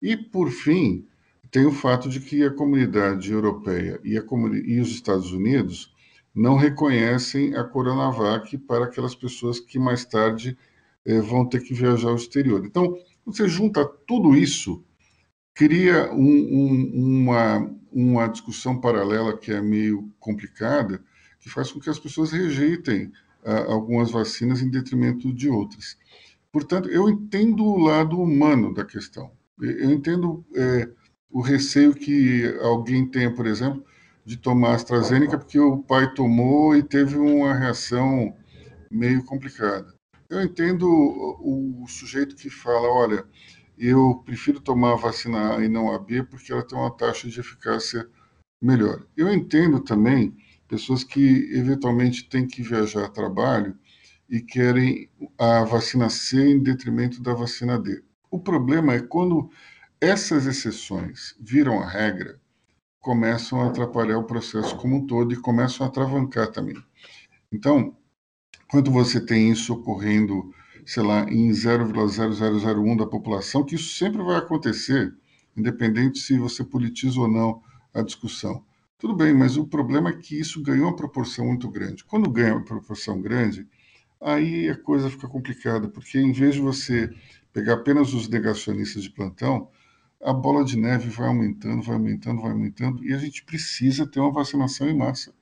E, 0.00 0.16
por 0.16 0.48
fim, 0.48 1.04
tem 1.50 1.66
o 1.66 1.72
fato 1.72 2.08
de 2.08 2.20
que 2.20 2.44
a 2.44 2.54
comunidade 2.54 3.32
europeia 3.32 4.00
e, 4.04 4.16
a 4.16 4.22
e 4.64 4.80
os 4.80 4.90
Estados 4.90 5.32
Unidos 5.32 5.92
não 6.32 6.54
reconhecem 6.54 7.56
a 7.56 7.64
Coronavac 7.64 8.56
para 8.58 8.84
aquelas 8.84 9.16
pessoas 9.16 9.58
que 9.58 9.76
mais 9.76 10.04
tarde 10.04 10.56
eh, 11.04 11.20
vão 11.20 11.44
ter 11.44 11.60
que 11.64 11.74
viajar 11.74 12.10
ao 12.10 12.14
exterior. 12.14 12.64
Então, 12.64 12.96
você 13.26 13.48
junta 13.48 13.84
tudo 14.06 14.36
isso, 14.36 14.84
cria 15.52 16.12
um, 16.12 16.20
um, 16.20 17.22
uma, 17.22 17.70
uma 17.90 18.28
discussão 18.28 18.80
paralela 18.80 19.36
que 19.36 19.50
é 19.50 19.60
meio 19.60 20.08
complicada, 20.20 21.02
que 21.38 21.48
faz 21.48 21.72
com 21.72 21.80
que 21.80 21.90
as 21.90 21.98
pessoas 21.98 22.32
rejeitem 22.32 23.12
ah, 23.44 23.72
algumas 23.72 24.10
vacinas 24.10 24.60
em 24.60 24.70
detrimento 24.70 25.32
de 25.32 25.48
outras. 25.48 25.96
Portanto, 26.52 26.88
eu 26.88 27.08
entendo 27.08 27.64
o 27.64 27.78
lado 27.78 28.20
humano 28.20 28.72
da 28.74 28.84
questão. 28.84 29.30
Eu 29.60 29.90
entendo 29.90 30.44
eh, 30.54 30.88
o 31.30 31.40
receio 31.40 31.94
que 31.94 32.44
alguém 32.62 33.06
tenha, 33.06 33.32
por 33.32 33.46
exemplo, 33.46 33.84
de 34.24 34.36
tomar 34.36 34.74
AstraZeneca 34.74 35.38
porque 35.38 35.58
o 35.58 35.78
pai 35.78 36.12
tomou 36.14 36.76
e 36.76 36.82
teve 36.82 37.16
uma 37.16 37.54
reação 37.54 38.34
meio 38.90 39.24
complicada. 39.24 39.94
Eu 40.28 40.42
entendo 40.42 40.86
o 40.86 41.86
sujeito 41.88 42.36
que 42.36 42.50
fala, 42.50 42.88
olha, 42.88 43.24
eu 43.78 44.22
prefiro 44.24 44.60
tomar 44.60 44.92
a 44.92 44.96
vacina 44.96 45.56
A 45.56 45.64
e 45.64 45.68
não 45.68 45.92
a 45.92 45.98
B 45.98 46.22
porque 46.22 46.52
ela 46.52 46.66
tem 46.66 46.78
uma 46.78 46.94
taxa 46.94 47.28
de 47.28 47.40
eficácia 47.40 48.08
melhor. 48.60 49.06
Eu 49.16 49.32
entendo 49.32 49.80
também 49.80 50.36
pessoas 50.68 51.02
que 51.02 51.48
eventualmente 51.52 52.28
têm 52.28 52.46
que 52.46 52.62
viajar 52.62 53.06
a 53.06 53.10
trabalho 53.10 53.76
e 54.28 54.40
querem 54.40 55.10
a 55.38 55.64
vacina 55.64 56.10
C 56.10 56.50
em 56.50 56.62
detrimento 56.62 57.22
da 57.22 57.32
vacina 57.32 57.78
D. 57.78 58.02
O 58.30 58.38
problema 58.38 58.94
é 58.94 59.00
quando 59.00 59.50
essas 60.00 60.46
exceções 60.46 61.34
viram 61.40 61.80
a 61.80 61.88
regra, 61.88 62.38
começam 63.00 63.62
a 63.62 63.68
atrapalhar 63.68 64.18
o 64.18 64.24
processo 64.24 64.76
como 64.76 64.96
um 64.96 65.06
todo 65.06 65.32
e 65.32 65.36
começam 65.36 65.86
a 65.86 65.88
atravancar 65.88 66.48
também. 66.48 66.76
Então, 67.50 67.96
quando 68.70 68.90
você 68.90 69.18
tem 69.18 69.50
isso 69.50 69.72
ocorrendo, 69.72 70.52
sei 70.84 71.02
lá, 71.02 71.22
em 71.30 71.50
0,0001 71.50 72.96
da 72.96 73.06
população, 73.06 73.64
que 73.64 73.76
isso 73.76 73.96
sempre 73.96 74.22
vai 74.22 74.36
acontecer, 74.36 75.14
independente 75.56 76.18
se 76.18 76.36
você 76.36 76.62
politiza 76.62 77.18
ou 77.18 77.28
não 77.28 77.62
a 77.94 78.02
discussão. 78.02 78.62
Tudo 78.98 79.14
bem, 79.14 79.32
mas 79.32 79.56
o 79.56 79.64
problema 79.64 80.10
é 80.10 80.16
que 80.16 80.38
isso 80.40 80.60
ganhou 80.60 80.86
uma 80.88 80.96
proporção 80.96 81.46
muito 81.46 81.70
grande. 81.70 82.04
Quando 82.04 82.28
ganha 82.28 82.54
uma 82.54 82.64
proporção 82.64 83.22
grande, 83.22 83.64
aí 84.20 84.68
a 84.68 84.76
coisa 84.76 85.08
fica 85.08 85.28
complicada, 85.28 85.88
porque 85.88 86.18
em 86.18 86.32
vez 86.32 86.56
de 86.56 86.60
você 86.60 87.08
pegar 87.52 87.74
apenas 87.74 88.12
os 88.12 88.28
negacionistas 88.28 89.04
de 89.04 89.10
plantão, 89.10 89.70
a 90.20 90.32
bola 90.32 90.64
de 90.64 90.76
neve 90.76 91.08
vai 91.10 91.28
aumentando, 91.28 91.80
vai 91.80 91.94
aumentando, 91.94 92.42
vai 92.42 92.50
aumentando, 92.50 93.04
e 93.04 93.14
a 93.14 93.18
gente 93.18 93.44
precisa 93.44 94.04
ter 94.04 94.18
uma 94.18 94.32
vacinação 94.32 94.88
em 94.88 94.96
massa. 94.96 95.32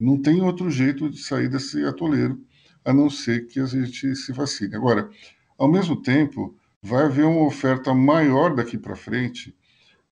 Não 0.00 0.20
tem 0.20 0.42
outro 0.42 0.68
jeito 0.68 1.08
de 1.08 1.22
sair 1.22 1.48
desse 1.48 1.84
atoleiro, 1.84 2.44
a 2.84 2.92
não 2.92 3.08
ser 3.08 3.46
que 3.46 3.60
a 3.60 3.66
gente 3.66 4.16
se 4.16 4.32
vacine. 4.32 4.74
Agora, 4.74 5.08
ao 5.56 5.70
mesmo 5.70 6.02
tempo, 6.02 6.58
vai 6.82 7.04
haver 7.04 7.24
uma 7.24 7.46
oferta 7.46 7.94
maior 7.94 8.52
daqui 8.52 8.76
para 8.76 8.96
frente 8.96 9.54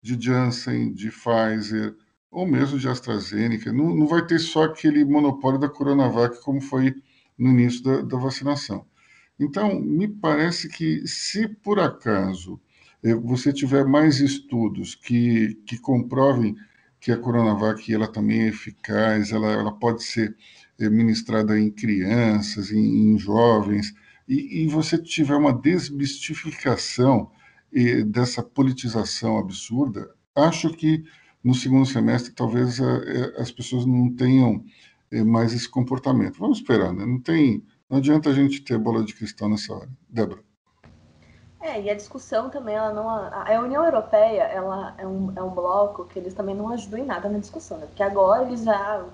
de 0.03 0.21
Janssen, 0.21 0.93
de 0.93 1.09
Pfizer, 1.09 1.95
ou 2.31 2.47
mesmo 2.47 2.79
de 2.79 2.89
AstraZeneca. 2.89 3.73
Não, 3.73 3.95
não 3.95 4.07
vai 4.07 4.25
ter 4.27 4.39
só 4.39 4.65
aquele 4.65 5.05
monopólio 5.05 5.59
da 5.59 5.69
Coronavac, 5.69 6.41
como 6.43 6.61
foi 6.61 6.95
no 7.39 7.51
início 7.51 7.83
da, 7.83 8.03
da 8.03 8.17
vacinação. 8.19 8.87
Então, 9.39 9.81
me 9.81 10.07
parece 10.07 10.69
que, 10.69 11.07
se 11.07 11.49
por 11.49 11.81
acaso 11.81 12.61
eh, 13.03 13.15
você 13.15 13.53
tiver 13.53 13.85
mais 13.87 14.21
estudos 14.21 14.95
que, 14.95 15.55
que 15.67 15.79
comprovem 15.79 16.55
que 17.01 17.11
a 17.11 17.17
Coronavac 17.17 17.93
ela 17.93 18.07
também 18.07 18.43
é 18.43 18.49
eficaz, 18.49 19.33
ela, 19.33 19.51
ela 19.51 19.73
pode 19.73 20.05
ser 20.05 20.37
eh, 20.79 20.91
ministrada 20.91 21.59
em 21.59 21.71
crianças, 21.71 22.71
em, 22.71 23.15
em 23.15 23.19
jovens, 23.19 23.95
e, 24.29 24.63
e, 24.65 24.69
você 24.69 24.97
tiver 24.99 25.35
uma 25.35 25.53
desmistificação 25.53 27.31
eh, 27.75 28.03
dessa 28.05 28.43
politização 28.43 29.39
absurda, 29.39 30.11
acho 30.37 30.71
que 30.71 31.05
no 31.43 31.55
segundo 31.55 31.87
semestre 31.87 32.33
talvez 32.33 32.81
a, 32.81 33.41
as 33.41 33.51
pessoas 33.51 33.87
não 33.87 34.15
tenham 34.15 34.65
mais 35.27 35.53
esse 35.53 35.69
comportamento. 35.69 36.39
Vamos 36.39 36.59
esperar, 36.59 36.93
né? 36.93 37.05
Não 37.05 37.21
tem 37.21 37.65
não 37.91 37.99
adianta 37.99 38.31
a 38.31 38.33
gente 38.33 38.63
ter 38.63 38.79
bola 38.79 39.03
de 39.03 39.13
cristal 39.13 39.49
nessa 39.49 39.75
hora. 39.75 39.89
Débora. 40.09 40.41
É, 41.61 41.81
e 41.83 41.91
a 41.91 41.95
discussão 41.95 42.49
também, 42.49 42.77
ela 42.77 42.95
não. 42.95 43.11
A 43.11 43.61
União 43.61 43.85
Europeia, 43.85 44.45
ela 44.45 44.95
é 44.97 45.05
um, 45.05 45.33
é 45.35 45.43
um 45.43 45.51
bloco 45.51 46.05
que 46.05 46.19
eles 46.19 46.33
também 46.33 46.55
não 46.55 46.69
ajudam 46.69 47.01
em 47.01 47.05
nada 47.05 47.29
na 47.29 47.39
discussão, 47.39 47.79
né? 47.79 47.87
Porque 47.87 48.03
agora 48.03 48.45
eles 48.45 48.63
já 48.63 49.05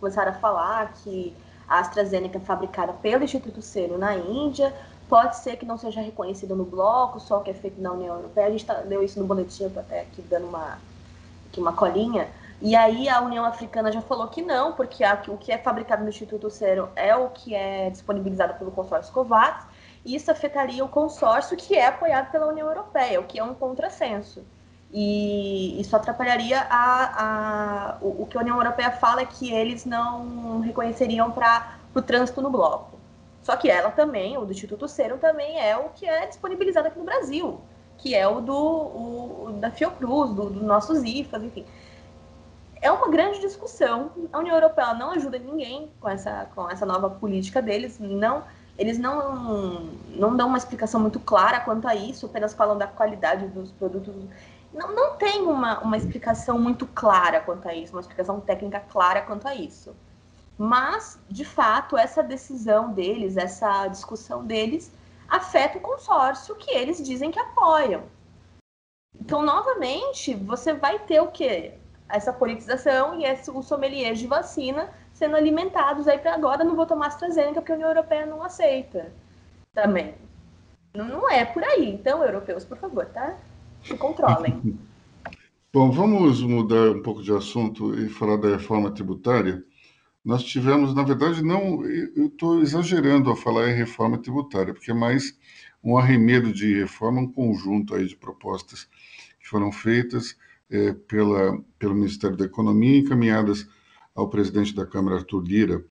começaram 0.00 0.32
a 0.32 0.34
falar 0.34 0.92
que 0.94 1.36
a 1.68 1.80
AstraZeneca 1.80 2.40
fabricada 2.40 2.94
pelo 2.94 3.24
Instituto 3.24 3.60
Serum 3.60 3.98
na 3.98 4.16
Índia, 4.16 4.74
pode 5.08 5.36
ser 5.36 5.56
que 5.56 5.66
não 5.66 5.78
seja 5.78 6.00
reconhecida 6.00 6.54
no 6.54 6.64
bloco, 6.64 7.20
só 7.20 7.40
que 7.40 7.50
é 7.50 7.54
feito 7.54 7.80
na 7.80 7.92
União 7.92 8.16
Europeia. 8.16 8.46
A 8.46 8.50
gente 8.50 8.64
tá, 8.64 8.74
deu 8.80 9.02
isso 9.02 9.20
no 9.20 9.26
boletim, 9.26 9.64
eu 9.64 9.70
tô 9.70 9.80
até 9.80 10.00
aqui 10.00 10.22
dando 10.22 10.46
uma, 10.46 10.78
aqui 11.54 11.60
uma 11.60 11.72
colinha. 11.72 12.28
E 12.60 12.74
aí 12.74 13.08
a 13.08 13.20
União 13.20 13.44
Africana 13.44 13.92
já 13.92 14.00
falou 14.00 14.28
que 14.28 14.42
não, 14.42 14.72
porque 14.72 15.04
a, 15.04 15.22
o 15.28 15.36
que 15.36 15.52
é 15.52 15.58
fabricado 15.58 16.02
no 16.02 16.08
Instituto 16.08 16.50
Serum 16.50 16.88
é 16.96 17.14
o 17.14 17.28
que 17.30 17.54
é 17.54 17.90
disponibilizado 17.90 18.54
pelo 18.54 18.70
consórcio 18.70 19.12
COVAX, 19.12 19.66
e 20.04 20.14
isso 20.16 20.30
afetaria 20.30 20.84
o 20.84 20.88
consórcio 20.88 21.56
que 21.56 21.74
é 21.74 21.86
apoiado 21.86 22.30
pela 22.30 22.46
União 22.46 22.68
Europeia, 22.68 23.20
o 23.20 23.24
que 23.24 23.38
é 23.38 23.44
um 23.44 23.54
contrassenso. 23.54 24.44
E 24.92 25.80
isso 25.80 25.94
atrapalharia 25.96 26.60
a, 26.70 27.24
a 27.24 27.96
o, 28.00 28.22
o, 28.22 28.26
que 28.26 28.36
a 28.38 28.40
União 28.40 28.56
Europeia 28.56 28.92
fala 28.92 29.22
é 29.22 29.26
que 29.26 29.52
eles 29.52 29.84
não 29.84 30.60
reconheceriam 30.60 31.32
para 31.32 31.78
o 31.94 32.00
trânsito 32.00 32.40
no 32.40 32.50
bloco. 32.50 32.98
Só 33.42 33.56
que 33.56 33.68
ela 33.68 33.90
também, 33.90 34.38
o 34.38 34.44
do 34.44 34.52
Instituto 34.52 34.86
Serum, 34.88 35.18
também 35.18 35.60
é 35.60 35.76
o 35.76 35.90
que 35.90 36.06
é 36.06 36.26
disponibilizado 36.26 36.88
aqui 36.88 36.98
no 36.98 37.04
Brasil, 37.04 37.60
que 38.04 38.14
é 38.14 38.28
o 38.28 38.42
do 38.42 38.54
o, 38.54 39.56
da 39.58 39.70
Fiocruz, 39.70 40.34
do 40.34 40.50
nossos 40.50 41.02
IFAs, 41.02 41.42
enfim 41.42 41.64
é 42.82 42.92
uma 42.92 43.08
grande 43.08 43.40
discussão. 43.40 44.10
A 44.30 44.38
União 44.40 44.54
Europeia 44.54 44.92
não 44.92 45.12
ajuda 45.12 45.38
ninguém 45.38 45.90
com 45.98 46.06
essa, 46.06 46.46
com 46.54 46.68
essa 46.68 46.84
nova 46.84 47.08
política 47.08 47.62
deles. 47.62 47.98
Não, 47.98 48.44
eles 48.76 48.98
não, 48.98 49.88
não 50.10 50.36
dão 50.36 50.48
uma 50.48 50.58
explicação 50.58 51.00
muito 51.00 51.18
clara 51.18 51.60
quanto 51.60 51.88
a 51.88 51.94
isso, 51.94 52.26
apenas 52.26 52.52
falam 52.52 52.76
da 52.76 52.86
qualidade 52.86 53.46
dos 53.46 53.72
produtos. 53.72 54.14
Não, 54.70 54.94
não 54.94 55.16
tem 55.16 55.40
uma, 55.46 55.78
uma 55.78 55.96
explicação 55.96 56.58
muito 56.58 56.86
clara 56.88 57.40
quanto 57.40 57.66
a 57.66 57.74
isso, 57.74 57.94
uma 57.94 58.02
explicação 58.02 58.38
técnica 58.38 58.80
clara 58.80 59.22
quanto 59.22 59.48
a 59.48 59.54
isso. 59.54 59.96
Mas, 60.58 61.18
de 61.30 61.44
fato, 61.46 61.96
essa 61.96 62.22
decisão 62.22 62.92
deles, 62.92 63.38
essa 63.38 63.88
discussão 63.88 64.44
deles, 64.44 64.92
afeta 65.28 65.78
o 65.78 65.80
consórcio 65.80 66.56
que 66.56 66.70
eles 66.70 67.02
dizem 67.02 67.30
que 67.30 67.38
apoiam. 67.38 68.04
Então, 69.18 69.42
novamente, 69.42 70.34
você 70.34 70.74
vai 70.74 70.98
ter 70.98 71.20
o 71.20 71.28
quê? 71.28 71.74
essa 72.08 72.32
politização 72.32 73.18
e 73.18 73.24
esse, 73.24 73.50
os 73.50 73.66
sommeliers 73.66 74.18
de 74.18 74.26
vacina 74.26 74.90
sendo 75.12 75.36
alimentados 75.36 76.08
aí 76.08 76.18
para 76.18 76.34
agora 76.34 76.64
não 76.64 76.76
vou 76.76 76.86
tomar 76.86 77.08
AstraZeneca 77.08 77.60
porque 77.60 77.72
a 77.72 77.74
União 77.76 77.88
Europeia 77.88 78.26
não 78.26 78.42
aceita 78.42 79.12
também. 79.72 80.14
Não, 80.94 81.06
não 81.06 81.30
é 81.30 81.44
por 81.44 81.62
aí. 81.64 81.90
Então, 81.90 82.22
europeus, 82.22 82.64
por 82.64 82.78
favor, 82.78 83.06
tá? 83.06 83.36
Se 83.82 83.96
controlem. 83.96 84.60
Bom, 85.72 85.90
vamos 85.90 86.40
mudar 86.40 86.90
um 86.90 87.02
pouco 87.02 87.20
de 87.20 87.32
assunto 87.32 87.98
e 87.98 88.08
falar 88.08 88.36
da 88.36 88.50
reforma 88.50 88.92
tributária. 88.92 89.64
Nós 90.24 90.42
tivemos, 90.42 90.94
na 90.94 91.02
verdade, 91.02 91.42
não, 91.42 91.84
eu 91.84 92.26
estou 92.28 92.62
exagerando 92.62 93.28
ao 93.28 93.36
falar 93.36 93.70
em 93.70 93.74
reforma 93.74 94.16
tributária, 94.16 94.72
porque 94.72 94.90
é 94.90 94.94
mais 94.94 95.38
um 95.82 95.98
arremedo 95.98 96.50
de 96.50 96.74
reforma, 96.74 97.20
um 97.20 97.30
conjunto 97.30 97.94
aí 97.94 98.06
de 98.06 98.16
propostas 98.16 98.88
que 99.38 99.46
foram 99.46 99.70
feitas 99.70 100.34
é, 100.70 100.94
pela, 100.94 101.62
pelo 101.78 101.94
Ministério 101.94 102.38
da 102.38 102.46
Economia, 102.46 102.98
encaminhadas 102.98 103.68
ao 104.14 104.30
presidente 104.30 104.74
da 104.74 104.86
Câmara, 104.86 105.16
Arthur 105.16 105.42
Lira. 105.42 105.84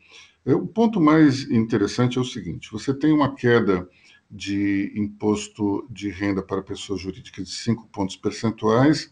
É, 0.43 0.55
o 0.55 0.65
ponto 0.65 0.99
mais 0.99 1.49
interessante 1.51 2.17
é 2.17 2.21
o 2.21 2.25
seguinte: 2.25 2.71
você 2.71 2.91
tem 2.91 3.13
uma 3.13 3.36
queda 3.36 3.88
de 4.31 4.91
imposto 4.95 5.88
de 5.91 6.09
renda 6.09 6.41
para 6.41 6.63
pessoas 6.63 6.99
jurídicas 6.99 7.47
de 7.47 7.53
5 7.53 7.88
pontos 7.89 8.15
percentuais, 8.17 9.11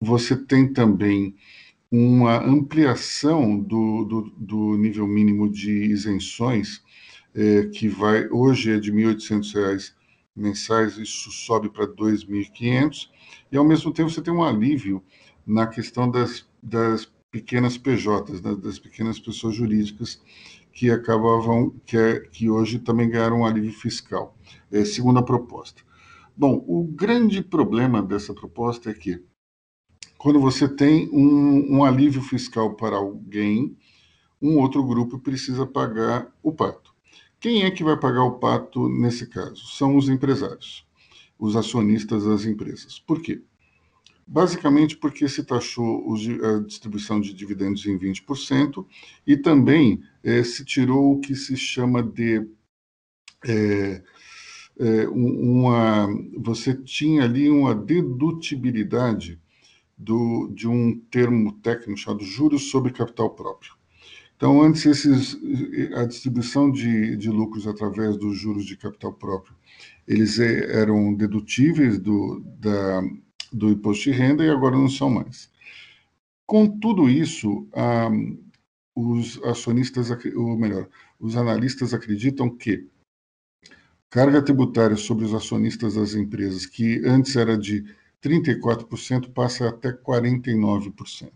você 0.00 0.36
tem 0.36 0.72
também 0.72 1.34
uma 1.96 2.44
ampliação 2.44 3.56
do, 3.56 4.04
do, 4.04 4.22
do 4.36 4.76
nível 4.76 5.06
mínimo 5.06 5.48
de 5.48 5.70
isenções, 5.70 6.82
é, 7.32 7.66
que 7.66 7.86
vai 7.86 8.28
hoje 8.30 8.72
é 8.72 8.80
de 8.80 8.90
R$ 8.90 9.14
1.800 9.14 9.92
mensais, 10.34 10.98
isso 10.98 11.30
sobe 11.30 11.70
para 11.70 11.84
R$ 11.84 11.92
2.500, 11.92 13.08
e 13.52 13.56
ao 13.56 13.64
mesmo 13.64 13.92
tempo 13.92 14.10
você 14.10 14.20
tem 14.20 14.34
um 14.34 14.42
alívio 14.42 15.04
na 15.46 15.68
questão 15.68 16.10
das, 16.10 16.44
das 16.60 17.08
pequenas 17.30 17.78
PJs, 17.78 18.42
né, 18.42 18.56
das 18.56 18.80
pequenas 18.80 19.20
pessoas 19.20 19.54
jurídicas 19.54 20.20
que 20.72 20.90
acabavam, 20.90 21.70
que, 21.86 21.96
é, 21.96 22.18
que 22.18 22.50
hoje 22.50 22.80
também 22.80 23.08
ganharam 23.08 23.40
um 23.40 23.46
alívio 23.46 23.72
fiscal, 23.72 24.36
é, 24.72 24.84
segundo 24.84 25.20
a 25.20 25.22
proposta. 25.22 25.80
Bom, 26.36 26.64
o 26.66 26.82
grande 26.82 27.40
problema 27.40 28.02
dessa 28.02 28.34
proposta 28.34 28.90
é 28.90 28.94
que 28.94 29.22
quando 30.24 30.40
você 30.40 30.66
tem 30.66 31.06
um, 31.12 31.76
um 31.76 31.84
alívio 31.84 32.22
fiscal 32.22 32.74
para 32.76 32.96
alguém, 32.96 33.76
um 34.40 34.56
outro 34.58 34.82
grupo 34.82 35.18
precisa 35.18 35.66
pagar 35.66 36.34
o 36.42 36.50
pato. 36.50 36.94
Quem 37.38 37.64
é 37.64 37.70
que 37.70 37.84
vai 37.84 37.94
pagar 38.00 38.24
o 38.24 38.38
pato 38.38 38.88
nesse 38.88 39.26
caso? 39.26 39.66
São 39.66 39.98
os 39.98 40.08
empresários 40.08 40.86
os 41.38 41.56
acionistas 41.56 42.24
das 42.24 42.46
empresas. 42.46 42.98
Por 42.98 43.20
quê? 43.20 43.42
Basicamente 44.26 44.96
porque 44.96 45.28
se 45.28 45.44
taxou 45.44 46.02
a 46.42 46.60
distribuição 46.60 47.20
de 47.20 47.34
dividendos 47.34 47.84
em 47.84 47.98
20% 47.98 48.86
e 49.26 49.36
também 49.36 50.02
é, 50.22 50.42
se 50.42 50.64
tirou 50.64 51.12
o 51.12 51.20
que 51.20 51.34
se 51.34 51.54
chama 51.54 52.02
de 52.02 52.48
é, 53.44 54.02
é, 54.78 55.06
uma 55.08 56.08
você 56.38 56.72
tinha 56.72 57.24
ali 57.24 57.50
uma 57.50 57.74
dedutibilidade 57.74 59.38
do, 59.96 60.50
de 60.54 60.68
um 60.68 60.98
termo 61.10 61.52
técnico 61.60 61.98
chamado 61.98 62.24
juros 62.24 62.70
sobre 62.70 62.92
capital 62.92 63.30
próprio. 63.30 63.72
Então, 64.36 64.60
antes, 64.60 64.84
esses, 64.84 65.38
a 65.94 66.04
distribuição 66.04 66.70
de, 66.70 67.16
de 67.16 67.30
lucros 67.30 67.66
através 67.66 68.16
dos 68.16 68.36
juros 68.36 68.66
de 68.66 68.76
capital 68.76 69.12
próprio 69.12 69.54
eles 70.06 70.38
eram 70.38 71.14
dedutíveis 71.14 71.98
do, 71.98 72.40
da, 72.58 73.02
do 73.52 73.70
imposto 73.70 74.04
de 74.04 74.10
renda 74.10 74.44
e 74.44 74.50
agora 74.50 74.76
não 74.76 74.88
são 74.88 75.08
mais. 75.10 75.50
Com 76.46 76.78
tudo 76.78 77.08
isso, 77.08 77.66
ah, 77.72 78.10
os 78.94 79.42
acionistas, 79.44 80.10
ou 80.36 80.56
melhor, 80.56 80.88
os 81.18 81.36
analistas 81.36 81.94
acreditam 81.94 82.50
que 82.50 82.86
carga 84.10 84.42
tributária 84.42 84.96
sobre 84.96 85.24
os 85.24 85.34
acionistas 85.34 85.94
das 85.94 86.14
empresas, 86.14 86.66
que 86.66 87.00
antes 87.04 87.34
era 87.34 87.56
de 87.56 87.84
34%, 88.24 89.32
passa 89.32 89.68
até 89.68 89.92
49%. 89.92 91.30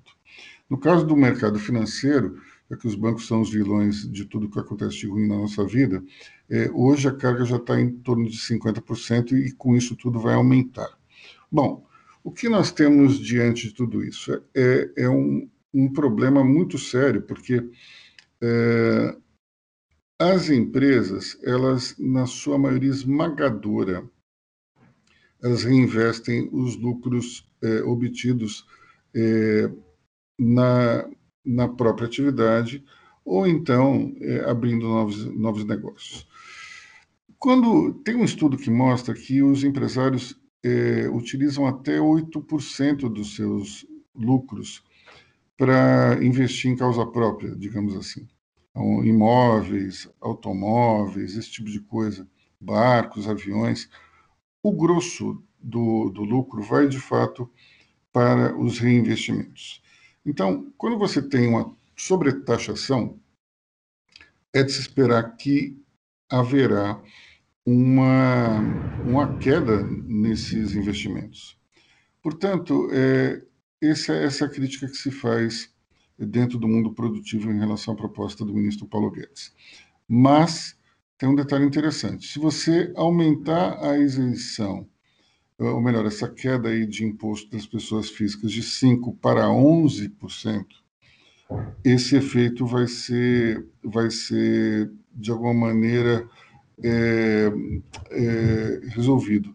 No 0.71 0.79
caso 0.79 1.07
do 1.07 1.17
mercado 1.17 1.59
financeiro, 1.59 2.41
é 2.71 2.77
que 2.77 2.87
os 2.87 2.95
bancos 2.95 3.27
são 3.27 3.41
os 3.41 3.51
vilões 3.51 4.11
de 4.11 4.25
tudo 4.25 4.49
que 4.51 4.59
acontece 4.59 4.99
de 4.99 5.07
ruim 5.07 5.27
na 5.27 5.37
nossa 5.37 5.65
vida, 5.67 6.03
é, 6.51 6.71
hoje 6.73 7.09
a 7.09 7.15
carga 7.15 7.45
já 7.45 7.57
está 7.57 7.81
em 7.81 7.91
torno 7.91 8.29
de 8.29 8.37
50% 8.37 9.33
e 9.33 9.53
com 9.53 9.77
isso 9.77 9.97
tudo 9.97 10.21
vai 10.21 10.35
aumentar. 10.35 10.89
Bom, 11.51 11.87
o 12.23 12.31
que 12.31 12.49
nós 12.49 12.71
temos 12.71 13.19
diante 13.19 13.69
de 13.69 13.75
tudo 13.75 14.05
isso? 14.05 14.33
É, 14.55 14.91
é 14.97 15.09
um, 15.09 15.49
um 15.73 15.91
problema 15.93 16.45
muito 16.45 16.77
sério, 16.77 17.23
porque 17.23 17.67
é, 18.43 19.17
as 20.19 20.51
empresas, 20.51 21.39
elas, 21.43 21.95
na 21.99 22.27
sua 22.27 22.59
maioria 22.59 22.91
esmagadora, 22.91 24.05
elas 25.43 25.65
reinvestem 25.65 26.49
os 26.53 26.77
lucros 26.77 27.49
é, 27.63 27.83
obtidos 27.83 28.67
é, 29.15 29.71
na, 30.39 31.09
na 31.45 31.69
própria 31.69 32.07
atividade 32.07 32.85
ou 33.25 33.47
então 33.47 34.15
é, 34.21 34.49
abrindo 34.49 34.87
novos, 34.89 35.25
novos 35.37 35.65
negócios. 35.65 36.27
Quando 37.39 37.93
tem 38.05 38.17
um 38.17 38.25
estudo 38.25 38.57
que 38.57 38.71
mostra 38.71 39.15
que 39.15 39.43
os 39.43 39.63
empresários 39.63 40.39
é, 40.63 41.09
utilizam 41.09 41.67
até 41.67 41.99
8% 41.99 43.13
dos 43.13 43.37
seus 43.37 43.87
lucros 44.15 44.83
para 45.57 46.19
investir 46.23 46.71
em 46.71 46.77
causa 46.77 47.07
própria, 47.07 47.55
digamos 47.55 47.97
assim 47.97 48.27
imóveis, 49.05 50.09
automóveis, 50.21 51.37
esse 51.37 51.51
tipo 51.51 51.71
de 51.71 51.81
coisa, 51.81 52.27
barcos, 52.61 53.29
aviões. 53.29 53.89
O 54.69 54.73
grosso 54.73 55.43
do, 55.59 56.11
do 56.11 56.23
lucro 56.23 56.61
vai, 56.61 56.87
de 56.87 57.01
fato, 57.01 57.51
para 58.13 58.55
os 58.55 58.79
reinvestimentos. 58.79 59.83
Então, 60.27 60.71
quando 60.77 60.99
você 60.99 61.23
tem 61.23 61.49
uma 61.49 61.75
sobretaxação, 61.97 63.19
é 64.53 64.63
de 64.63 64.71
se 64.71 64.83
esperar 64.83 65.37
que 65.37 65.75
haverá 66.29 67.03
uma, 67.65 68.59
uma 69.07 69.39
queda 69.39 69.83
nesses 69.83 70.75
investimentos. 70.75 71.59
Portanto, 72.23 72.91
é, 72.93 73.43
essa, 73.81 74.13
essa 74.13 74.45
é 74.45 74.49
a 74.49 74.51
crítica 74.51 74.87
que 74.87 74.99
se 74.99 75.11
faz 75.11 75.75
dentro 76.19 76.59
do 76.59 76.69
mundo 76.69 76.93
produtivo 76.93 77.51
em 77.51 77.59
relação 77.59 77.95
à 77.95 77.97
proposta 77.97 78.45
do 78.45 78.53
ministro 78.53 78.87
Paulo 78.87 79.11
Guedes. 79.11 79.51
Mas 80.07 80.78
tem 81.19 81.29
um 81.29 81.35
detalhe 81.35 81.65
interessante: 81.65 82.27
se 82.27 82.39
você 82.39 82.93
aumentar 82.97 83.85
a 83.85 83.99
isenção, 83.99 84.89
ou 85.59 85.81
melhor, 85.83 86.07
essa 86.07 86.29
queda 86.29 86.69
aí 86.69 86.87
de 86.87 87.05
imposto 87.05 87.51
das 87.51 87.67
pessoas 87.67 88.09
físicas 88.09 88.53
de 88.53 88.63
5% 88.63 89.17
para 89.21 89.47
11%, 89.47 90.65
esse 91.85 92.17
efeito 92.17 92.65
vai 92.65 92.87
ser, 92.87 93.67
vai 93.83 94.11
ser 94.11 94.93
de 95.13 95.33
alguma 95.33 95.53
maneira, 95.53 96.29
é, 96.83 97.51
é, 98.13 98.81
resolvido. 98.91 99.53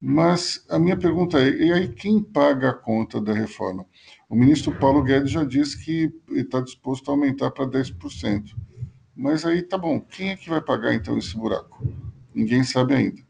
Mas 0.00 0.64
a 0.70 0.78
minha 0.78 0.96
pergunta 0.96 1.38
é: 1.40 1.50
e 1.50 1.72
aí 1.72 1.88
quem 1.88 2.22
paga 2.22 2.70
a 2.70 2.74
conta 2.74 3.20
da 3.20 3.34
reforma? 3.34 3.84
O 4.28 4.36
ministro 4.36 4.72
Paulo 4.78 5.02
Guedes 5.02 5.32
já 5.32 5.44
disse 5.44 5.84
que 5.84 6.12
está 6.30 6.60
disposto 6.60 7.10
a 7.10 7.14
aumentar 7.14 7.50
para 7.50 7.66
10%. 7.66 8.54
Mas 9.20 9.44
aí 9.44 9.60
tá 9.60 9.76
bom, 9.76 10.00
quem 10.00 10.30
é 10.30 10.36
que 10.36 10.48
vai 10.48 10.62
pagar 10.62 10.94
então 10.94 11.18
esse 11.18 11.36
buraco? 11.36 11.86
Ninguém 12.34 12.64
sabe 12.64 12.94
ainda. 12.94 13.20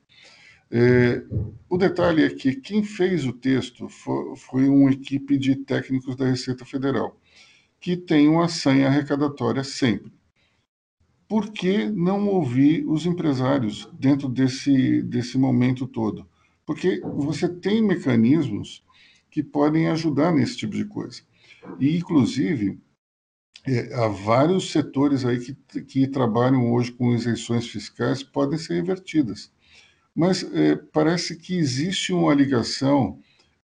É, 0.70 1.24
o 1.68 1.76
detalhe 1.76 2.22
é 2.22 2.30
que 2.30 2.54
quem 2.54 2.84
fez 2.84 3.26
o 3.26 3.32
texto 3.32 3.88
foi, 3.88 4.36
foi 4.36 4.68
uma 4.68 4.92
equipe 4.92 5.36
de 5.36 5.56
técnicos 5.56 6.14
da 6.14 6.26
Receita 6.26 6.64
Federal, 6.64 7.20
que 7.80 7.96
tem 7.96 8.28
uma 8.28 8.46
senha 8.48 8.86
arrecadatória 8.86 9.64
sempre. 9.64 10.12
Por 11.28 11.50
que 11.50 11.90
não 11.90 12.28
ouvir 12.28 12.86
os 12.86 13.04
empresários 13.04 13.90
dentro 13.92 14.28
desse, 14.28 15.02
desse 15.02 15.36
momento 15.36 15.88
todo? 15.88 16.24
Porque 16.64 17.00
você 17.00 17.48
tem 17.48 17.82
mecanismos 17.82 18.84
que 19.28 19.42
podem 19.42 19.88
ajudar 19.88 20.32
nesse 20.32 20.56
tipo 20.56 20.76
de 20.76 20.84
coisa. 20.84 21.22
E, 21.80 21.96
inclusive, 21.96 22.78
é, 23.66 23.94
há 23.94 24.08
vários 24.08 24.70
setores 24.70 25.24
aí 25.24 25.38
que, 25.38 25.82
que 25.82 26.06
trabalham 26.06 26.72
hoje 26.72 26.92
com 26.92 27.14
isenções 27.14 27.66
fiscais 27.66 28.22
podem 28.22 28.58
ser 28.58 28.74
revertidas. 28.74 29.52
Mas 30.14 30.42
é, 30.54 30.76
parece 30.76 31.36
que 31.36 31.56
existe 31.56 32.12
uma 32.12 32.34
ligação 32.34 33.18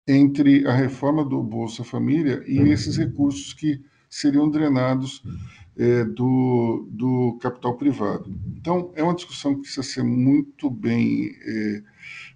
entre 0.07 0.67
a 0.67 0.73
reforma 0.73 1.25
do 1.25 1.43
Bolsa 1.43 1.85
Família 1.85 2.43
e 2.47 2.59
esses 2.71 2.97
recursos 2.97 3.53
que 3.53 3.81
seriam 4.09 4.51
drenados 4.51 5.23
é, 5.77 6.05
do, 6.05 6.89
do 6.91 7.39
capital 7.41 7.77
privado. 7.77 8.33
Então, 8.57 8.93
é 8.95 9.03
uma 9.03 9.15
discussão 9.15 9.55
que 9.55 9.63
precisa 9.63 9.83
ser 9.83 10.03
muito 10.03 10.69
bem 10.69 11.31
é, 11.43 11.83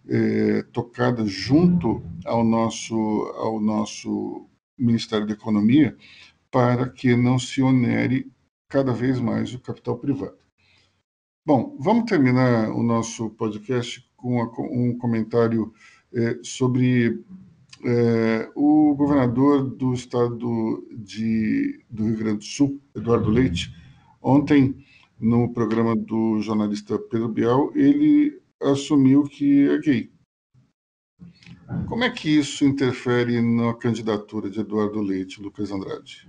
é, 0.09 0.63
tocada 0.73 1.27
junto 1.27 2.03
ao 2.25 2.45
nosso, 2.45 2.95
ao 3.37 3.61
nosso 3.61 4.47
Ministério 4.79 5.27
da 5.27 5.33
Economia 5.33 5.97
para 6.55 6.89
que 6.89 7.17
não 7.17 7.37
se 7.37 7.61
onere 7.61 8.31
cada 8.69 8.93
vez 8.93 9.19
mais 9.19 9.53
o 9.53 9.59
capital 9.59 9.99
privado. 9.99 10.37
Bom, 11.45 11.77
vamos 11.81 12.05
terminar 12.05 12.71
o 12.71 12.81
nosso 12.81 13.31
podcast 13.31 14.09
com 14.17 14.41
um 14.71 14.97
comentário 14.97 15.73
é, 16.15 16.39
sobre 16.45 17.25
é, 17.85 18.49
o 18.55 18.95
governador 18.95 19.69
do 19.69 19.95
estado 19.95 20.87
de, 20.93 21.85
do 21.91 22.05
Rio 22.05 22.19
Grande 22.19 22.39
do 22.39 22.45
Sul, 22.45 22.81
Eduardo 22.95 23.31
Leite, 23.31 23.75
ontem, 24.23 24.77
no 25.19 25.53
programa 25.53 25.97
do 25.97 26.41
jornalista 26.41 26.97
Pedro 27.01 27.31
Bial, 27.31 27.73
ele 27.75 28.41
assumiu 28.63 29.25
que 29.25 29.69
é 29.69 29.79
gay. 29.79 30.13
Como 31.89 32.05
é 32.05 32.11
que 32.11 32.31
isso 32.31 32.65
interfere 32.65 33.43
na 33.43 33.75
candidatura 33.75 34.49
de 34.49 34.61
Eduardo 34.61 35.03
Leite, 35.03 35.43
Lucas 35.43 35.73
Andrade? 35.73 36.29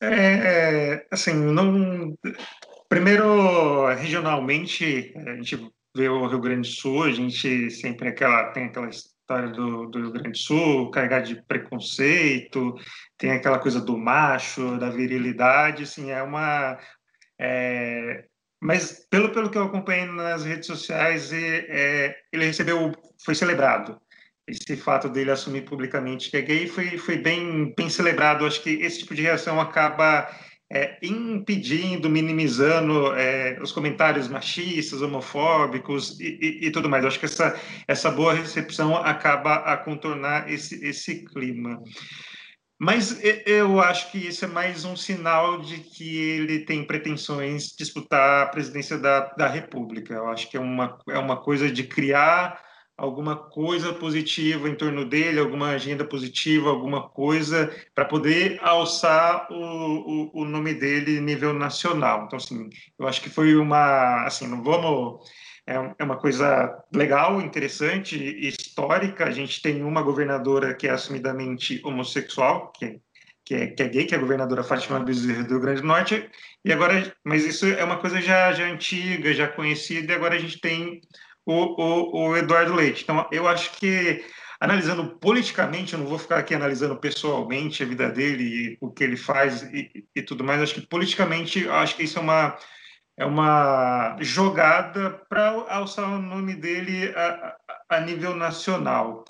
É, 0.00 0.14
é, 0.14 1.06
assim, 1.10 1.32
não. 1.32 2.16
Primeiro, 2.88 3.86
regionalmente, 3.94 5.14
a 5.16 5.36
gente 5.36 5.72
vê 5.96 6.08
o 6.08 6.26
Rio 6.26 6.40
Grande 6.40 6.68
do 6.68 6.74
Sul, 6.74 7.04
a 7.04 7.10
gente 7.10 7.70
sempre 7.70 8.08
aquela, 8.08 8.50
tem 8.50 8.64
aquela 8.64 8.88
história 8.88 9.48
do, 9.48 9.86
do 9.86 9.98
Rio 10.00 10.12
Grande 10.12 10.32
do 10.32 10.38
Sul, 10.38 10.90
carregada 10.90 11.24
de 11.26 11.42
preconceito, 11.44 12.74
tem 13.16 13.30
aquela 13.30 13.58
coisa 13.58 13.80
do 13.80 13.96
macho, 13.96 14.76
da 14.78 14.90
virilidade, 14.90 15.84
assim, 15.84 16.10
é 16.10 16.22
uma. 16.22 16.78
É, 17.40 18.24
mas 18.60 19.06
pelo, 19.10 19.32
pelo 19.32 19.50
que 19.50 19.58
eu 19.58 19.64
acompanhei 19.64 20.06
nas 20.06 20.44
redes 20.44 20.66
sociais, 20.66 21.32
é, 21.32 22.16
ele 22.32 22.46
recebeu, 22.46 22.92
foi 23.24 23.34
celebrado. 23.34 24.00
Esse 24.46 24.76
fato 24.76 25.08
dele 25.08 25.30
assumir 25.30 25.62
publicamente 25.62 26.30
que 26.30 26.36
é 26.36 26.42
gay 26.42 26.66
foi, 26.66 26.98
foi 26.98 27.16
bem, 27.16 27.72
bem 27.76 27.88
celebrado. 27.88 28.44
Acho 28.44 28.62
que 28.62 28.70
esse 28.70 29.00
tipo 29.00 29.14
de 29.14 29.22
reação 29.22 29.60
acaba 29.60 30.28
é, 30.72 30.98
impedindo, 31.02 32.08
minimizando 32.08 33.14
é, 33.14 33.58
os 33.60 33.70
comentários 33.70 34.26
machistas, 34.26 35.02
homofóbicos 35.02 36.18
e, 36.18 36.38
e, 36.40 36.66
e, 36.66 36.70
tudo 36.72 36.88
mais. 36.88 37.04
Acho 37.04 37.20
que 37.20 37.26
essa, 37.26 37.60
essa 37.86 38.10
boa 38.10 38.32
recepção 38.32 38.96
acaba 38.96 39.56
a 39.56 39.76
contornar 39.76 40.50
esse, 40.50 40.84
esse 40.84 41.24
clima. 41.26 41.80
Mas 42.80 43.20
eu 43.46 43.80
acho 43.80 44.10
que 44.10 44.18
isso 44.18 44.44
é 44.44 44.48
mais 44.48 44.84
um 44.84 44.96
sinal 44.96 45.60
de 45.60 45.78
que 45.78 46.16
ele 46.16 46.64
tem 46.64 46.84
pretensões 46.84 47.68
de 47.68 47.76
disputar 47.76 48.42
a 48.42 48.46
presidência 48.46 48.98
da, 48.98 49.20
da 49.36 49.46
República. 49.46 50.14
Eu 50.14 50.28
acho 50.28 50.50
que 50.50 50.56
é 50.56 50.60
uma, 50.60 50.98
é 51.08 51.18
uma 51.18 51.36
coisa 51.36 51.70
de 51.70 51.84
criar 51.84 52.60
alguma 52.96 53.36
coisa 53.36 53.92
positiva 53.92 54.68
em 54.68 54.74
torno 54.74 55.04
dele, 55.04 55.40
alguma 55.40 55.70
agenda 55.70 56.04
positiva, 56.04 56.70
alguma 56.70 57.08
coisa 57.08 57.74
para 57.94 58.04
poder 58.04 58.58
alçar 58.62 59.48
o, 59.50 60.30
o, 60.34 60.42
o 60.42 60.44
nome 60.44 60.74
dele 60.74 61.20
nível 61.20 61.52
nacional. 61.52 62.24
Então, 62.26 62.36
assim, 62.36 62.68
eu 62.98 63.08
acho 63.08 63.20
que 63.20 63.30
foi 63.30 63.56
uma, 63.56 64.24
assim, 64.24 64.46
não 64.46 64.62
vamos 64.62 65.20
é, 65.66 65.74
é 65.98 66.04
uma 66.04 66.16
coisa 66.16 66.84
legal, 66.94 67.40
interessante, 67.40 68.16
histórica. 68.16 69.24
A 69.24 69.30
gente 69.30 69.62
tem 69.62 69.82
uma 69.82 70.02
governadora 70.02 70.74
que 70.74 70.88
é 70.88 70.90
assumidamente 70.90 71.80
homossexual, 71.84 72.72
que, 72.72 73.00
que, 73.44 73.54
é, 73.54 73.66
que 73.68 73.82
é 73.82 73.88
gay, 73.88 74.04
que 74.04 74.14
é 74.14 74.18
a 74.18 74.20
governadora 74.20 74.64
Fátima 74.64 75.00
Bezerra 75.00 75.44
do 75.44 75.50
Rio 75.50 75.60
Grande 75.60 75.80
do 75.80 75.86
Norte. 75.86 76.28
E 76.64 76.72
agora, 76.72 77.14
mas 77.24 77.44
isso 77.44 77.66
é 77.66 77.84
uma 77.84 77.98
coisa 77.98 78.20
já, 78.20 78.52
já 78.52 78.64
antiga, 78.64 79.32
já 79.32 79.48
conhecida, 79.48 80.12
e 80.12 80.16
agora 80.16 80.34
a 80.34 80.38
gente 80.38 80.60
tem 80.60 81.00
o, 81.46 81.54
o, 81.54 82.28
o 82.28 82.36
Eduardo 82.36 82.74
Leite. 82.74 83.02
Então, 83.02 83.26
eu 83.32 83.48
acho 83.48 83.72
que 83.72 84.24
analisando 84.60 85.18
politicamente, 85.18 85.92
eu 85.92 85.98
não 85.98 86.06
vou 86.06 86.18
ficar 86.18 86.38
aqui 86.38 86.54
analisando 86.54 86.96
pessoalmente 86.96 87.82
a 87.82 87.86
vida 87.86 88.08
dele 88.08 88.44
e 88.44 88.78
o 88.80 88.90
que 88.90 89.02
ele 89.02 89.16
faz 89.16 89.62
e, 89.62 90.04
e 90.14 90.22
tudo 90.22 90.44
mais. 90.44 90.62
Acho 90.62 90.74
que 90.74 90.86
politicamente, 90.86 91.68
acho 91.68 91.96
que 91.96 92.04
isso 92.04 92.18
é 92.18 92.22
uma 92.22 92.56
é 93.18 93.24
uma 93.24 94.16
jogada 94.20 95.20
para 95.28 95.50
alçar 95.68 96.08
o 96.08 96.18
nome 96.18 96.54
dele 96.54 97.12
a, 97.14 97.56
a 97.90 98.00
nível 98.00 98.34
nacional. 98.34 99.24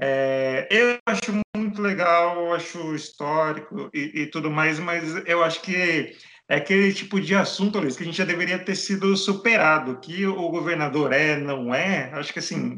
É, 0.00 0.66
eu 0.70 0.98
acho 1.04 1.38
muito 1.54 1.82
legal, 1.82 2.54
acho 2.54 2.94
histórico 2.94 3.90
e, 3.92 4.22
e, 4.22 4.26
tudo 4.26 4.50
mais, 4.50 4.78
mas 4.78 5.14
eu 5.26 5.44
acho 5.44 5.60
que 5.60 6.16
é 6.50 6.56
aquele 6.56 6.92
tipo 6.92 7.20
de 7.20 7.32
assunto, 7.32 7.78
Luiz, 7.78 7.96
que 7.96 8.02
a 8.02 8.06
gente 8.06 8.18
já 8.18 8.24
deveria 8.24 8.58
ter 8.58 8.74
sido 8.74 9.16
superado, 9.16 10.00
que 10.00 10.26
o 10.26 10.48
governador 10.50 11.12
é, 11.12 11.36
não 11.36 11.72
é, 11.72 12.10
acho 12.12 12.32
que 12.32 12.40
assim, 12.40 12.74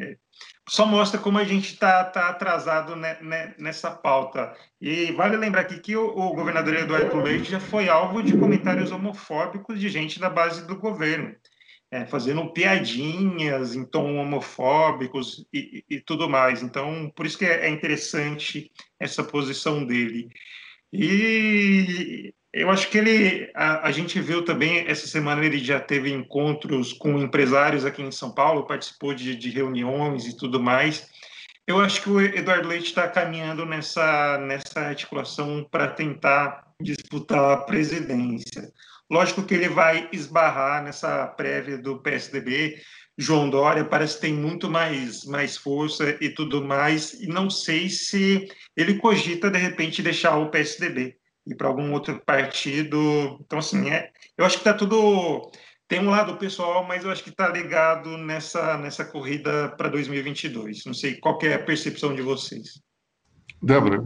só 0.68 0.84
mostra 0.84 1.18
como 1.18 1.38
a 1.38 1.44
gente 1.44 1.72
está 1.72 2.04
tá 2.04 2.28
atrasado 2.28 2.94
né, 2.94 3.16
né, 3.22 3.54
nessa 3.58 3.90
pauta. 3.90 4.54
E 4.78 5.10
vale 5.12 5.38
lembrar 5.38 5.62
aqui 5.62 5.80
que 5.80 5.96
o, 5.96 6.04
o, 6.04 6.34
governador 6.34 6.74
Eduardo 6.74 7.16
Leite 7.16 7.50
já 7.50 7.58
foi 7.58 7.88
alvo 7.88 8.22
de 8.22 8.36
comentários 8.36 8.92
homofóbicos 8.92 9.80
de 9.80 9.88
gente 9.88 10.20
da 10.20 10.28
base 10.28 10.66
do 10.66 10.76
governo, 10.76 11.34
é, 11.90 12.04
fazendo 12.04 12.52
piadinhas 12.52 13.74
em 13.74 13.86
tom 13.86 14.18
homofóbicos 14.18 15.46
e, 15.50 15.82
e, 15.88 15.96
e, 15.96 16.00
tudo 16.02 16.28
mais. 16.28 16.62
Então, 16.62 17.10
por 17.16 17.24
isso 17.24 17.38
que 17.38 17.46
é, 17.46 17.68
é 17.68 17.70
interessante 17.70 18.70
essa 19.00 19.24
posição 19.24 19.82
dele. 19.82 20.28
E 20.92 22.34
eu 22.52 22.68
acho 22.68 22.90
que 22.90 22.98
ele, 22.98 23.50
a, 23.54 23.88
a, 23.88 23.92
gente 23.92 24.20
viu 24.20 24.44
também, 24.44 24.86
essa 24.86 25.06
semana 25.06 25.44
ele 25.44 25.58
já 25.58 25.80
teve 25.80 26.12
encontros 26.12 26.92
com 26.92 27.18
empresários 27.18 27.86
aqui 27.86 28.02
em 28.02 28.12
São 28.12 28.30
Paulo, 28.30 28.66
participou 28.66 29.14
de, 29.14 29.34
de 29.34 29.48
reuniões 29.48 30.26
e 30.26 30.36
tudo 30.36 30.60
mais. 30.60 31.08
Eu 31.66 31.80
acho 31.80 32.02
que 32.02 32.10
o 32.10 32.20
Eduardo 32.20 32.68
Leite 32.68 32.86
está 32.86 33.08
caminhando 33.08 33.64
nessa, 33.64 34.36
nessa 34.38 34.80
articulação 34.80 35.66
para 35.70 35.88
tentar 35.88 36.66
disputar 36.78 37.52
a 37.52 37.56
presidência. 37.56 38.70
Lógico 39.10 39.44
que 39.44 39.54
ele 39.54 39.68
vai 39.68 40.08
esbarrar 40.12 40.82
nessa 40.84 41.26
prévia 41.28 41.78
do 41.78 42.02
PSDB. 42.02 42.76
João 43.16 43.48
Dória 43.48 43.84
parece 43.84 44.16
que 44.16 44.22
tem 44.22 44.34
muito 44.34 44.68
mais, 44.70 45.24
mais 45.24 45.56
força 45.56 46.18
e 46.20 46.28
tudo 46.28 46.62
mais, 46.62 47.14
e 47.14 47.26
não 47.26 47.48
sei 47.48 47.88
se 47.88 48.48
ele 48.76 48.94
cogita, 48.98 49.50
de 49.50 49.58
repente, 49.58 50.02
deixar 50.02 50.36
o 50.36 50.50
PSDB 50.50 51.16
ir 51.46 51.54
para 51.56 51.68
algum 51.68 51.92
outro 51.92 52.20
partido. 52.24 53.38
Então, 53.40 53.58
assim, 53.58 53.90
é, 53.90 54.10
eu 54.36 54.44
acho 54.44 54.56
que 54.56 54.60
está 54.60 54.74
tudo. 54.74 55.50
Tem 55.88 56.00
um 56.00 56.10
lado 56.10 56.36
pessoal, 56.36 56.84
mas 56.84 57.04
eu 57.04 57.10
acho 57.10 57.22
que 57.22 57.30
está 57.30 57.48
ligado 57.48 58.16
nessa, 58.16 58.78
nessa 58.78 59.04
corrida 59.04 59.74
para 59.76 59.88
2022. 59.88 60.84
Não 60.86 60.94
sei 60.94 61.16
qual 61.16 61.38
é 61.42 61.54
a 61.54 61.62
percepção 61.62 62.14
de 62.14 62.22
vocês. 62.22 62.80
Débora. 63.62 64.02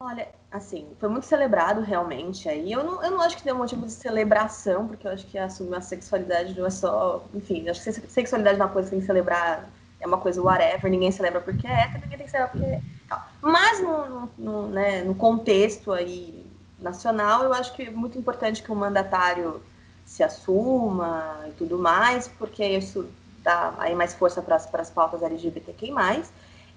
Olha, 0.00 0.28
assim, 0.50 0.94
foi 1.00 1.08
muito 1.08 1.24
celebrado 1.24 1.80
realmente 1.80 2.46
aí. 2.46 2.70
Eu 2.70 2.84
não, 2.84 3.02
eu 3.02 3.10
não 3.10 3.20
acho 3.22 3.36
que 3.36 3.42
tenha 3.42 3.54
um 3.54 3.58
motivo 3.58 3.86
de 3.86 3.92
celebração, 3.92 4.86
porque 4.86 5.06
eu 5.06 5.12
acho 5.12 5.26
que 5.26 5.38
assumir 5.38 5.76
a 5.76 5.80
sexualidade 5.80 6.58
não 6.58 6.66
é 6.66 6.70
só. 6.70 7.24
Enfim, 7.32 7.68
acho 7.70 7.82
que 7.82 7.92
sexualidade 8.10 8.60
é 8.60 8.62
uma 8.62 8.70
coisa 8.70 8.88
que 8.88 8.90
tem 8.90 9.00
que 9.00 9.06
celebrar, 9.06 9.70
é 10.00 10.06
uma 10.06 10.18
coisa 10.18 10.42
whatever, 10.42 10.90
ninguém 10.90 11.10
celebra 11.10 11.40
porque 11.40 11.66
é 11.66 11.84
hétero, 11.84 12.02
ninguém 12.02 12.18
tem 12.18 12.26
que 12.26 12.30
celebrar 12.32 12.52
porque 12.52 12.93
mas 13.40 13.82
no, 13.82 14.28
no, 14.38 14.68
né, 14.68 15.02
no 15.02 15.14
contexto 15.14 15.92
aí 15.92 16.44
nacional, 16.78 17.44
eu 17.44 17.52
acho 17.52 17.74
que 17.74 17.82
é 17.82 17.90
muito 17.90 18.18
importante 18.18 18.62
que 18.62 18.72
o 18.72 18.76
mandatário 18.76 19.62
se 20.04 20.22
assuma 20.22 21.44
e 21.48 21.52
tudo 21.52 21.78
mais, 21.78 22.28
porque 22.28 22.64
isso 22.64 23.08
dá 23.42 23.74
aí 23.78 23.94
mais 23.94 24.14
força 24.14 24.42
para 24.42 24.56
as 24.56 24.90
pautas 24.90 25.22
LGBTQI+. 25.22 25.92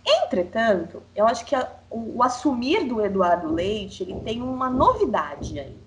Entretanto, 0.06 1.04
eu 1.16 1.28
acho 1.28 1.46
que 1.46 1.56
a, 1.56 1.70
o, 1.90 2.18
o, 2.18 2.24
assumir 2.24 2.86
do 2.86 3.04
Eduardo 3.04 3.52
Leite, 3.52 4.04
ele 4.04 4.20
tem 4.22 4.42
uma 4.42 4.70
novidade 4.70 5.60
aí. 5.60 5.78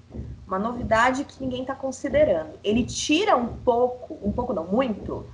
Uma 0.47 0.59
novidade 0.59 1.25
que 1.25 1.41
ninguém 1.41 1.63
está 1.63 1.75
considerando. 1.75 2.59
Ele 2.63 2.85
tira 2.85 3.37
um 3.37 3.57
pouco, 3.59 4.19
um 4.23 4.33
pouco 4.33 4.53
não, 4.53 4.65
muito, 4.65 5.25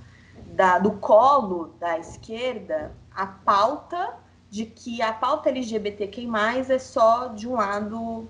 da, 0.53 0.79
do 0.79 0.91
colo 0.91 1.73
da 1.79 1.97
esquerda 1.97 2.91
a 3.13 3.25
pauta 3.25 4.13
de 4.49 4.65
que 4.65 5.01
a 5.01 5.11
pauta 5.11 5.49
LGBTQI+, 5.49 6.27
é 6.69 6.79
só 6.79 7.27
de 7.27 7.47
um 7.47 7.55
lado 7.55 8.27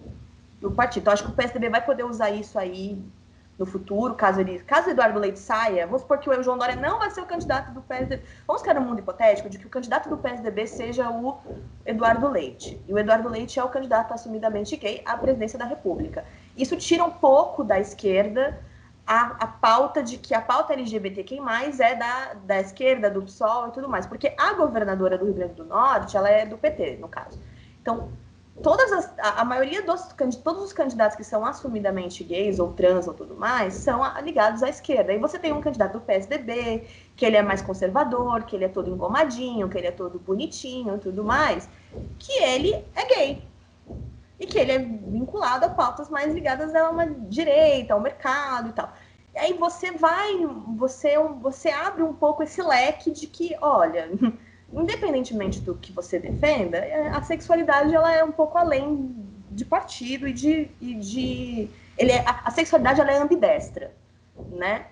do 0.60 0.72
partido. 0.72 1.04
Então, 1.04 1.14
acho 1.14 1.24
que 1.24 1.32
o 1.32 1.36
PSDB 1.36 1.70
vai 1.70 1.86
poder 1.86 2.04
usar 2.04 2.32
isso 2.32 2.58
aí 2.58 3.00
no 3.58 3.66
futuro, 3.66 4.14
caso 4.14 4.40
ele, 4.40 4.60
caso 4.60 4.90
Eduardo 4.90 5.18
Leite 5.18 5.40
saia, 5.40 5.88
vamos 5.88 6.04
supor 6.04 6.20
que 6.20 6.30
o 6.30 6.44
João 6.44 6.60
Dória 6.60 6.76
não 6.76 7.00
vai 7.00 7.10
ser 7.10 7.22
o 7.22 7.26
candidato 7.26 7.72
do 7.72 7.82
PSDB. 7.82 8.22
Vamos 8.46 8.62
criar 8.62 8.80
um 8.80 8.86
mundo 8.86 9.00
hipotético 9.00 9.50
de 9.50 9.58
que 9.58 9.66
o 9.66 9.70
candidato 9.70 10.10
do 10.10 10.18
PSDB 10.18 10.68
seja 10.68 11.10
o 11.10 11.40
Eduardo 11.84 12.28
Leite. 12.30 12.80
E 12.88 12.94
o 12.94 13.00
Eduardo 13.00 13.28
Leite 13.28 13.60
é 13.60 13.64
o 13.64 13.70
candidato 13.70 14.14
assumidamente 14.14 14.78
gay 14.78 15.02
à 15.04 15.18
presidência 15.18 15.58
da 15.58 15.66
República. 15.66 16.24
Isso 16.56 16.78
tira 16.78 17.04
um 17.04 17.10
pouco 17.10 17.64
da 17.64 17.80
esquerda 17.80 18.60
a, 19.08 19.38
a 19.40 19.48
pauta 19.48 20.04
de 20.04 20.18
que 20.18 20.36
a 20.36 20.42
pauta 20.42 20.74
LGBTQI+, 20.74 21.40
é 21.80 21.96
da, 21.96 22.34
da 22.34 22.60
esquerda, 22.60 23.10
do 23.10 23.22
PSOL 23.22 23.70
e 23.70 23.72
tudo 23.72 23.88
mais, 23.88 24.06
porque 24.06 24.36
a 24.38 24.54
governadora 24.54 25.18
do 25.18 25.26
Rio 25.26 25.34
Grande 25.34 25.54
do 25.54 25.64
Norte, 25.64 26.18
ela 26.18 26.30
é 26.30 26.46
do 26.46 26.58
PT, 26.58 26.98
no 26.98 27.08
caso. 27.08 27.40
Então, 27.82 28.12
todas 28.62 28.92
as, 28.92 29.18
a, 29.18 29.42
a 29.42 29.46
maioria 29.46 29.82
dos 29.82 30.10
todos 30.44 30.62
os 30.62 30.74
candidatos 30.74 31.16
que 31.16 31.24
são 31.24 31.46
assumidamente 31.46 32.22
gays 32.22 32.60
ou 32.60 32.74
trans 32.74 33.08
ou 33.08 33.14
tudo 33.14 33.34
mais 33.34 33.76
são 33.76 34.02
ligados 34.22 34.62
à 34.62 34.68
esquerda. 34.68 35.14
E 35.14 35.18
você 35.18 35.40
tem 35.40 35.54
um 35.54 35.62
candidato 35.62 35.94
do 35.94 36.02
PSDB, 36.02 36.86
que 37.16 37.26
ele 37.26 37.38
é 37.38 37.42
mais 37.42 37.62
conservador, 37.62 38.44
que 38.44 38.58
ele 38.58 38.66
é 38.66 38.70
todo 38.70 38.90
engomadinho, 38.90 39.70
que 39.70 39.78
ele 39.78 39.88
é 39.88 39.92
todo 39.92 40.20
bonitinho 40.20 40.98
e 40.98 41.00
tudo 41.00 41.24
mais, 41.24 41.70
que 42.20 42.34
ele 42.44 42.74
é 42.94 43.06
gay 43.06 43.47
e 44.40 44.46
que 44.46 44.58
ele 44.58 44.72
é 44.72 44.78
vinculado 44.78 45.66
a 45.66 45.70
pautas 45.70 46.10
mais 46.10 46.34
ligadas 46.34 46.74
a 46.76 46.90
uma 46.90 47.06
direita, 47.06 47.94
ao 47.94 48.02
mercado 48.02 48.70
e 48.70 48.74
tal. 48.74 48.94
E 49.34 49.40
aí 49.40 49.54
você 49.54 49.92
vai, 49.92 50.46
você, 50.76 51.18
você 51.42 51.70
abre 51.70 52.04
um 52.04 52.14
pouco 52.14 52.44
esse 52.44 52.62
leque 52.62 53.12
de 53.12 53.28
que, 53.28 53.56
olha, 53.62 54.10
independentemente 54.72 55.60
do 55.62 55.76
que 55.76 55.92
você 55.92 56.20
defenda, 56.20 56.78
é, 56.78 57.10
a 57.10 57.22
sexualidade 57.22 57.94
ela 57.94 58.12
é 58.14 58.24
um 58.24 58.32
pouco 58.32 58.58
além 58.58 59.16
de 59.52 59.66
partido 59.66 60.28
e 60.28 60.34
de, 60.34 60.70
e 60.80 60.94
de 60.96 61.70
ele 61.98 62.12
é, 62.12 62.20
a, 62.20 62.42
a 62.46 62.52
sexualidade 62.52 63.02
ela 63.02 63.12
é 63.12 63.18
ambidestra, 63.18 63.92
né? 64.52 64.86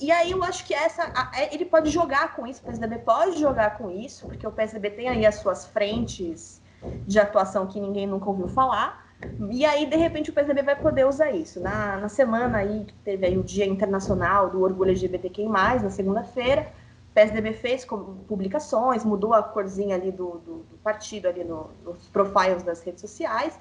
E 0.00 0.10
aí 0.10 0.32
eu 0.32 0.42
acho 0.42 0.66
que 0.66 0.74
essa 0.74 1.12
é, 1.32 1.54
ele 1.54 1.64
pode 1.64 1.90
jogar 1.90 2.34
com 2.34 2.44
isso, 2.46 2.60
o 2.60 2.64
PSDB 2.64 2.98
pode 2.98 3.38
jogar 3.38 3.78
com 3.78 3.90
isso, 3.90 4.26
porque 4.26 4.44
o 4.46 4.50
PSDB 4.50 4.90
tem 4.90 5.08
aí 5.08 5.24
as 5.24 5.36
suas 5.36 5.66
frentes 5.66 6.60
de 7.06 7.18
atuação 7.18 7.66
que 7.66 7.80
ninguém 7.80 8.06
nunca 8.06 8.28
ouviu 8.28 8.48
falar. 8.48 9.04
E 9.50 9.64
aí, 9.64 9.86
de 9.86 9.96
repente, 9.96 10.30
o 10.30 10.32
PSDB 10.32 10.62
vai 10.62 10.76
poder 10.76 11.06
usar 11.06 11.30
isso. 11.30 11.60
Na, 11.60 11.96
na 11.96 12.08
semana 12.08 12.58
aí, 12.58 12.84
que 12.84 12.94
teve 13.04 13.26
aí 13.26 13.38
o 13.38 13.42
Dia 13.42 13.64
Internacional 13.64 14.50
do 14.50 14.62
Orgulho 14.62 14.90
LGBTQI+, 14.90 15.48
na 15.48 15.90
segunda-feira, 15.90 16.72
o 17.10 17.14
PSDB 17.14 17.52
fez 17.54 17.86
publicações, 18.26 19.04
mudou 19.04 19.32
a 19.32 19.42
corzinha 19.42 19.94
ali 19.94 20.10
do, 20.10 20.38
do, 20.38 20.54
do 20.64 20.76
partido 20.82 21.28
ali 21.28 21.44
no, 21.44 21.70
nos 21.84 22.08
profiles 22.08 22.62
das 22.62 22.82
redes 22.82 23.00
sociais. 23.00 23.58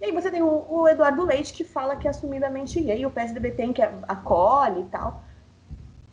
E 0.00 0.06
aí 0.06 0.12
você 0.12 0.30
tem 0.30 0.42
o, 0.42 0.66
o, 0.68 0.88
Eduardo 0.88 1.24
Leite 1.24 1.52
que 1.52 1.64
fala 1.64 1.96
que 1.96 2.06
é 2.06 2.10
assumidamente 2.10 2.80
gay, 2.80 3.06
o 3.06 3.10
PSDB 3.10 3.52
tem 3.52 3.72
que 3.72 3.80
acolhe 3.82 4.82
e 4.82 4.86
tal. 4.86 5.22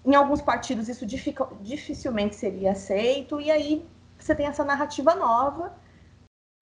Em 0.06 0.16
alguns 0.16 0.42
partidos 0.42 0.88
isso 0.88 1.06
dificilmente 1.06 2.36
seria 2.36 2.72
aceito, 2.72 3.42
e 3.42 3.50
aí 3.50 3.86
você 4.18 4.36
tem 4.36 4.46
essa 4.46 4.64
narrativa 4.64 5.16
nova 5.16 5.74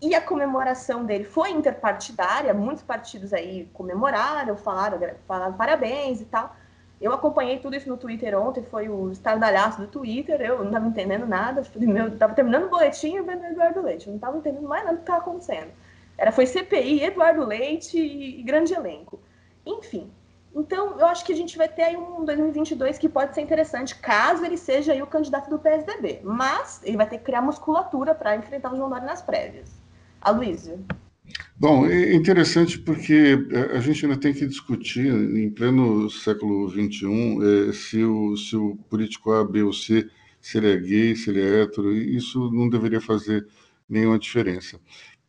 e 0.02 0.16
a 0.16 0.22
comemoração 0.22 1.06
dele 1.06 1.24
foi 1.24 1.52
interpartidária, 1.52 2.54
muitos 2.54 2.84
partidos 2.84 3.34
aí 3.34 3.70
comemoraram, 3.74 4.58
falaram, 4.58 4.99
falaram 5.28 5.54
parabéns 5.54 6.20
e 6.22 6.26
tal. 6.26 6.56
Eu 6.99 7.14
acompanhei 7.14 7.60
tudo 7.60 7.76
isso 7.76 7.88
no 7.88 7.97
Twitter 7.97 8.38
ontem, 8.38 8.64
foi 8.64 8.89
o 8.89 9.12
estardalhaço 9.12 9.80
do 9.80 9.88
Twitter, 9.88 10.41
eu 10.41 10.60
não 10.60 10.66
estava 10.66 10.88
entendendo 10.88 11.28
nada, 11.28 11.62
estava 11.62 12.34
terminando 12.34 12.66
o 12.66 12.70
boletim 12.70 13.16
e 13.16 13.22
vendo 13.22 13.45
Eduardo 13.45 13.82
Leite, 13.82 14.08
eu 14.08 14.12
não 14.12 14.18
estava 14.18 14.38
entendendo 14.38 14.68
mais 14.68 14.84
nada 14.84 14.95
do 14.95 14.99
que 14.99 15.04
estava 15.04 15.20
acontecendo. 15.20 15.72
Era, 16.18 16.32
foi 16.32 16.45
CPI, 16.45 17.04
Eduardo 17.04 17.45
Leite 17.45 17.97
e 17.99 18.41
grande 18.43 18.74
elenco. 18.74 19.20
Enfim, 19.66 20.12
então 20.56 20.99
eu 20.99 21.06
acho 21.08 21.24
que 21.26 21.34
a 21.34 21.36
gente 21.36 21.58
vai 21.58 21.68
ter 21.68 21.84
aí 21.84 21.97
um 21.97 22.26
2022 22.26 22.97
que 22.97 23.10
pode 23.10 23.34
ser 23.34 23.41
interessante, 23.41 23.95
caso 23.95 24.45
ele 24.45 24.58
seja 24.58 24.93
aí 24.93 25.02
o 25.02 25.08
candidato 25.08 25.49
do 25.49 25.58
PSDB. 25.58 26.22
Mas 26.24 26.82
ele 26.84 26.97
vai 26.97 27.08
ter 27.08 27.18
que 27.18 27.24
criar 27.24 27.41
musculatura 27.41 28.14
para 28.14 28.36
enfrentar 28.36 28.74
o 28.74 28.78
João 28.78 28.89
Dória 28.89 29.06
nas 29.06 29.22
prévias. 29.22 29.80
Aloysio. 30.22 30.84
Bom, 31.57 31.86
é 31.86 32.13
interessante 32.13 32.80
porque 32.80 33.38
é, 33.51 33.78
a 33.78 33.80
gente 33.80 34.05
ainda 34.05 34.17
tem 34.17 34.34
que 34.34 34.45
discutir, 34.45 35.07
em 35.07 35.49
pleno 35.49 36.09
século 36.09 36.69
XXI, 36.69 37.69
é, 37.69 37.74
se, 37.74 38.03
o, 38.03 38.36
se 38.36 38.55
o 38.55 38.76
político 38.89 39.32
A, 39.32 39.43
B 39.43 39.63
ou 39.63 39.74
C, 39.74 40.09
se 40.39 40.57
ele 40.57 40.72
é 40.72 40.78
gay, 40.78 41.15
se 41.15 41.30
ele 41.30 41.41
é 41.41 41.61
hétero, 41.61 41.95
isso 41.95 42.51
não 42.51 42.67
deveria 42.67 42.99
fazer 42.99 43.47
nenhuma 43.88 44.17
diferença. 44.17 44.80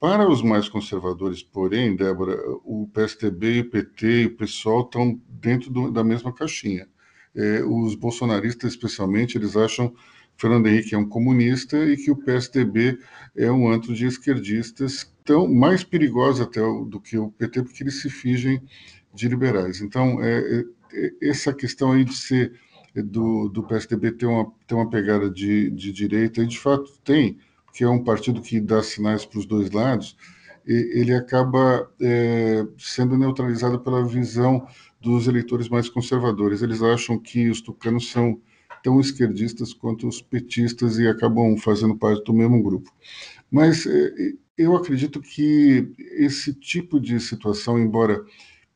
Para 0.00 0.28
os 0.28 0.42
mais 0.42 0.68
conservadores, 0.68 1.42
porém, 1.42 1.94
Débora, 1.94 2.36
o 2.64 2.88
PSTB, 2.92 3.60
o 3.60 3.70
PT 3.70 4.22
e 4.22 4.26
o 4.26 4.36
PSOL 4.36 4.82
estão 4.82 5.20
dentro 5.28 5.70
do, 5.70 5.92
da 5.92 6.02
mesma 6.02 6.32
caixinha. 6.32 6.88
É, 7.34 7.62
os 7.62 7.94
bolsonaristas, 7.94 8.72
especialmente, 8.72 9.38
eles 9.38 9.56
acham 9.56 9.94
Fernando 10.36 10.66
Henrique 10.66 10.94
é 10.94 10.98
um 10.98 11.08
comunista 11.08 11.76
e 11.84 11.96
que 11.96 12.10
o 12.10 12.16
PSDB 12.16 12.98
é 13.36 13.50
um 13.50 13.70
antro 13.70 13.94
de 13.94 14.06
esquerdistas, 14.06 15.12
tão 15.24 15.52
mais 15.52 15.84
perigoso 15.84 16.42
até 16.42 16.60
do 16.60 17.00
que 17.00 17.16
o 17.16 17.30
PT, 17.30 17.62
porque 17.62 17.82
eles 17.84 18.00
se 18.00 18.10
fingem 18.10 18.60
de 19.14 19.28
liberais. 19.28 19.80
Então, 19.80 20.22
é, 20.22 20.64
é, 20.92 21.12
essa 21.22 21.52
questão 21.52 21.92
aí 21.92 22.04
de 22.04 22.16
ser 22.16 22.52
do, 22.94 23.48
do 23.48 23.62
PSDB 23.62 24.12
ter 24.12 24.26
uma, 24.26 24.52
ter 24.66 24.74
uma 24.74 24.90
pegada 24.90 25.30
de, 25.30 25.70
de 25.70 25.92
direita, 25.92 26.42
e 26.42 26.46
de 26.46 26.58
fato 26.58 26.98
tem, 27.04 27.38
que 27.72 27.84
é 27.84 27.88
um 27.88 28.02
partido 28.02 28.42
que 28.42 28.60
dá 28.60 28.82
sinais 28.82 29.24
para 29.24 29.38
os 29.38 29.46
dois 29.46 29.70
lados, 29.70 30.16
ele 30.64 31.12
acaba 31.12 31.90
é, 32.00 32.64
sendo 32.78 33.18
neutralizado 33.18 33.80
pela 33.80 34.06
visão 34.06 34.66
dos 35.00 35.26
eleitores 35.26 35.68
mais 35.68 35.88
conservadores. 35.88 36.62
Eles 36.62 36.82
acham 36.82 37.18
que 37.18 37.48
os 37.48 37.60
tucanos 37.60 38.10
são 38.10 38.40
tão 38.82 39.00
esquerdistas 39.00 39.72
quanto 39.72 40.08
os 40.08 40.20
petistas 40.20 40.98
e 40.98 41.06
acabam 41.06 41.56
fazendo 41.56 41.96
parte 41.96 42.24
do 42.24 42.32
mesmo 42.32 42.62
grupo. 42.62 42.92
Mas 43.50 43.86
é, 43.86 44.32
eu 44.56 44.76
acredito 44.76 45.20
que 45.20 45.92
esse 45.98 46.52
tipo 46.54 47.00
de 47.00 47.18
situação, 47.20 47.78
embora 47.78 48.24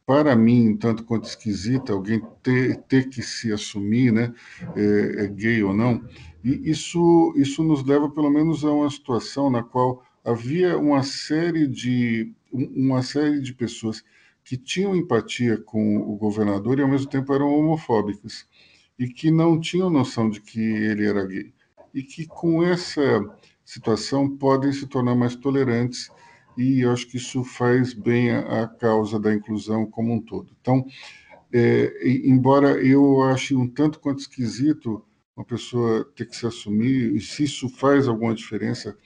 para 0.07 0.37
mim, 0.37 0.77
tanto 0.77 1.03
quanto 1.05 1.25
esquisita, 1.25 1.93
alguém 1.93 2.23
ter, 2.43 2.77
ter 2.83 3.09
que 3.09 3.21
se 3.23 3.53
assumir, 3.53 4.13
né, 4.13 4.33
é, 4.77 5.25
é 5.25 5.27
gay 5.27 5.63
ou 5.65 5.75
não, 5.75 6.05
e 6.45 6.71
isso, 6.71 7.35
isso 7.37 7.65
nos 7.65 7.85
leva 7.85 8.09
pelo 8.09 8.31
menos 8.31 8.65
a 8.65 8.71
uma 8.71 8.89
situação 8.89 9.51
na 9.51 9.65
qual 9.65 10.05
havia 10.25 10.79
uma 10.79 11.03
série 11.03 11.67
de 11.67 12.33
uma 12.53 13.03
série 13.03 13.41
de 13.41 13.53
pessoas 13.53 14.03
que 14.45 14.57
tinham 14.57 14.95
empatia 14.95 15.59
com 15.59 15.99
o 15.99 16.17
governador 16.17 16.79
e 16.79 16.83
ao 16.83 16.89
mesmo 16.89 17.11
tempo 17.11 17.35
eram 17.35 17.53
homofóbicas 17.53 18.47
e 18.99 19.09
que 19.09 19.31
não 19.31 19.61
tinham 19.61 19.91
noção 19.91 20.31
de 20.31 20.41
que 20.41 20.61
ele 20.61 21.07
era 21.07 21.25
gay 21.27 21.53
e 21.93 22.03
que 22.03 22.27
com 22.27 22.63
essa 22.63 23.01
situação 23.65 24.29
podem 24.37 24.73
se 24.73 24.87
tornar 24.87 25.15
mais 25.15 25.35
tolerantes 25.35 26.11
e 26.57 26.81
eu 26.81 26.93
acho 26.93 27.07
que 27.07 27.17
isso 27.17 27.45
faz 27.45 27.93
bem 27.93 28.31
à 28.31 28.67
causa 28.67 29.19
da 29.21 29.35
inclusão 29.35 29.85
como 29.87 30.15
um 30.15 30.21
todo. 30.21 30.55
Então, 30.61 30.87
é, 31.53 32.09
embora 32.25 32.73
eu 32.83 33.23
ache 33.23 33.55
um 33.55 33.69
tanto 33.69 34.01
quanto 34.01 34.21
esquisito 34.21 35.05
uma 35.37 35.45
pessoa 35.45 36.11
ter 36.17 36.27
que 36.27 36.35
se 36.35 36.47
assumir, 36.47 37.15
e 37.15 37.21
se 37.21 37.45
isso 37.45 37.69
faz 37.69 38.09
alguma 38.09 38.35
diferença 38.35 38.97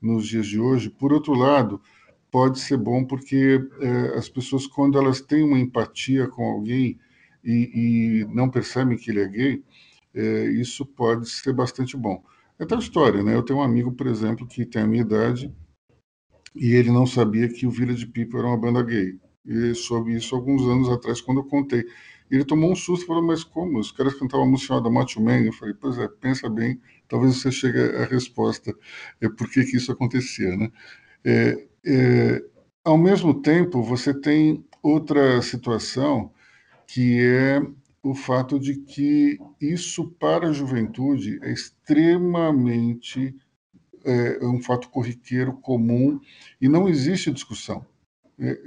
nos 0.00 0.28
dias 0.28 0.46
de 0.46 0.60
hoje, 0.60 0.90
por 0.90 1.12
outro 1.14 1.32
lado, 1.32 1.80
pode 2.30 2.60
ser 2.60 2.76
bom 2.76 3.04
porque 3.04 3.58
é, 3.80 4.18
as 4.18 4.28
pessoas, 4.28 4.66
quando 4.66 4.98
elas 4.98 5.20
têm 5.22 5.42
uma 5.42 5.58
empatia 5.58 6.28
com 6.28 6.44
alguém 6.44 6.98
e, 7.48 8.20
e 8.20 8.24
não 8.26 8.50
percebem 8.50 8.98
que 8.98 9.10
ele 9.10 9.22
é 9.22 9.28
gay, 9.28 9.64
é, 10.14 10.44
isso 10.50 10.84
pode 10.84 11.28
ser 11.28 11.54
bastante 11.54 11.96
bom. 11.96 12.22
É 12.58 12.66
tal 12.66 12.78
história, 12.78 13.22
né? 13.22 13.34
Eu 13.34 13.42
tenho 13.42 13.60
um 13.60 13.62
amigo, 13.62 13.92
por 13.92 14.06
exemplo, 14.06 14.46
que 14.46 14.66
tem 14.66 14.82
a 14.82 14.86
minha 14.86 15.02
idade 15.02 15.50
e 16.54 16.74
ele 16.74 16.90
não 16.90 17.06
sabia 17.06 17.48
que 17.48 17.66
o 17.66 17.70
Village 17.70 18.06
People 18.06 18.38
era 18.38 18.48
uma 18.48 18.58
banda 18.58 18.82
gay. 18.82 19.18
E 19.46 19.74
soube 19.74 20.14
isso 20.14 20.34
alguns 20.34 20.62
anos 20.62 20.88
atrás, 20.90 21.20
quando 21.22 21.38
eu 21.38 21.44
contei. 21.44 21.84
Ele 22.30 22.44
tomou 22.44 22.70
um 22.70 22.76
susto 22.76 23.04
e 23.04 23.06
falou, 23.06 23.22
mas 23.22 23.42
como? 23.42 23.78
Os 23.78 23.90
caras 23.90 24.14
cantavam 24.14 24.44
uma 24.44 24.52
música 24.52 24.74
chamada 24.74 24.90
Macho 24.90 25.22
Man. 25.22 25.40
Eu 25.40 25.52
falei, 25.54 25.74
pois 25.74 25.96
é, 25.96 26.06
pensa 26.06 26.50
bem, 26.50 26.78
talvez 27.08 27.36
você 27.36 27.50
chegue 27.50 27.80
à 27.80 28.04
resposta 28.04 28.76
é 29.20 29.28
por 29.30 29.48
que, 29.50 29.64
que 29.64 29.76
isso 29.78 29.90
acontecia, 29.90 30.54
né? 30.54 30.70
É, 31.24 31.66
é, 31.86 32.44
ao 32.84 32.98
mesmo 32.98 33.40
tempo, 33.40 33.82
você 33.82 34.12
tem 34.12 34.64
outra 34.82 35.40
situação 35.40 36.30
que 36.88 37.20
é 37.20 37.62
o 38.02 38.14
fato 38.14 38.58
de 38.58 38.76
que 38.76 39.38
isso 39.60 40.08
para 40.18 40.48
a 40.48 40.52
juventude 40.52 41.38
é 41.42 41.52
extremamente 41.52 43.36
é, 44.04 44.38
é 44.42 44.46
um 44.46 44.60
fato 44.62 44.88
corriqueiro 44.88 45.52
comum 45.52 46.18
e 46.60 46.68
não 46.68 46.88
existe 46.88 47.30
discussão. 47.30 47.84
É, 48.40 48.58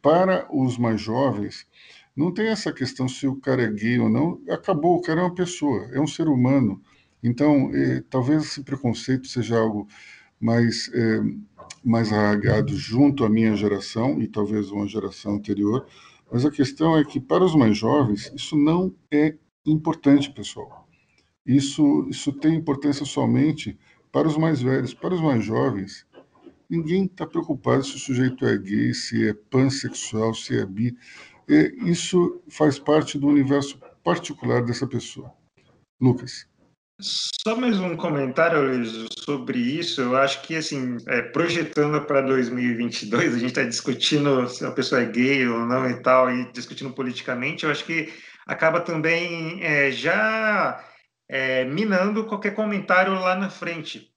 para 0.00 0.46
os 0.54 0.78
mais 0.78 1.00
jovens, 1.00 1.66
não 2.14 2.32
tem 2.32 2.48
essa 2.48 2.72
questão 2.72 3.08
se 3.08 3.26
o 3.26 3.36
cara 3.36 3.62
é 3.62 3.72
gay 3.72 3.98
ou 3.98 4.08
não, 4.08 4.40
acabou, 4.48 4.96
o 4.96 5.02
cara 5.02 5.20
é 5.20 5.24
uma 5.24 5.34
pessoa, 5.34 5.88
é 5.92 6.00
um 6.00 6.06
ser 6.06 6.28
humano. 6.28 6.80
Então, 7.22 7.70
é, 7.74 8.02
talvez 8.08 8.44
esse 8.44 8.62
preconceito 8.62 9.26
seja 9.26 9.58
algo 9.58 9.88
mais, 10.38 10.88
é, 10.94 11.20
mais 11.82 12.12
arraigado 12.12 12.76
junto 12.76 13.24
à 13.24 13.28
minha 13.28 13.56
geração 13.56 14.20
e 14.20 14.28
talvez 14.28 14.70
uma 14.70 14.86
geração 14.86 15.34
anterior, 15.34 15.86
mas 16.30 16.44
a 16.44 16.50
questão 16.50 16.96
é 16.96 17.04
que 17.04 17.20
para 17.20 17.44
os 17.44 17.54
mais 17.54 17.76
jovens 17.76 18.32
isso 18.34 18.56
não 18.56 18.94
é 19.10 19.36
importante, 19.64 20.30
pessoal. 20.32 20.86
Isso, 21.44 22.06
isso 22.08 22.32
tem 22.32 22.56
importância 22.56 23.04
somente 23.04 23.78
para 24.12 24.26
os 24.26 24.36
mais 24.36 24.60
velhos, 24.60 24.94
para 24.94 25.14
os 25.14 25.20
mais 25.20 25.44
jovens, 25.44 26.06
ninguém 26.68 27.04
está 27.04 27.26
preocupado 27.26 27.84
se 27.84 27.96
o 27.96 27.98
sujeito 27.98 28.44
é 28.46 28.56
gay, 28.56 28.92
se 28.94 29.28
é 29.28 29.34
pansexual, 29.34 30.34
se 30.34 30.58
é 30.58 30.66
bi. 30.66 30.96
É, 31.48 31.72
isso 31.88 32.40
faz 32.48 32.78
parte 32.78 33.18
do 33.18 33.28
universo 33.28 33.78
particular 34.02 34.64
dessa 34.64 34.86
pessoa. 34.86 35.32
Lucas. 36.00 36.46
Só 36.98 37.54
mais 37.54 37.78
um 37.78 37.94
comentário, 37.94 39.06
sobre 39.22 39.58
isso. 39.58 40.00
Eu 40.00 40.16
acho 40.16 40.40
que, 40.42 40.56
assim, 40.56 40.96
é, 41.08 41.20
projetando 41.20 42.00
para 42.06 42.22
2022, 42.22 43.34
a 43.34 43.38
gente 43.38 43.48
está 43.50 43.62
discutindo 43.64 44.48
se 44.48 44.64
a 44.64 44.70
pessoa 44.70 45.02
é 45.02 45.06
gay 45.06 45.46
ou 45.46 45.66
não 45.66 45.88
e 45.90 46.02
tal, 46.02 46.30
e 46.30 46.50
discutindo 46.52 46.94
politicamente, 46.94 47.64
eu 47.64 47.70
acho 47.70 47.84
que 47.84 48.10
acaba 48.46 48.80
também 48.80 49.62
é, 49.62 49.90
já 49.90 50.82
é, 51.28 51.64
minando 51.66 52.24
qualquer 52.24 52.54
comentário 52.54 53.12
lá 53.14 53.34
na 53.34 53.50
frente. 53.50 54.10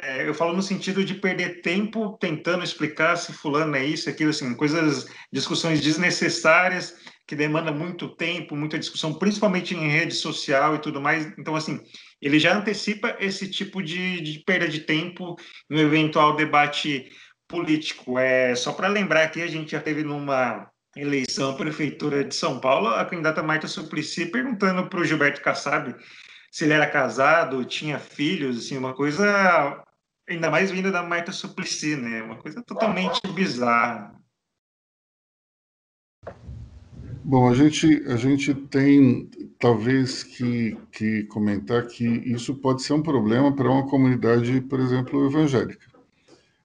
É, 0.00 0.28
eu 0.28 0.34
falo 0.34 0.52
no 0.52 0.62
sentido 0.62 1.04
de 1.04 1.14
perder 1.14 1.62
tempo 1.62 2.16
tentando 2.18 2.62
explicar 2.62 3.16
se 3.16 3.32
fulano 3.32 3.74
é 3.74 3.84
isso, 3.84 4.08
aquilo, 4.08 4.30
assim, 4.30 4.54
coisas, 4.54 5.06
discussões 5.32 5.80
desnecessárias 5.80 6.94
que 7.26 7.34
demandam 7.34 7.74
muito 7.74 8.08
tempo, 8.16 8.56
muita 8.56 8.78
discussão, 8.78 9.14
principalmente 9.14 9.74
em 9.74 9.88
rede 9.88 10.14
social 10.14 10.74
e 10.74 10.80
tudo 10.80 11.00
mais. 11.00 11.26
Então, 11.38 11.54
assim, 11.54 11.80
ele 12.20 12.38
já 12.38 12.56
antecipa 12.56 13.16
esse 13.18 13.48
tipo 13.50 13.82
de, 13.82 14.20
de 14.20 14.40
perda 14.40 14.68
de 14.68 14.80
tempo 14.80 15.36
no 15.68 15.78
eventual 15.78 16.36
debate 16.36 17.10
político. 17.48 18.18
É 18.18 18.54
só 18.54 18.72
para 18.72 18.88
lembrar 18.88 19.28
que 19.28 19.42
a 19.42 19.46
gente 19.46 19.72
já 19.72 19.80
teve 19.80 20.02
numa 20.02 20.70
eleição 20.96 21.50
à 21.50 21.54
prefeitura 21.54 22.24
de 22.24 22.34
São 22.34 22.60
Paulo 22.60 22.88
a 22.88 23.04
candidata 23.04 23.42
Marta 23.42 23.68
Suplicy 23.68 24.26
perguntando 24.26 24.88
para 24.88 25.00
o 25.00 25.04
Gilberto 25.04 25.40
Kassab 25.40 25.94
se 26.50 26.64
ele 26.64 26.72
era 26.72 26.90
casado, 26.90 27.64
tinha 27.64 27.98
filhos, 27.98 28.58
assim, 28.58 28.76
uma 28.76 28.92
coisa 28.92 29.84
ainda 30.28 30.50
mais 30.50 30.70
vinda 30.70 30.90
da 30.90 31.02
Marta 31.02 31.32
Suplicy, 31.32 31.96
né? 31.96 32.22
Uma 32.22 32.36
coisa 32.36 32.62
totalmente 32.62 33.20
bizarra. 33.32 34.19
Bom, 37.22 37.48
a 37.48 37.54
gente, 37.54 38.02
a 38.06 38.16
gente 38.16 38.54
tem 38.54 39.30
talvez 39.58 40.22
que, 40.22 40.76
que 40.90 41.24
comentar 41.24 41.86
que 41.86 42.04
isso 42.04 42.54
pode 42.54 42.82
ser 42.82 42.94
um 42.94 43.02
problema 43.02 43.54
para 43.54 43.70
uma 43.70 43.86
comunidade, 43.86 44.60
por 44.62 44.80
exemplo, 44.80 45.26
evangélica. 45.26 45.86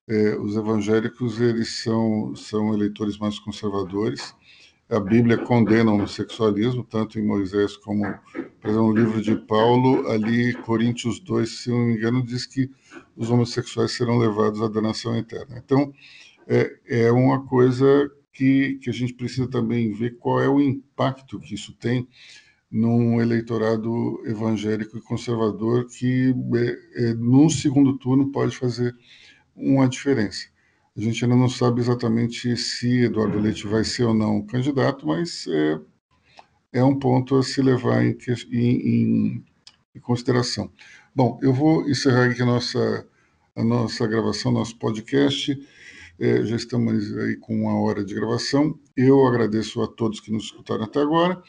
É, 0.07 0.35
os 0.37 0.55
evangélicos 0.55 1.41
eles 1.41 1.83
são, 1.83 2.35
são 2.35 2.73
eleitores 2.73 3.17
mais 3.17 3.39
conservadores 3.39 4.35
a 4.89 4.99
Bíblia 4.99 5.37
condena 5.37 5.89
o 5.89 5.95
homossexualismo, 5.95 6.83
tanto 6.83 7.19
em 7.19 7.25
Moisés 7.25 7.75
como, 7.75 8.05
no 8.63 8.93
livro 8.93 9.19
de 9.19 9.35
Paulo, 9.35 10.07
ali, 10.09 10.53
Coríntios 10.53 11.19
2, 11.19 11.63
se 11.63 11.71
não 11.71 11.79
me 11.79 11.95
engano, 11.95 12.23
diz 12.23 12.45
que 12.45 12.69
os 13.17 13.31
homossexuais 13.31 13.93
serão 13.93 14.19
levados 14.19 14.61
à 14.61 14.67
danação 14.67 15.17
eterna. 15.17 15.57
Então, 15.57 15.91
é, 16.47 16.77
é 16.87 17.11
uma 17.11 17.43
coisa 17.47 18.11
que, 18.35 18.77
que 18.81 18.89
a 18.89 18.93
gente 18.93 19.13
precisa 19.13 19.47
também 19.47 19.93
ver 19.93 20.17
qual 20.17 20.41
é 20.41 20.49
o 20.49 20.59
impacto 20.61 21.39
que 21.39 21.55
isso 21.55 21.73
tem 21.73 22.07
num 22.69 23.21
eleitorado 23.21 24.21
evangélico 24.25 24.97
e 24.97 25.01
conservador 25.01 25.87
que, 25.87 26.35
é, 26.55 27.05
é, 27.05 27.13
num 27.13 27.49
segundo 27.49 27.97
turno, 27.97 28.31
pode 28.31 28.55
fazer 28.55 28.93
uma 29.55 29.87
diferença. 29.87 30.47
A 30.97 30.99
gente 30.99 31.23
ainda 31.23 31.37
não 31.37 31.47
sabe 31.47 31.79
exatamente 31.79 32.55
se 32.57 33.05
Eduardo 33.05 33.39
Leite 33.39 33.65
vai 33.67 33.85
ser 33.85 34.03
ou 34.03 34.13
não 34.13 34.45
candidato, 34.45 35.07
mas 35.07 35.47
é, 35.47 35.79
é 36.73 36.83
um 36.83 36.99
ponto 36.99 37.37
a 37.37 37.43
se 37.43 37.61
levar 37.61 38.03
em, 38.03 38.17
em, 38.51 39.43
em 39.95 39.99
consideração. 40.01 40.69
Bom, 41.15 41.39
eu 41.41 41.53
vou 41.53 41.89
encerrar 41.89 42.25
aqui 42.25 42.41
a 42.41 42.45
nossa, 42.45 43.07
a 43.55 43.63
nossa 43.63 44.05
gravação, 44.05 44.51
nosso 44.51 44.77
podcast. 44.77 45.57
É, 46.19 46.43
já 46.45 46.55
estamos 46.55 47.15
aí 47.17 47.35
com 47.37 47.61
uma 47.61 47.81
hora 47.81 48.03
de 48.03 48.13
gravação. 48.13 48.79
Eu 48.95 49.25
agradeço 49.25 49.81
a 49.81 49.87
todos 49.87 50.19
que 50.19 50.31
nos 50.31 50.45
escutaram 50.45 50.83
até 50.83 51.01
agora. 51.01 51.41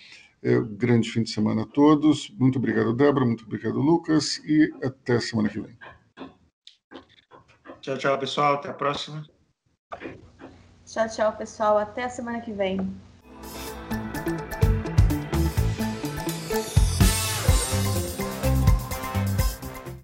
É, 0.43 0.61
grande 0.61 1.11
fim 1.11 1.23
de 1.23 1.31
semana 1.31 1.63
a 1.63 1.67
todos. 1.67 2.31
Muito 2.39 2.59
obrigado, 2.59 2.93
Débora. 2.93 3.25
Muito 3.25 3.45
obrigado, 3.45 3.79
Lucas. 3.79 4.39
E 4.45 4.73
até 4.83 5.21
semana 5.21 5.49
que 5.49 5.61
vem. 5.61 5.77
Tchau, 7.81 7.97
tchau, 7.99 8.19
pessoal. 8.19 8.55
Até 8.55 8.69
a 8.69 8.75
próxima. 8.75 9.25
Tchau, 10.85 11.09
tchau, 11.09 11.37
pessoal. 11.37 11.79
Até 11.79 12.05
a 12.05 12.09
semana 12.09 12.41
que 12.41 12.53
vem. 12.53 12.79